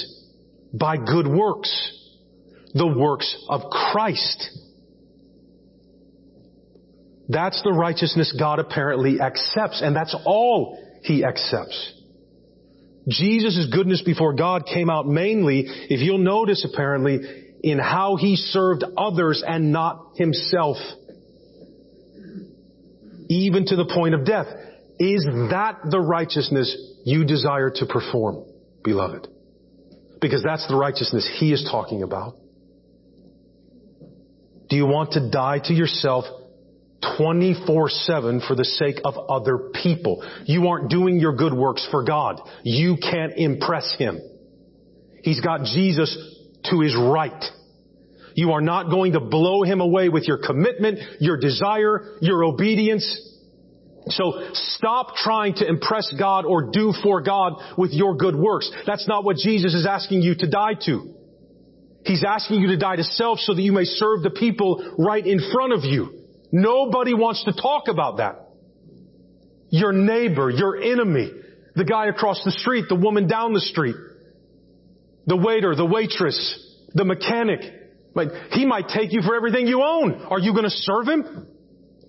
by 0.74 0.98
good 0.98 1.28
works. 1.28 2.00
The 2.74 2.88
works 2.88 3.36
of 3.50 3.70
Christ. 3.70 4.50
That's 7.30 7.62
the 7.64 7.72
righteousness 7.72 8.36
God 8.38 8.60
apparently 8.60 9.22
accepts, 9.22 9.82
and 9.82 9.96
that's 9.96 10.16
all 10.26 10.78
He 11.04 11.24
accepts. 11.24 11.94
Jesus' 13.08 13.68
goodness 13.72 14.02
before 14.02 14.34
God 14.34 14.66
came 14.66 14.90
out 14.90 15.08
mainly, 15.08 15.66
if 15.66 16.02
you'll 16.02 16.18
notice 16.18 16.66
apparently, 16.72 17.20
in 17.62 17.80
how 17.80 18.18
He 18.18 18.36
served 18.36 18.84
others 18.98 19.44
and 19.46 19.72
not 19.72 20.14
Himself. 20.16 20.78
Even 23.30 23.66
to 23.66 23.76
the 23.76 23.86
point 23.86 24.16
of 24.16 24.26
death. 24.26 24.48
Is 25.00 25.26
that 25.50 25.80
the 25.90 26.00
righteousness 26.00 26.78
you 27.04 27.26
desire 27.26 27.72
to 27.72 27.86
perform, 27.86 28.46
beloved? 28.84 29.28
Because 30.22 30.44
that's 30.44 30.68
the 30.68 30.76
righteousness 30.76 31.30
He 31.40 31.52
is 31.52 31.68
talking 31.70 32.04
about. 32.04 32.36
Do 34.74 34.78
you 34.78 34.88
want 34.88 35.12
to 35.12 35.30
die 35.30 35.60
to 35.66 35.72
yourself 35.76 36.26
24-7 37.20 38.48
for 38.48 38.56
the 38.56 38.66
sake 38.66 39.02
of 39.06 39.14
other 39.30 39.70
people? 39.72 40.28
You 40.46 40.68
aren't 40.68 40.90
doing 40.90 41.20
your 41.20 41.36
good 41.36 41.54
works 41.54 41.88
for 41.92 42.04
God. 42.04 42.42
You 42.64 42.98
can't 42.98 43.34
impress 43.38 43.94
Him. 44.00 44.20
He's 45.22 45.42
got 45.42 45.66
Jesus 45.66 46.18
to 46.72 46.80
His 46.80 46.96
right. 46.96 47.44
You 48.34 48.54
are 48.54 48.62
not 48.62 48.90
going 48.90 49.14
to 49.14 49.20
blow 49.20 49.62
Him 49.62 49.80
away 49.80 50.10
with 50.10 50.24
your 50.24 50.40
commitment, 50.44 50.98
your 51.20 51.38
desire, 51.38 52.18
your 52.22 52.44
obedience. 52.44 53.06
So 54.08 54.50
stop 54.54 55.18
trying 55.18 55.54
to 55.58 55.68
impress 55.68 56.12
God 56.18 56.46
or 56.46 56.72
do 56.72 56.96
for 57.04 57.22
God 57.22 57.62
with 57.78 57.92
your 57.92 58.16
good 58.16 58.36
works. 58.36 58.72
That's 58.88 59.08
not 59.08 59.24
what 59.24 59.36
Jesus 59.36 59.76
is 59.76 59.86
asking 59.86 60.24
you 60.24 60.34
to 60.34 60.50
die 60.50 60.74
to. 60.88 61.14
He's 62.06 62.24
asking 62.24 62.62
you 62.62 62.68
to 62.68 62.78
die 62.78 62.98
to 62.98 63.04
self 63.04 63.40
so 63.40 63.54
that 63.54 63.62
you 63.62 63.72
may 63.72 63.86
serve 63.86 64.24
the 64.24 64.30
people 64.30 64.96
right 64.98 65.26
in 65.26 65.40
front 65.54 65.74
of 65.74 65.84
you. 65.84 66.22
Nobody 66.52 67.14
wants 67.14 67.44
to 67.46 67.54
talk 67.54 67.88
about 67.88 68.18
that. 68.18 68.50
Your 69.70 69.92
neighbor, 69.92 70.50
your 70.50 70.78
enemy, 70.82 71.32
the 71.76 71.86
guy 71.86 72.08
across 72.08 72.44
the 72.44 72.52
street, 72.52 72.86
the 72.90 72.96
woman 72.96 73.28
down 73.28 73.54
the 73.54 73.62
street, 73.62 73.96
the 75.26 75.38
waiter, 75.38 75.76
the 75.76 75.86
waitress, 75.86 76.38
the 76.94 77.06
mechanic. 77.06 77.62
He 78.52 78.66
might 78.66 78.90
take 78.90 79.12
you 79.12 79.22
for 79.24 79.36
everything 79.36 79.66
you 79.66 79.82
own. 79.82 80.14
Are 80.30 80.40
you 80.40 80.52
going 80.52 80.66
to 80.66 80.70
serve 80.70 81.08
him? 81.08 81.48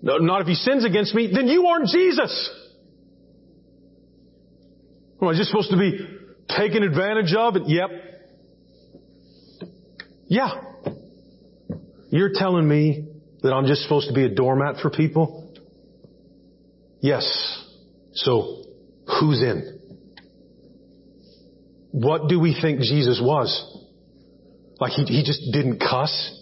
No, 0.03 0.19
not 0.19 0.43
if 0.43 0.47
he 0.47 0.55
sins 0.55 0.85
against 0.85 1.15
me. 1.15 1.31
Then 1.33 1.49
you 1.49 1.67
aren't 1.67 1.87
Jesus. 1.87 2.51
Am 5.23 5.29
I 5.29 5.33
just 5.33 5.49
supposed 5.49 5.71
to 5.71 5.79
be 5.79 6.07
taken 6.51 6.83
advantage 6.83 7.33
of? 7.35 7.55
Yep, 7.65 7.91
yeah. 10.35 10.51
You're 12.11 12.33
telling 12.35 12.69
me 12.69 13.07
that 13.43 13.53
I'm 13.53 13.67
just 13.67 13.83
supposed 13.83 14.09
to 14.09 14.15
be 14.15 14.25
a 14.25 14.29
doormat 14.29 14.81
for 14.83 14.91
people? 14.91 15.53
Yes. 17.01 17.25
So, 18.15 18.65
who's 19.07 19.41
in? 19.41 19.79
What 21.93 22.29
do 22.29 22.41
we 22.41 22.59
think 22.61 22.81
Jesus 22.81 23.21
was? 23.23 23.49
Like 24.81 24.93
he, 24.93 25.05
he 25.05 25.23
just 25.25 25.41
didn't 25.53 25.79
cuss? 25.79 26.41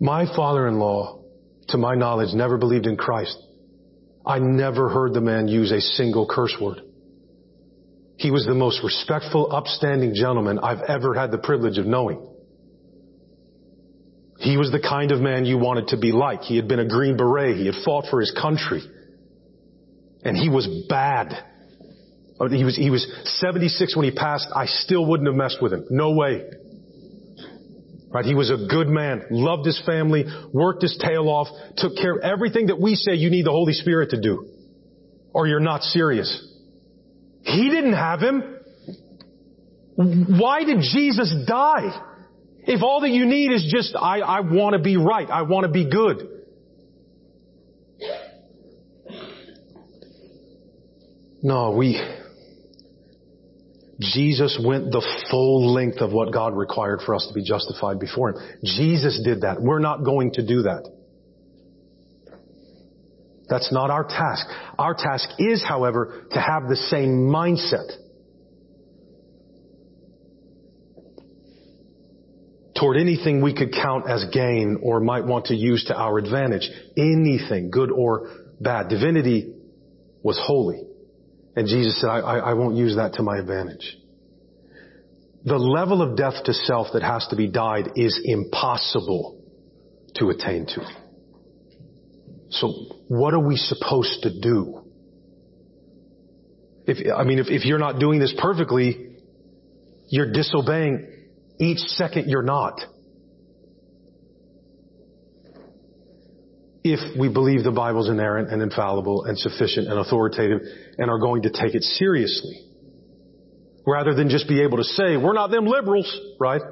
My 0.00 0.24
father-in-law, 0.34 1.24
to 1.68 1.78
my 1.78 1.94
knowledge, 1.94 2.32
never 2.32 2.56
believed 2.56 2.86
in 2.86 2.96
Christ. 2.96 3.36
I 4.24 4.38
never 4.38 4.88
heard 4.88 5.12
the 5.12 5.20
man 5.20 5.48
use 5.48 5.72
a 5.72 5.80
single 5.80 6.26
curse 6.26 6.56
word. 6.58 6.80
He 8.16 8.30
was 8.30 8.46
the 8.46 8.54
most 8.54 8.82
respectful, 8.82 9.52
upstanding 9.52 10.14
gentleman 10.14 10.58
I've 10.58 10.82
ever 10.88 11.14
had 11.14 11.30
the 11.30 11.38
privilege 11.38 11.78
of 11.78 11.86
knowing. 11.86 12.26
He 14.38 14.56
was 14.56 14.70
the 14.70 14.80
kind 14.80 15.12
of 15.12 15.20
man 15.20 15.44
you 15.44 15.58
wanted 15.58 15.88
to 15.88 15.98
be 15.98 16.12
like. 16.12 16.42
He 16.42 16.56
had 16.56 16.68
been 16.68 16.78
a 16.78 16.88
Green 16.88 17.16
Beret. 17.16 17.56
He 17.56 17.66
had 17.66 17.74
fought 17.84 18.06
for 18.10 18.20
his 18.20 18.30
country. 18.40 18.82
And 20.24 20.36
he 20.36 20.48
was 20.48 20.66
bad. 20.88 21.32
Oh, 22.38 22.48
he 22.48 22.64
was, 22.64 22.76
he 22.76 22.90
was 22.90 23.06
76 23.40 23.96
when 23.96 24.04
he 24.04 24.10
passed. 24.10 24.48
I 24.54 24.66
still 24.66 25.06
wouldn't 25.06 25.28
have 25.28 25.36
messed 25.36 25.62
with 25.62 25.72
him. 25.72 25.86
No 25.90 26.12
way. 26.12 26.42
Right? 28.10 28.24
He 28.24 28.34
was 28.34 28.50
a 28.50 28.66
good 28.68 28.88
man, 28.88 29.24
loved 29.30 29.66
his 29.66 29.80
family, 29.84 30.24
worked 30.52 30.82
his 30.82 30.96
tail 31.02 31.28
off, 31.28 31.48
took 31.76 31.96
care 31.96 32.16
of 32.16 32.22
everything 32.22 32.66
that 32.66 32.80
we 32.80 32.94
say 32.94 33.14
you 33.14 33.30
need 33.30 33.46
the 33.46 33.50
Holy 33.50 33.72
Spirit 33.72 34.10
to 34.10 34.20
do. 34.20 34.48
Or 35.32 35.46
you're 35.46 35.60
not 35.60 35.82
serious. 35.82 36.45
He 37.46 37.70
didn't 37.70 37.92
have 37.92 38.20
him. 38.20 38.42
Why 39.94 40.64
did 40.64 40.80
Jesus 40.80 41.34
die? 41.46 42.02
If 42.64 42.82
all 42.82 43.00
that 43.00 43.10
you 43.10 43.24
need 43.24 43.52
is 43.52 43.72
just, 43.72 43.94
I, 43.94 44.18
I 44.18 44.40
want 44.40 44.74
to 44.74 44.82
be 44.82 44.96
right. 44.96 45.30
I 45.30 45.42
want 45.42 45.64
to 45.64 45.70
be 45.70 45.88
good. 45.88 46.28
No, 51.40 51.70
we, 51.70 52.02
Jesus 54.00 54.60
went 54.62 54.90
the 54.90 55.06
full 55.30 55.72
length 55.72 55.98
of 56.00 56.12
what 56.12 56.32
God 56.32 56.56
required 56.56 57.02
for 57.06 57.14
us 57.14 57.26
to 57.28 57.34
be 57.34 57.44
justified 57.44 58.00
before 58.00 58.30
Him. 58.30 58.58
Jesus 58.64 59.22
did 59.24 59.42
that. 59.42 59.62
We're 59.62 59.78
not 59.78 60.02
going 60.02 60.32
to 60.32 60.44
do 60.44 60.62
that. 60.62 60.90
That's 63.48 63.72
not 63.72 63.90
our 63.90 64.04
task. 64.04 64.46
Our 64.78 64.94
task 64.94 65.28
is, 65.38 65.64
however, 65.66 66.26
to 66.32 66.40
have 66.40 66.68
the 66.68 66.76
same 66.76 67.28
mindset. 67.30 67.90
Toward 72.78 72.98
anything 72.98 73.40
we 73.40 73.54
could 73.54 73.72
count 73.72 74.08
as 74.08 74.26
gain 74.32 74.80
or 74.82 75.00
might 75.00 75.24
want 75.24 75.46
to 75.46 75.54
use 75.54 75.84
to 75.86 75.96
our 75.96 76.18
advantage. 76.18 76.68
Anything, 76.96 77.70
good 77.70 77.90
or 77.90 78.28
bad. 78.60 78.88
Divinity 78.88 79.54
was 80.22 80.38
holy. 80.42 80.82
And 81.54 81.66
Jesus 81.66 82.00
said, 82.00 82.10
I, 82.10 82.18
I, 82.18 82.38
I 82.50 82.54
won't 82.54 82.76
use 82.76 82.96
that 82.96 83.14
to 83.14 83.22
my 83.22 83.38
advantage. 83.38 83.96
The 85.44 85.56
level 85.56 86.02
of 86.02 86.16
death 86.16 86.44
to 86.44 86.52
self 86.52 86.88
that 86.92 87.02
has 87.02 87.26
to 87.28 87.36
be 87.36 87.46
died 87.46 87.92
is 87.94 88.20
impossible 88.22 89.40
to 90.16 90.30
attain 90.30 90.66
to. 90.66 91.05
So 92.50 92.68
what 93.08 93.34
are 93.34 93.40
we 93.40 93.56
supposed 93.56 94.22
to 94.22 94.40
do? 94.40 94.82
If, 96.86 96.98
I 97.12 97.24
mean, 97.24 97.38
if, 97.38 97.48
if 97.48 97.64
you're 97.64 97.78
not 97.78 97.98
doing 97.98 98.20
this 98.20 98.34
perfectly, 98.38 99.16
you're 100.08 100.32
disobeying 100.32 101.08
each 101.58 101.78
second 101.78 102.30
you're 102.30 102.42
not. 102.42 102.80
If 106.84 107.18
we 107.18 107.28
believe 107.28 107.64
the 107.64 107.72
Bible's 107.72 108.08
inerrant 108.08 108.52
and 108.52 108.62
infallible 108.62 109.24
and 109.24 109.36
sufficient 109.36 109.88
and 109.88 109.98
authoritative 109.98 110.60
and 110.98 111.10
are 111.10 111.18
going 111.18 111.42
to 111.42 111.50
take 111.50 111.74
it 111.74 111.82
seriously. 111.82 112.62
Rather 113.84 114.14
than 114.14 114.28
just 114.28 114.48
be 114.48 114.62
able 114.62 114.76
to 114.78 114.84
say, 114.84 115.16
we're 115.16 115.32
not 115.32 115.50
them 115.50 115.66
liberals, 115.66 116.20
right? 116.38 116.62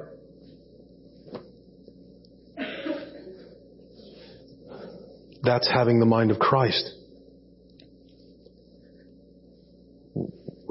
That's 5.45 5.69
having 5.71 5.99
the 5.99 6.05
mind 6.05 6.31
of 6.31 6.39
Christ. 6.39 6.91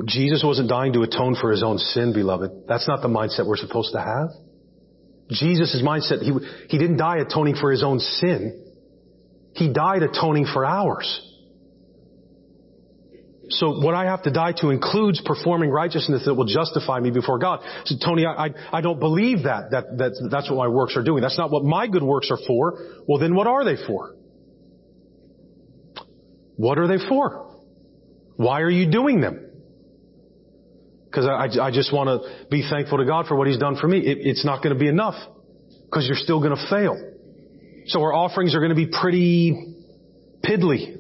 Jesus 0.06 0.42
wasn't 0.44 0.68
dying 0.68 0.92
to 0.94 1.02
atone 1.02 1.36
for 1.40 1.50
his 1.50 1.62
own 1.62 1.78
sin, 1.78 2.12
beloved. 2.12 2.66
That's 2.68 2.86
not 2.88 3.00
the 3.00 3.08
mindset 3.08 3.46
we're 3.46 3.56
supposed 3.56 3.92
to 3.92 4.00
have. 4.00 4.30
Jesus' 5.30 5.80
mindset, 5.82 6.20
he, 6.20 6.32
he 6.68 6.78
didn't 6.78 6.98
die 6.98 7.18
atoning 7.18 7.56
for 7.56 7.70
his 7.70 7.82
own 7.82 7.98
sin. 8.00 8.60
He 9.54 9.72
died 9.72 10.02
atoning 10.02 10.46
for 10.52 10.66
ours. 10.66 11.30
So 13.50 13.80
what 13.80 13.94
I 13.94 14.06
have 14.06 14.22
to 14.24 14.30
die 14.30 14.52
to 14.60 14.70
includes 14.70 15.20
performing 15.24 15.70
righteousness 15.70 16.24
that 16.24 16.34
will 16.34 16.46
justify 16.46 16.98
me 16.98 17.10
before 17.10 17.38
God. 17.38 17.60
So 17.84 17.94
Tony, 18.02 18.26
I, 18.26 18.46
I, 18.46 18.50
I 18.72 18.80
don't 18.80 18.98
believe 18.98 19.44
that, 19.44 19.70
that, 19.70 19.98
that 19.98 20.28
that's 20.30 20.50
what 20.50 20.56
my 20.56 20.68
works 20.68 20.96
are 20.96 21.02
doing. 21.02 21.22
That's 21.22 21.38
not 21.38 21.50
what 21.50 21.62
my 21.62 21.86
good 21.86 22.02
works 22.02 22.30
are 22.30 22.38
for. 22.46 23.02
Well 23.06 23.18
then 23.18 23.34
what 23.34 23.46
are 23.46 23.64
they 23.64 23.76
for? 23.86 24.14
What 26.56 26.78
are 26.78 26.86
they 26.86 27.04
for? 27.08 27.50
Why 28.36 28.60
are 28.62 28.70
you 28.70 28.90
doing 28.90 29.20
them? 29.20 29.40
Because 31.06 31.26
I, 31.26 31.66
I, 31.66 31.70
just 31.70 31.92
want 31.92 32.08
to 32.08 32.46
be 32.48 32.68
thankful 32.68 32.98
to 32.98 33.04
God 33.04 33.26
for 33.26 33.36
what 33.36 33.46
He's 33.46 33.58
done 33.58 33.76
for 33.76 33.86
me. 33.86 33.98
It, 33.98 34.18
it's 34.20 34.44
not 34.44 34.62
going 34.62 34.74
to 34.74 34.78
be 34.78 34.88
enough 34.88 35.14
because 35.84 36.06
you're 36.06 36.16
still 36.16 36.40
going 36.40 36.56
to 36.56 36.66
fail. 36.68 37.12
So 37.86 38.02
our 38.02 38.12
offerings 38.12 38.54
are 38.54 38.58
going 38.58 38.70
to 38.70 38.76
be 38.76 38.86
pretty 38.86 39.76
piddly. 40.42 40.96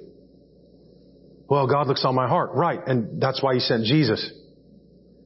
Well, 1.48 1.66
God 1.66 1.88
looks 1.88 2.04
on 2.04 2.14
my 2.14 2.28
heart. 2.28 2.50
Right. 2.54 2.78
And 2.86 3.20
that's 3.20 3.42
why 3.42 3.54
He 3.54 3.60
sent 3.60 3.84
Jesus. 3.84 4.32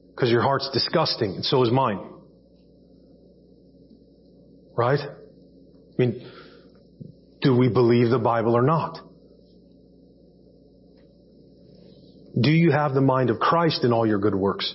Because 0.09 0.31
your 0.31 0.41
heart's 0.41 0.69
disgusting 0.73 1.35
and 1.35 1.45
so 1.45 1.63
is 1.63 1.71
mine. 1.71 1.99
Right? 4.75 4.99
I 4.99 5.93
mean, 5.97 6.31
do 7.41 7.55
we 7.55 7.69
believe 7.69 8.09
the 8.09 8.19
Bible 8.19 8.55
or 8.55 8.61
not? 8.63 8.99
Do 12.39 12.51
you 12.51 12.71
have 12.71 12.93
the 12.93 13.01
mind 13.01 13.29
of 13.29 13.39
Christ 13.39 13.83
in 13.83 13.93
all 13.93 14.05
your 14.05 14.19
good 14.19 14.35
works? 14.35 14.73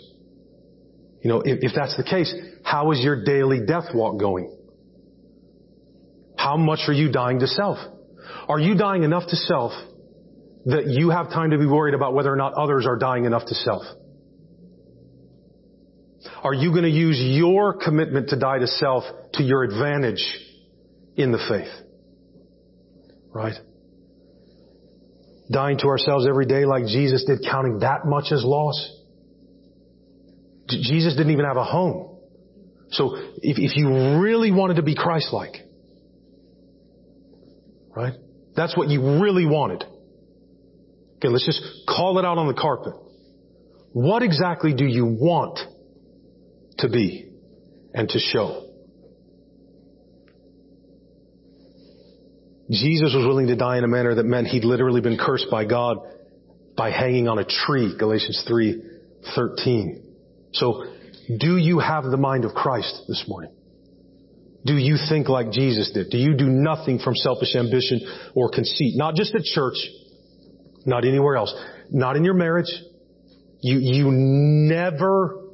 You 1.23 1.31
know, 1.31 1.41
if, 1.41 1.59
if 1.63 1.73
that's 1.75 1.97
the 1.97 2.05
case, 2.05 2.35
how 2.63 2.91
is 2.93 3.01
your 3.01 3.25
daily 3.25 3.61
death 3.67 3.95
walk 3.95 4.19
going? 4.19 4.55
How 6.37 6.57
much 6.57 6.81
are 6.89 6.93
you 6.93 7.11
dying 7.11 7.41
to 7.41 7.47
self? 7.47 7.79
Are 8.49 8.61
you 8.61 8.75
dying 8.77 9.05
enough 9.05 9.29
to 9.29 9.37
self 9.37 9.73
that 10.67 10.87
you 10.87 11.11
have 11.11 11.31
time 11.31 11.51
to 11.51 11.59
be 11.59 11.67
worried 11.67 11.95
about 11.95 12.15
whether 12.15 12.33
or 12.33 12.37
not 12.37 12.55
others 12.55 12.87
are 12.87 12.97
dying 12.97 13.25
enough 13.25 13.47
to 13.47 13.55
self? 13.55 13.83
Are 16.43 16.55
you 16.55 16.71
going 16.71 16.85
to 16.85 16.91
use 16.91 17.19
your 17.21 17.75
commitment 17.75 18.31
to 18.31 18.39
die 18.39 18.59
to 18.59 18.67
self 18.67 19.05
to 19.35 19.43
your 19.43 19.63
advantage 19.63 20.23
in 21.17 21.33
the 21.33 21.39
faith? 21.49 21.73
Right? 23.33 23.55
Dying 25.51 25.79
to 25.79 25.89
ourselves 25.89 26.27
every 26.27 26.47
day 26.47 26.65
like 26.65 26.87
Jesus 26.87 27.25
did, 27.25 27.45
counting 27.49 27.81
that 27.81 28.07
much 28.07 28.33
as 28.33 28.43
loss. 28.45 28.91
Jesus 30.69 31.15
didn't 31.15 31.33
even 31.33 31.45
have 31.45 31.59
a 31.59 31.65
home. 31.65 32.17
So 32.91 33.15
if, 33.15 33.59
if 33.59 33.77
you 33.77 34.21
really 34.21 34.51
wanted 34.51 34.77
to 34.77 34.83
be 34.83 34.95
Christ-like, 34.95 35.57
right? 37.95 38.15
That's 38.57 38.77
what 38.77 38.89
you 38.89 39.21
really 39.23 39.47
wanted. 39.47 39.85
Okay, 41.17 41.29
let's 41.29 41.45
just 41.45 41.63
call 41.89 42.19
it 42.19 42.25
out 42.25 42.39
on 42.39 42.47
the 42.47 42.55
carpet. 42.55 42.95
What 43.93 44.23
exactly 44.23 44.75
do 44.75 44.85
you 44.85 45.05
want 45.05 45.59
to 46.79 46.89
be 46.89 47.31
and 47.93 48.09
to 48.09 48.19
show? 48.19 48.64
Jesus 52.71 53.13
was 53.15 53.27
willing 53.27 53.49
to 53.49 53.57
die 53.57 53.79
in 53.79 53.85
a 53.85 53.89
manner 53.89 54.15
that 54.15 54.25
meant 54.25 54.47
he'd 54.47 54.65
literally 54.65 55.01
been 55.01 55.19
cursed 55.19 55.47
by 55.51 55.65
God 55.65 55.99
by 56.77 56.91
hanging 56.91 57.29
on 57.29 57.39
a 57.39 57.45
tree, 57.45 57.95
Galatians 57.99 58.43
3, 58.49 58.83
13. 59.35 60.15
So, 60.53 60.85
do 61.39 61.57
you 61.57 61.79
have 61.79 62.05
the 62.05 62.17
mind 62.17 62.45
of 62.45 62.53
Christ 62.53 63.03
this 63.09 63.25
morning? 63.29 63.53
Do 64.65 64.77
you 64.77 64.97
think 65.09 65.29
like 65.29 65.51
Jesus 65.51 65.91
did? 65.93 66.11
Do 66.11 66.17
you 66.17 66.35
do 66.35 66.47
nothing 66.47 66.99
from 66.99 67.15
selfish 67.15 67.55
ambition 67.55 68.01
or 68.35 68.49
conceit? 68.49 68.95
Not 68.97 69.15
just 69.15 69.35
at 69.35 69.43
church, 69.43 69.77
not 70.87 71.05
anywhere 71.05 71.37
else, 71.37 71.55
not 71.91 72.17
in 72.17 72.25
your 72.25 72.35
marriage. 72.35 72.73
You, 73.61 73.79
you 73.79 74.11
never 74.11 75.45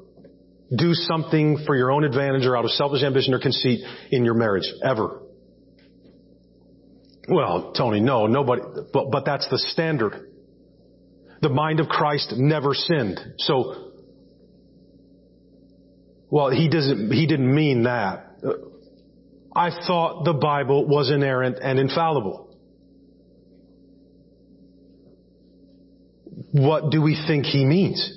do 0.76 0.94
something 0.94 1.64
for 1.66 1.74
your 1.76 1.90
own 1.90 2.04
advantage 2.04 2.46
or 2.46 2.56
out 2.56 2.64
of 2.64 2.70
selfish 2.72 3.02
ambition 3.02 3.34
or 3.34 3.40
conceit 3.40 3.80
in 4.12 4.24
your 4.24 4.34
marriage, 4.34 4.72
ever. 4.84 5.19
Well, 7.30 7.72
Tony, 7.72 8.00
no, 8.00 8.26
nobody, 8.26 8.62
but, 8.92 9.10
but 9.10 9.24
that's 9.24 9.48
the 9.48 9.58
standard. 9.58 10.28
The 11.42 11.48
mind 11.48 11.80
of 11.80 11.88
Christ 11.88 12.34
never 12.36 12.74
sinned. 12.74 13.20
So 13.38 13.90
well, 16.30 16.50
he 16.50 16.68
doesn't, 16.68 17.10
he 17.10 17.26
didn't 17.26 17.52
mean 17.52 17.82
that. 17.84 18.36
I 19.54 19.70
thought 19.70 20.24
the 20.24 20.32
Bible 20.32 20.86
was 20.86 21.10
inerrant 21.10 21.58
and 21.60 21.78
infallible. 21.78 22.56
What 26.52 26.90
do 26.90 27.02
we 27.02 27.20
think 27.26 27.46
he 27.46 27.64
means? 27.64 28.16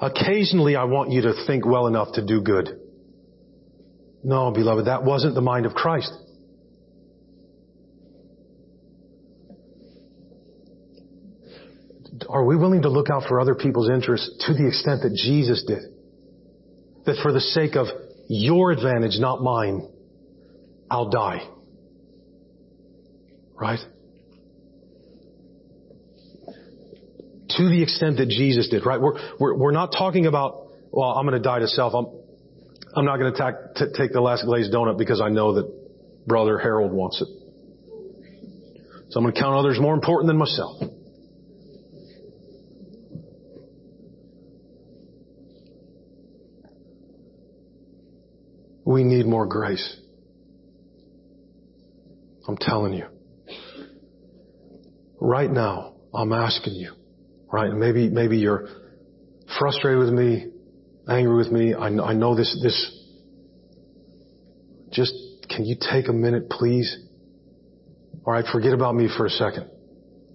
Occasionally 0.00 0.76
I 0.76 0.84
want 0.84 1.10
you 1.10 1.22
to 1.22 1.32
think 1.46 1.66
well 1.66 1.86
enough 1.86 2.12
to 2.14 2.24
do 2.24 2.42
good. 2.42 2.78
No, 4.22 4.50
beloved, 4.50 4.86
that 4.86 5.02
wasn't 5.02 5.34
the 5.34 5.40
mind 5.40 5.64
of 5.64 5.72
Christ. 5.72 6.12
Are 12.38 12.44
we 12.44 12.56
willing 12.56 12.82
to 12.82 12.88
look 12.88 13.10
out 13.10 13.24
for 13.28 13.40
other 13.40 13.54
people's 13.54 13.90
interests 13.90 14.44
to 14.46 14.54
the 14.54 14.66
extent 14.66 15.02
that 15.02 15.14
Jesus 15.14 15.64
did? 15.66 15.82
that 17.08 17.16
for 17.22 17.32
the 17.32 17.40
sake 17.40 17.74
of 17.74 17.86
your 18.28 18.70
advantage, 18.70 19.18
not 19.18 19.42
mine, 19.42 19.88
I'll 20.90 21.08
die. 21.08 21.48
Right? 23.54 23.80
To 27.56 27.68
the 27.68 27.82
extent 27.82 28.18
that 28.18 28.28
Jesus 28.28 28.68
did, 28.68 28.84
right? 28.84 29.00
We're, 29.00 29.14
we're, 29.40 29.56
we're 29.56 29.72
not 29.72 29.92
talking 29.92 30.26
about, 30.26 30.66
well, 30.90 31.12
I'm 31.12 31.26
going 31.26 31.40
to 31.40 31.42
die 31.42 31.60
to 31.60 31.66
self. 31.66 31.94
I'm, 31.94 32.06
I'm 32.94 33.06
not 33.06 33.16
going 33.16 33.34
to 33.34 33.56
t- 33.74 33.92
take 33.96 34.12
the 34.12 34.20
last 34.20 34.44
glazed 34.44 34.70
donut 34.70 34.98
because 34.98 35.22
I 35.22 35.30
know 35.30 35.54
that 35.54 36.26
brother 36.26 36.58
Harold 36.58 36.92
wants 36.92 37.22
it. 37.22 37.28
So 39.08 39.18
I'm 39.18 39.24
going 39.24 39.34
to 39.34 39.40
count 39.40 39.56
others 39.56 39.78
more 39.80 39.94
important 39.94 40.26
than 40.26 40.36
myself. 40.36 40.82
We 48.88 49.04
need 49.04 49.26
more 49.26 49.44
grace. 49.44 49.98
I'm 52.48 52.56
telling 52.56 52.94
you. 52.94 53.04
Right 55.20 55.50
now, 55.50 55.92
I'm 56.14 56.32
asking 56.32 56.72
you, 56.72 56.94
right? 57.52 57.70
Maybe, 57.70 58.08
maybe 58.08 58.38
you're 58.38 58.66
frustrated 59.58 59.98
with 59.98 60.14
me, 60.14 60.46
angry 61.06 61.36
with 61.36 61.52
me. 61.52 61.74
I, 61.74 61.88
I 61.88 62.14
know 62.14 62.34
this, 62.34 62.58
this, 62.62 63.04
just, 64.90 65.12
can 65.50 65.66
you 65.66 65.76
take 65.78 66.08
a 66.08 66.14
minute, 66.14 66.48
please? 66.48 66.96
Alright, 68.26 68.46
forget 68.50 68.72
about 68.72 68.94
me 68.94 69.10
for 69.14 69.26
a 69.26 69.30
second. 69.30 69.68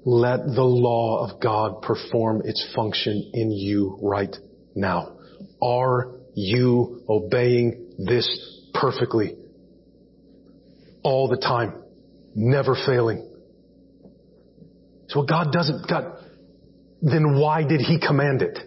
Let 0.06 0.46
the 0.46 0.64
law 0.64 1.28
of 1.28 1.42
God 1.42 1.82
perform 1.82 2.44
its 2.46 2.72
function 2.76 3.32
in 3.34 3.50
you 3.50 3.98
right 4.00 4.36
now. 4.76 5.18
Are 5.60 6.20
you 6.36 7.04
obeying 7.10 7.83
this 7.98 8.28
perfectly. 8.74 9.36
All 11.04 11.28
the 11.28 11.38
time. 11.38 11.84
Never 12.36 12.76
failing. 12.86 13.30
So 15.10 15.24
God 15.24 15.52
doesn't, 15.52 15.88
God, 15.88 16.18
then 17.02 17.40
why 17.40 17.64
did 17.64 17.82
He 17.82 18.00
command 18.00 18.42
it? 18.42 18.58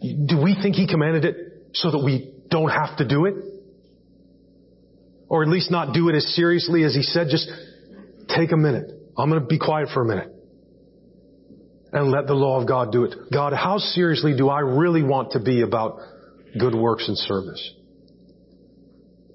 Do 0.00 0.42
we 0.42 0.56
think 0.60 0.74
He 0.74 0.86
commanded 0.88 1.24
it 1.24 1.36
so 1.74 1.90
that 1.90 2.02
we 2.04 2.32
don't 2.50 2.70
have 2.70 2.96
to 2.96 3.06
do 3.06 3.26
it? 3.26 3.34
Or 5.28 5.42
at 5.42 5.48
least 5.48 5.70
not 5.70 5.94
do 5.94 6.08
it 6.08 6.16
as 6.16 6.34
seriously 6.34 6.82
as 6.82 6.94
He 6.94 7.02
said, 7.02 7.28
just 7.30 7.48
take 8.28 8.50
a 8.52 8.56
minute. 8.56 8.90
I'm 9.16 9.28
going 9.28 9.40
to 9.40 9.46
be 9.46 9.58
quiet 9.58 9.90
for 9.92 10.02
a 10.02 10.06
minute. 10.06 10.34
And 11.92 12.10
let 12.10 12.26
the 12.26 12.34
law 12.34 12.60
of 12.60 12.66
God 12.66 12.92
do 12.92 13.04
it. 13.04 13.14
God, 13.32 13.52
how 13.52 13.78
seriously 13.78 14.36
do 14.36 14.48
I 14.48 14.60
really 14.60 15.02
want 15.02 15.32
to 15.32 15.40
be 15.40 15.62
about 15.62 15.98
good 16.58 16.74
works 16.74 17.08
and 17.08 17.16
service. 17.16 17.74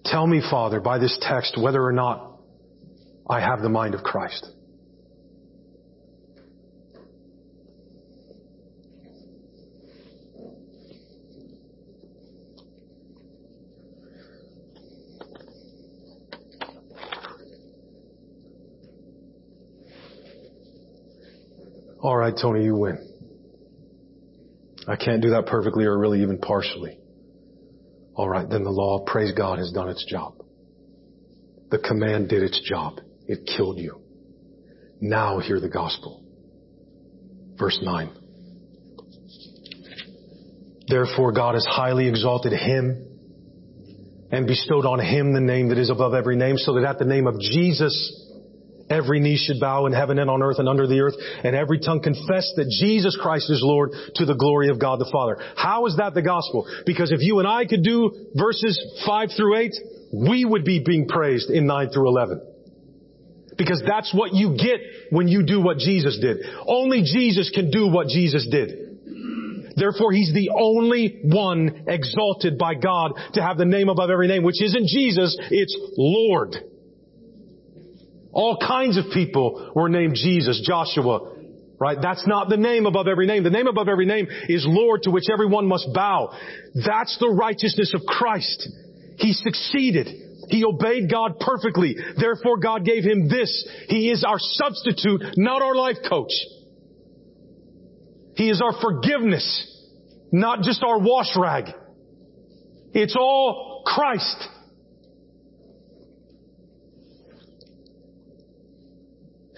Tell 0.05 0.27
me, 0.27 0.41
Father, 0.49 0.79
by 0.79 0.99
this 0.99 1.17
text 1.21 1.57
whether 1.59 1.83
or 1.83 1.91
not 1.91 2.39
I 3.29 3.39
have 3.39 3.61
the 3.61 3.69
mind 3.69 3.95
of 3.95 4.03
Christ. 4.03 4.47
All 21.99 22.15
right, 22.15 22.35
Tony, 22.39 22.63
you 22.63 22.75
win. 22.75 22.99
I 24.87 24.95
can't 24.95 25.23
do 25.23 25.31
that 25.31 25.47
perfectly 25.47 25.85
or 25.85 25.97
really 25.97 26.21
even 26.21 26.37
partially. 26.37 26.99
All 28.15 28.29
right, 28.29 28.49
then 28.49 28.63
the 28.63 28.71
law, 28.71 29.03
praise 29.05 29.33
God, 29.33 29.59
has 29.59 29.71
done 29.71 29.89
its 29.89 30.05
job. 30.05 30.35
The 31.69 31.79
command 31.79 32.29
did 32.29 32.43
its 32.43 32.61
job. 32.61 32.99
It 33.27 33.49
killed 33.57 33.77
you. 33.77 34.01
Now 35.01 35.39
hear 35.39 35.59
the 35.59 35.69
gospel. 35.69 36.23
Verse 37.57 37.79
9. 37.81 38.09
Therefore 40.87 41.31
God 41.31 41.55
has 41.55 41.65
highly 41.65 42.07
exalted 42.07 42.53
him 42.53 43.05
and 44.31 44.47
bestowed 44.47 44.85
on 44.85 44.99
him 44.99 45.33
the 45.33 45.41
name 45.41 45.69
that 45.69 45.77
is 45.77 45.89
above 45.89 46.13
every 46.13 46.35
name 46.35 46.57
so 46.57 46.73
that 46.75 46.83
at 46.83 46.99
the 46.99 47.05
name 47.05 47.27
of 47.27 47.39
Jesus 47.39 48.24
Every 48.89 49.19
knee 49.19 49.37
should 49.37 49.59
bow 49.59 49.87
in 49.87 49.93
heaven 49.93 50.19
and 50.19 50.29
on 50.29 50.43
earth 50.43 50.59
and 50.59 50.69
under 50.69 50.85
the 50.85 50.99
earth, 50.99 51.15
and 51.43 51.55
every 51.55 51.79
tongue 51.79 52.01
confess 52.03 52.53
that 52.55 52.69
Jesus 52.69 53.17
Christ 53.19 53.49
is 53.49 53.61
Lord 53.63 53.91
to 54.15 54.25
the 54.25 54.35
glory 54.35 54.69
of 54.69 54.79
God 54.79 54.99
the 54.99 55.09
Father. 55.11 55.37
How 55.55 55.87
is 55.87 55.97
that 55.97 56.13
the 56.13 56.21
gospel? 56.21 56.67
Because 56.85 57.11
if 57.11 57.21
you 57.21 57.39
and 57.39 57.47
I 57.47 57.65
could 57.65 57.83
do 57.83 58.11
verses 58.35 58.79
5 59.07 59.29
through 59.35 59.57
8, 59.57 59.71
we 60.29 60.45
would 60.45 60.63
be 60.63 60.83
being 60.85 61.07
praised 61.07 61.49
in 61.49 61.65
9 61.65 61.89
through 61.89 62.09
11. 62.09 62.41
Because 63.57 63.81
that's 63.87 64.13
what 64.13 64.33
you 64.33 64.55
get 64.55 64.81
when 65.09 65.27
you 65.27 65.43
do 65.43 65.61
what 65.61 65.77
Jesus 65.77 66.19
did. 66.21 66.37
Only 66.67 67.01
Jesus 67.01 67.49
can 67.49 67.71
do 67.71 67.87
what 67.87 68.07
Jesus 68.07 68.47
did. 68.51 68.85
Therefore, 69.75 70.11
He's 70.11 70.33
the 70.33 70.51
only 70.53 71.21
one 71.23 71.85
exalted 71.87 72.57
by 72.59 72.75
God 72.75 73.13
to 73.33 73.41
have 73.41 73.57
the 73.57 73.65
name 73.65 73.89
above 73.89 74.09
every 74.09 74.27
name, 74.27 74.43
which 74.43 74.61
isn't 74.61 74.87
Jesus, 74.87 75.35
it's 75.49 75.75
Lord. 75.97 76.55
All 78.35 78.57
kinds 78.57 78.97
of 78.97 79.05
people 79.13 79.71
were 79.73 79.89
named 79.89 80.15
Jesus, 80.15 80.61
Joshua, 80.67 81.31
Right? 81.77 81.97
That's 82.01 82.25
not 82.25 82.47
the 82.47 82.55
name 82.57 82.85
above 82.85 83.07
every 83.07 83.27
name. 83.27 83.43
The 83.43 83.49
name 83.49 83.67
above 83.67 83.89
every 83.89 84.05
name 84.05 84.27
is 84.47 84.65
Lord 84.65 85.03
to 85.03 85.11
which 85.11 85.25
everyone 85.31 85.67
must 85.67 85.87
bow. 85.93 86.31
That's 86.73 87.17
the 87.19 87.27
righteousness 87.29 87.93
of 87.93 88.01
Christ. 88.07 88.69
He 89.17 89.33
succeeded. 89.33 90.07
He 90.47 90.63
obeyed 90.63 91.11
God 91.11 91.39
perfectly. 91.39 91.97
Therefore 92.17 92.59
God 92.59 92.85
gave 92.85 93.03
him 93.03 93.27
this. 93.27 93.67
He 93.89 94.09
is 94.09 94.23
our 94.23 94.37
substitute, 94.39 95.21
not 95.35 95.61
our 95.61 95.75
life 95.75 95.97
coach. 96.07 96.31
He 98.35 98.49
is 98.49 98.61
our 98.61 98.79
forgiveness, 98.81 99.45
not 100.31 100.61
just 100.61 100.81
our 100.81 100.99
wash 100.99 101.35
rag. 101.35 101.73
It's 102.93 103.17
all 103.19 103.83
Christ. 103.85 104.47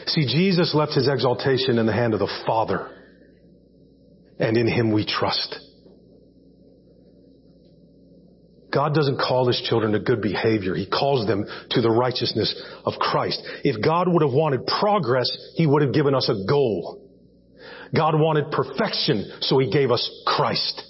See, 0.07 0.25
Jesus 0.25 0.73
left 0.73 0.93
his 0.93 1.09
exaltation 1.09 1.77
in 1.77 1.85
the 1.85 1.93
hand 1.93 2.13
of 2.13 2.19
the 2.19 2.31
Father, 2.45 2.89
and 4.39 4.55
in 4.55 4.65
him 4.65 4.93
we 4.93 5.05
trust. 5.05 5.59
God 8.73 8.93
doesn't 8.93 9.19
call 9.19 9.47
his 9.47 9.61
children 9.67 9.91
to 9.93 9.99
good 9.99 10.21
behavior. 10.21 10.75
He 10.75 10.85
calls 10.85 11.27
them 11.27 11.45
to 11.71 11.81
the 11.81 11.89
righteousness 11.89 12.53
of 12.85 12.93
Christ. 12.99 13.41
If 13.63 13.83
God 13.83 14.07
would 14.07 14.21
have 14.21 14.33
wanted 14.33 14.65
progress, 14.65 15.29
he 15.55 15.67
would 15.67 15.81
have 15.81 15.93
given 15.93 16.15
us 16.15 16.29
a 16.29 16.47
goal. 16.47 17.03
God 17.95 18.19
wanted 18.19 18.51
perfection, 18.51 19.31
so 19.41 19.57
he 19.59 19.69
gave 19.69 19.91
us 19.91 20.09
Christ. 20.25 20.83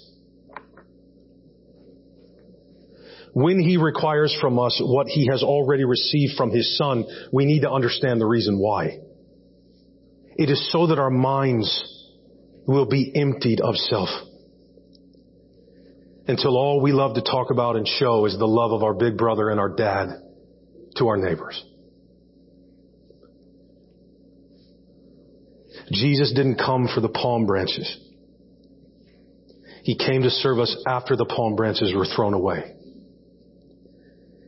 When 3.32 3.58
he 3.58 3.76
requires 3.76 4.36
from 4.40 4.58
us 4.58 4.80
what 4.84 5.06
he 5.06 5.28
has 5.28 5.42
already 5.42 5.84
received 5.84 6.36
from 6.36 6.50
his 6.50 6.76
son, 6.76 7.04
we 7.32 7.46
need 7.46 7.60
to 7.60 7.70
understand 7.70 8.20
the 8.20 8.26
reason 8.26 8.58
why. 8.58 8.98
It 10.38 10.50
is 10.50 10.70
so 10.70 10.86
that 10.86 11.00
our 11.00 11.10
minds 11.10 11.68
will 12.64 12.86
be 12.86 13.12
emptied 13.14 13.60
of 13.60 13.74
self. 13.74 14.08
Until 16.28 16.56
all 16.56 16.80
we 16.80 16.92
love 16.92 17.14
to 17.14 17.22
talk 17.22 17.50
about 17.50 17.74
and 17.74 17.88
show 17.88 18.24
is 18.26 18.38
the 18.38 18.46
love 18.46 18.70
of 18.70 18.84
our 18.84 18.94
big 18.94 19.18
brother 19.18 19.50
and 19.50 19.58
our 19.58 19.70
dad 19.70 20.10
to 20.96 21.08
our 21.08 21.16
neighbors. 21.16 21.64
Jesus 25.90 26.32
didn't 26.34 26.56
come 26.58 26.88
for 26.94 27.00
the 27.00 27.08
palm 27.08 27.46
branches. 27.46 27.98
He 29.82 29.96
came 29.96 30.22
to 30.22 30.30
serve 30.30 30.58
us 30.58 30.76
after 30.86 31.16
the 31.16 31.24
palm 31.24 31.56
branches 31.56 31.94
were 31.96 32.04
thrown 32.04 32.34
away. 32.34 32.74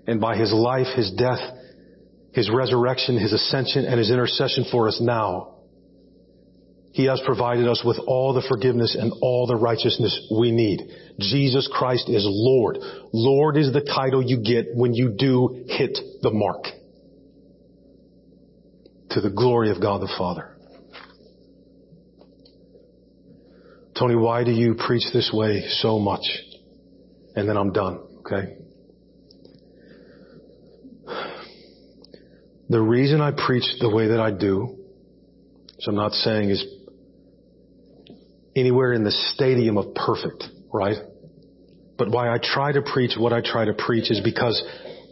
And 0.07 0.21
by 0.21 0.37
His 0.37 0.53
life, 0.53 0.89
His 0.95 1.11
death, 1.13 1.41
His 2.33 2.51
resurrection, 2.51 3.19
His 3.19 3.33
ascension, 3.33 3.87
and 3.87 3.99
His 3.99 4.11
intercession 4.11 4.67
for 4.71 4.87
us 4.87 5.01
now, 5.01 5.57
he 6.93 7.05
has 7.05 7.21
provided 7.25 7.69
us 7.69 7.83
with 7.85 7.99
all 8.07 8.33
the 8.35 8.45
forgiveness 8.49 8.97
and 8.99 9.13
all 9.23 9.47
the 9.47 9.57
righteousness 9.57 10.29
we 10.37 10.51
need. 10.51 10.81
Jesus 11.19 11.69
Christ 11.73 12.09
is 12.09 12.25
Lord. 12.27 12.79
Lord 13.13 13.57
is 13.57 13.73
the 13.73 13.81
title 13.81 14.23
you 14.23 14.43
get 14.43 14.75
when 14.75 14.93
you 14.93 15.15
do 15.17 15.65
hit 15.69 15.97
the 16.23 16.31
mark. 16.31 16.65
To 19.11 19.21
the 19.21 19.31
glory 19.31 19.71
of 19.71 19.81
God 19.81 20.01
the 20.01 20.13
Father. 20.19 20.57
Tony, 23.97 24.17
why 24.17 24.45
do 24.45 24.51
you 24.51 24.75
preach 24.75 25.05
this 25.13 25.31
way 25.33 25.63
so 25.69 25.99
much? 25.99 26.23
And 27.37 27.49
then 27.49 27.57
I'm 27.57 27.73
done, 27.73 28.01
okay? 28.21 28.57
The 32.69 32.81
reason 32.81 33.21
I 33.21 33.33
preach 33.33 33.65
the 33.81 33.91
way 33.91 34.09
that 34.09 34.21
I 34.21 34.31
do, 34.31 34.79
which 35.77 35.87
I'm 35.87 35.97
not 35.97 36.13
saying 36.13 36.51
is 36.51 36.65
anywhere 38.57 38.93
in 38.93 39.05
the 39.05 39.11
stadium 39.11 39.79
of 39.79 39.95
perfect, 39.95 40.45
right? 40.73 40.97
But 41.97 42.11
why 42.11 42.33
I 42.33 42.39
try 42.43 42.73
to 42.73 42.83
preach 42.83 43.13
what 43.19 43.33
I 43.33 43.41
try 43.41 43.65
to 43.65 43.75
preach 43.75 44.11
is 44.11 44.21
because 44.21 44.63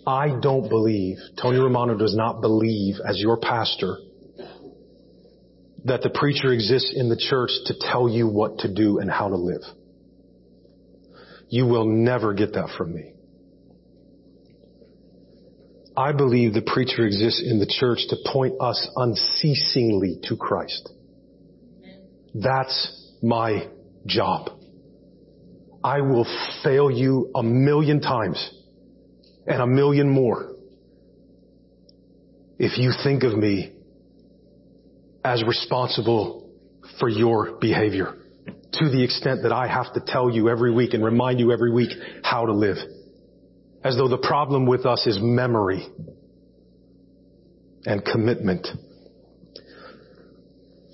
I 0.07 0.39
don't 0.41 0.69
believe, 0.69 1.19
Tony 1.41 1.59
Romano 1.59 1.97
does 1.97 2.17
not 2.17 2.41
believe 2.41 2.97
as 3.07 3.21
your 3.21 3.37
pastor 3.37 3.99
that 5.85 6.03
the 6.03 6.11
preacher 6.11 6.53
exists 6.53 6.93
in 6.97 7.09
the 7.09 7.17
church 7.17 7.51
to 7.67 7.75
tell 7.79 8.09
you 8.09 8.27
what 8.27 8.59
to 8.61 8.73
do 8.73 8.99
and 8.99 9.11
how 9.11 9.29
to 9.29 9.37
live. 9.37 9.63
You 11.49 11.67
will 11.67 11.87
never 11.87 12.35
get 12.35 12.55
that 12.55 12.71
from 12.77 12.95
me. 12.95 13.13
I 15.97 16.13
believe 16.13 16.55
the 16.55 16.63
preacher 16.63 17.05
exists 17.05 17.43
in 17.45 17.59
the 17.59 17.67
church 17.67 17.99
to 18.11 18.17
point 18.33 18.55
us 18.61 18.89
unceasingly 18.97 20.21
to 20.25 20.37
Christ. 20.37 20.89
That's 22.35 22.98
my 23.23 23.69
job. 24.07 24.51
I 25.83 26.01
will 26.01 26.27
fail 26.65 26.91
you 26.91 27.31
a 27.35 27.43
million 27.43 28.01
times 28.01 28.51
and 29.47 29.63
a 29.63 29.67
million 29.67 30.09
more 30.09 30.55
if 32.59 32.77
you 32.79 32.93
think 33.05 33.23
of 33.23 33.37
me 33.37 33.73
as 35.25 35.45
responsible 35.45 36.51
for 36.99 37.09
your 37.09 37.59
behavior 37.61 38.15
to 38.73 38.89
the 38.89 39.03
extent 39.03 39.43
that 39.43 39.53
I 39.53 39.69
have 39.69 39.93
to 39.95 40.03
tell 40.05 40.31
you 40.31 40.49
every 40.49 40.73
week 40.73 40.95
and 40.95 41.05
remind 41.05 41.41
you 41.41 41.53
every 41.53 41.73
week 41.73 41.91
how 42.23 42.47
to 42.47 42.53
live. 42.53 42.77
As 43.85 43.97
though 43.97 44.09
the 44.09 44.19
problem 44.19 44.67
with 44.67 44.85
us 44.87 45.07
is 45.07 45.19
memory 45.21 45.87
and 47.87 48.05
commitment. 48.05 48.67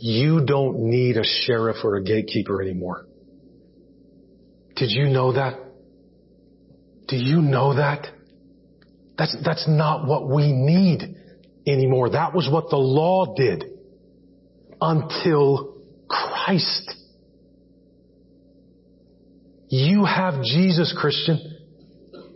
You 0.07 0.45
don't 0.45 0.81
need 0.81 1.17
a 1.17 1.25
sheriff 1.25 1.79
or 1.83 1.97
a 1.97 2.05
gatekeeper 2.05 2.61
anymore. 2.61 3.07
Did 4.77 4.91
you 4.91 5.09
know 5.09 5.33
that? 5.33 5.59
Do 7.09 7.17
you 7.17 7.41
know 7.41 7.75
that? 7.75 8.09
That's, 9.17 9.35
that's 9.43 9.65
not 9.67 10.07
what 10.07 10.29
we 10.29 10.53
need 10.53 11.17
anymore. 11.67 12.11
That 12.11 12.35
was 12.35 12.51
what 12.53 12.69
the 12.69 12.77
law 12.77 13.35
did 13.35 13.65
until 14.79 15.79
Christ. 16.07 16.95
You 19.69 20.05
have 20.05 20.43
Jesus, 20.43 20.95
Christian. 21.01 21.41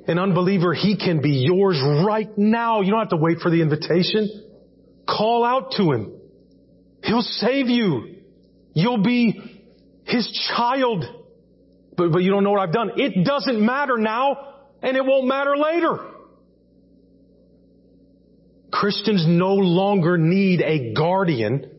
An 0.07 0.19
unbeliever, 0.19 0.73
he 0.73 0.97
can 0.97 1.21
be 1.21 1.45
yours 1.47 1.79
right 2.03 2.31
now. 2.39 2.81
You 2.81 2.93
don't 2.93 3.01
have 3.01 3.11
to 3.11 3.17
wait 3.17 3.41
for 3.43 3.51
the 3.51 3.61
invitation. 3.61 4.31
Call 5.07 5.45
out 5.45 5.73
to 5.73 5.93
him. 5.93 6.18
He'll 7.09 7.23
save 7.23 7.69
you. 7.69 8.17
You'll 8.75 9.03
be 9.03 9.41
His 10.05 10.29
child. 10.55 11.05
But, 11.97 12.13
but 12.13 12.19
you 12.19 12.31
don't 12.31 12.45
know 12.45 12.51
what 12.51 12.61
I've 12.61 12.73
done. 12.73 12.93
It 12.97 13.25
doesn't 13.25 13.65
matter 13.65 13.97
now, 13.97 14.37
and 14.83 14.95
it 14.95 15.05
won't 15.05 15.27
matter 15.27 15.57
later. 15.57 15.99
Christians 18.71 19.25
no 19.27 19.55
longer 19.55 20.19
need 20.19 20.61
a 20.61 20.93
guardian, 20.93 21.71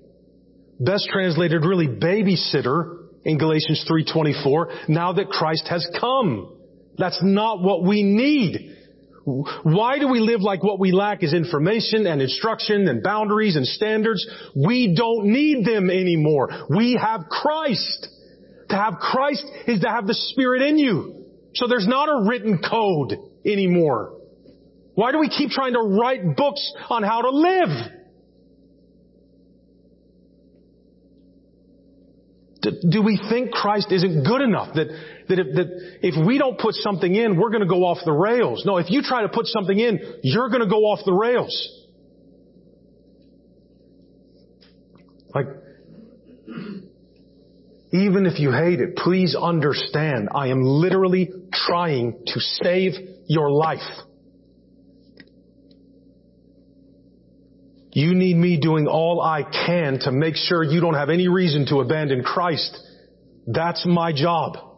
best 0.79 1.07
translated 1.13 1.63
really 1.63 1.87
babysitter 1.87 3.05
in 3.23 3.37
Galatians 3.37 3.85
3.24, 3.87 4.89
now 4.89 5.13
that 5.13 5.29
Christ 5.29 5.67
has 5.69 5.87
come. 6.01 6.55
That's 6.97 7.19
not 7.21 7.61
what 7.61 7.83
we 7.83 8.01
need. 8.01 8.68
Why 9.63 9.99
do 9.99 10.07
we 10.07 10.19
live 10.19 10.41
like 10.41 10.63
what 10.63 10.79
we 10.79 10.91
lack 10.91 11.23
is 11.23 11.33
information 11.33 12.07
and 12.07 12.21
instruction 12.21 12.87
and 12.87 13.03
boundaries 13.03 13.55
and 13.55 13.65
standards? 13.65 14.25
We 14.55 14.95
don't 14.95 15.25
need 15.25 15.65
them 15.65 15.89
anymore. 15.89 16.49
We 16.69 16.99
have 17.01 17.21
Christ. 17.29 18.07
To 18.69 18.75
have 18.75 18.95
Christ 18.95 19.45
is 19.67 19.81
to 19.81 19.89
have 19.89 20.05
the 20.05 20.13
Spirit 20.13 20.61
in 20.61 20.77
you. 20.77 21.25
So 21.55 21.67
there's 21.67 21.87
not 21.87 22.09
a 22.09 22.27
written 22.27 22.59
code 22.59 23.17
anymore. 23.45 24.13
Why 24.93 25.11
do 25.11 25.19
we 25.19 25.29
keep 25.29 25.49
trying 25.49 25.73
to 25.73 25.79
write 25.79 26.35
books 26.35 26.73
on 26.89 27.03
how 27.03 27.21
to 27.21 27.29
live? 27.29 27.69
Do 32.61 33.01
we 33.01 33.19
think 33.29 33.51
Christ 33.51 33.91
isn't 33.91 34.25
good 34.25 34.41
enough? 34.41 34.75
That, 34.75 34.87
that, 35.29 35.39
if, 35.39 35.55
that 35.55 35.99
if 36.01 36.27
we 36.27 36.37
don't 36.37 36.59
put 36.59 36.75
something 36.75 37.15
in, 37.15 37.39
we're 37.39 37.49
going 37.49 37.61
to 37.61 37.67
go 37.67 37.85
off 37.85 37.99
the 38.03 38.11
rails. 38.11 38.63
No, 38.65 38.77
if 38.77 38.89
you 38.89 39.01
try 39.01 39.21
to 39.21 39.29
put 39.29 39.45
something 39.45 39.77
in, 39.77 40.19
you're 40.23 40.49
going 40.49 40.61
to 40.61 40.67
go 40.69 40.85
off 40.85 40.99
the 41.05 41.13
rails. 41.13 41.85
Like, 45.33 45.45
even 47.91 48.25
if 48.25 48.39
you 48.39 48.51
hate 48.51 48.81
it, 48.81 48.95
please 48.95 49.35
understand 49.39 50.29
I 50.33 50.47
am 50.47 50.63
literally 50.63 51.29
trying 51.53 52.23
to 52.25 52.39
save 52.39 52.93
your 53.27 53.51
life. 53.51 53.79
You 57.91 58.13
need 58.13 58.37
me 58.37 58.59
doing 58.59 58.87
all 58.87 59.21
I 59.21 59.43
can 59.43 59.99
to 60.01 60.11
make 60.11 60.35
sure 60.35 60.63
you 60.63 60.79
don't 60.79 60.93
have 60.93 61.09
any 61.09 61.27
reason 61.27 61.65
to 61.67 61.79
abandon 61.79 62.23
Christ. 62.23 62.77
That's 63.47 63.83
my 63.85 64.13
job. 64.13 64.68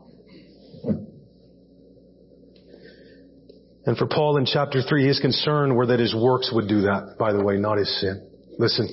And 3.86 3.98
for 3.98 4.08
Paul 4.08 4.38
in 4.38 4.46
chapter 4.46 4.82
3, 4.82 5.08
his 5.08 5.20
concern 5.20 5.76
were 5.76 5.88
that 5.88 6.00
his 6.00 6.16
works 6.16 6.52
would 6.54 6.68
do 6.68 6.82
that, 6.82 7.16
by 7.18 7.34
the 7.34 7.44
way, 7.44 7.58
not 7.58 7.78
his 7.78 8.00
sin. 8.00 8.28
Listen, 8.60 8.88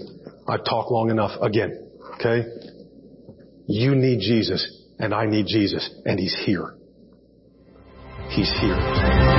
I've 0.49 0.65
talked 0.65 0.91
long 0.91 1.11
enough 1.11 1.33
again. 1.43 1.91
Okay? 2.15 2.45
You 3.67 3.95
need 3.95 4.21
Jesus 4.21 4.79
and 4.99 5.15
I 5.15 5.27
need 5.27 5.47
Jesus 5.47 5.89
and 6.05 6.19
He's 6.19 6.37
here. 6.45 6.75
He's 8.31 8.53
here. 8.61 9.38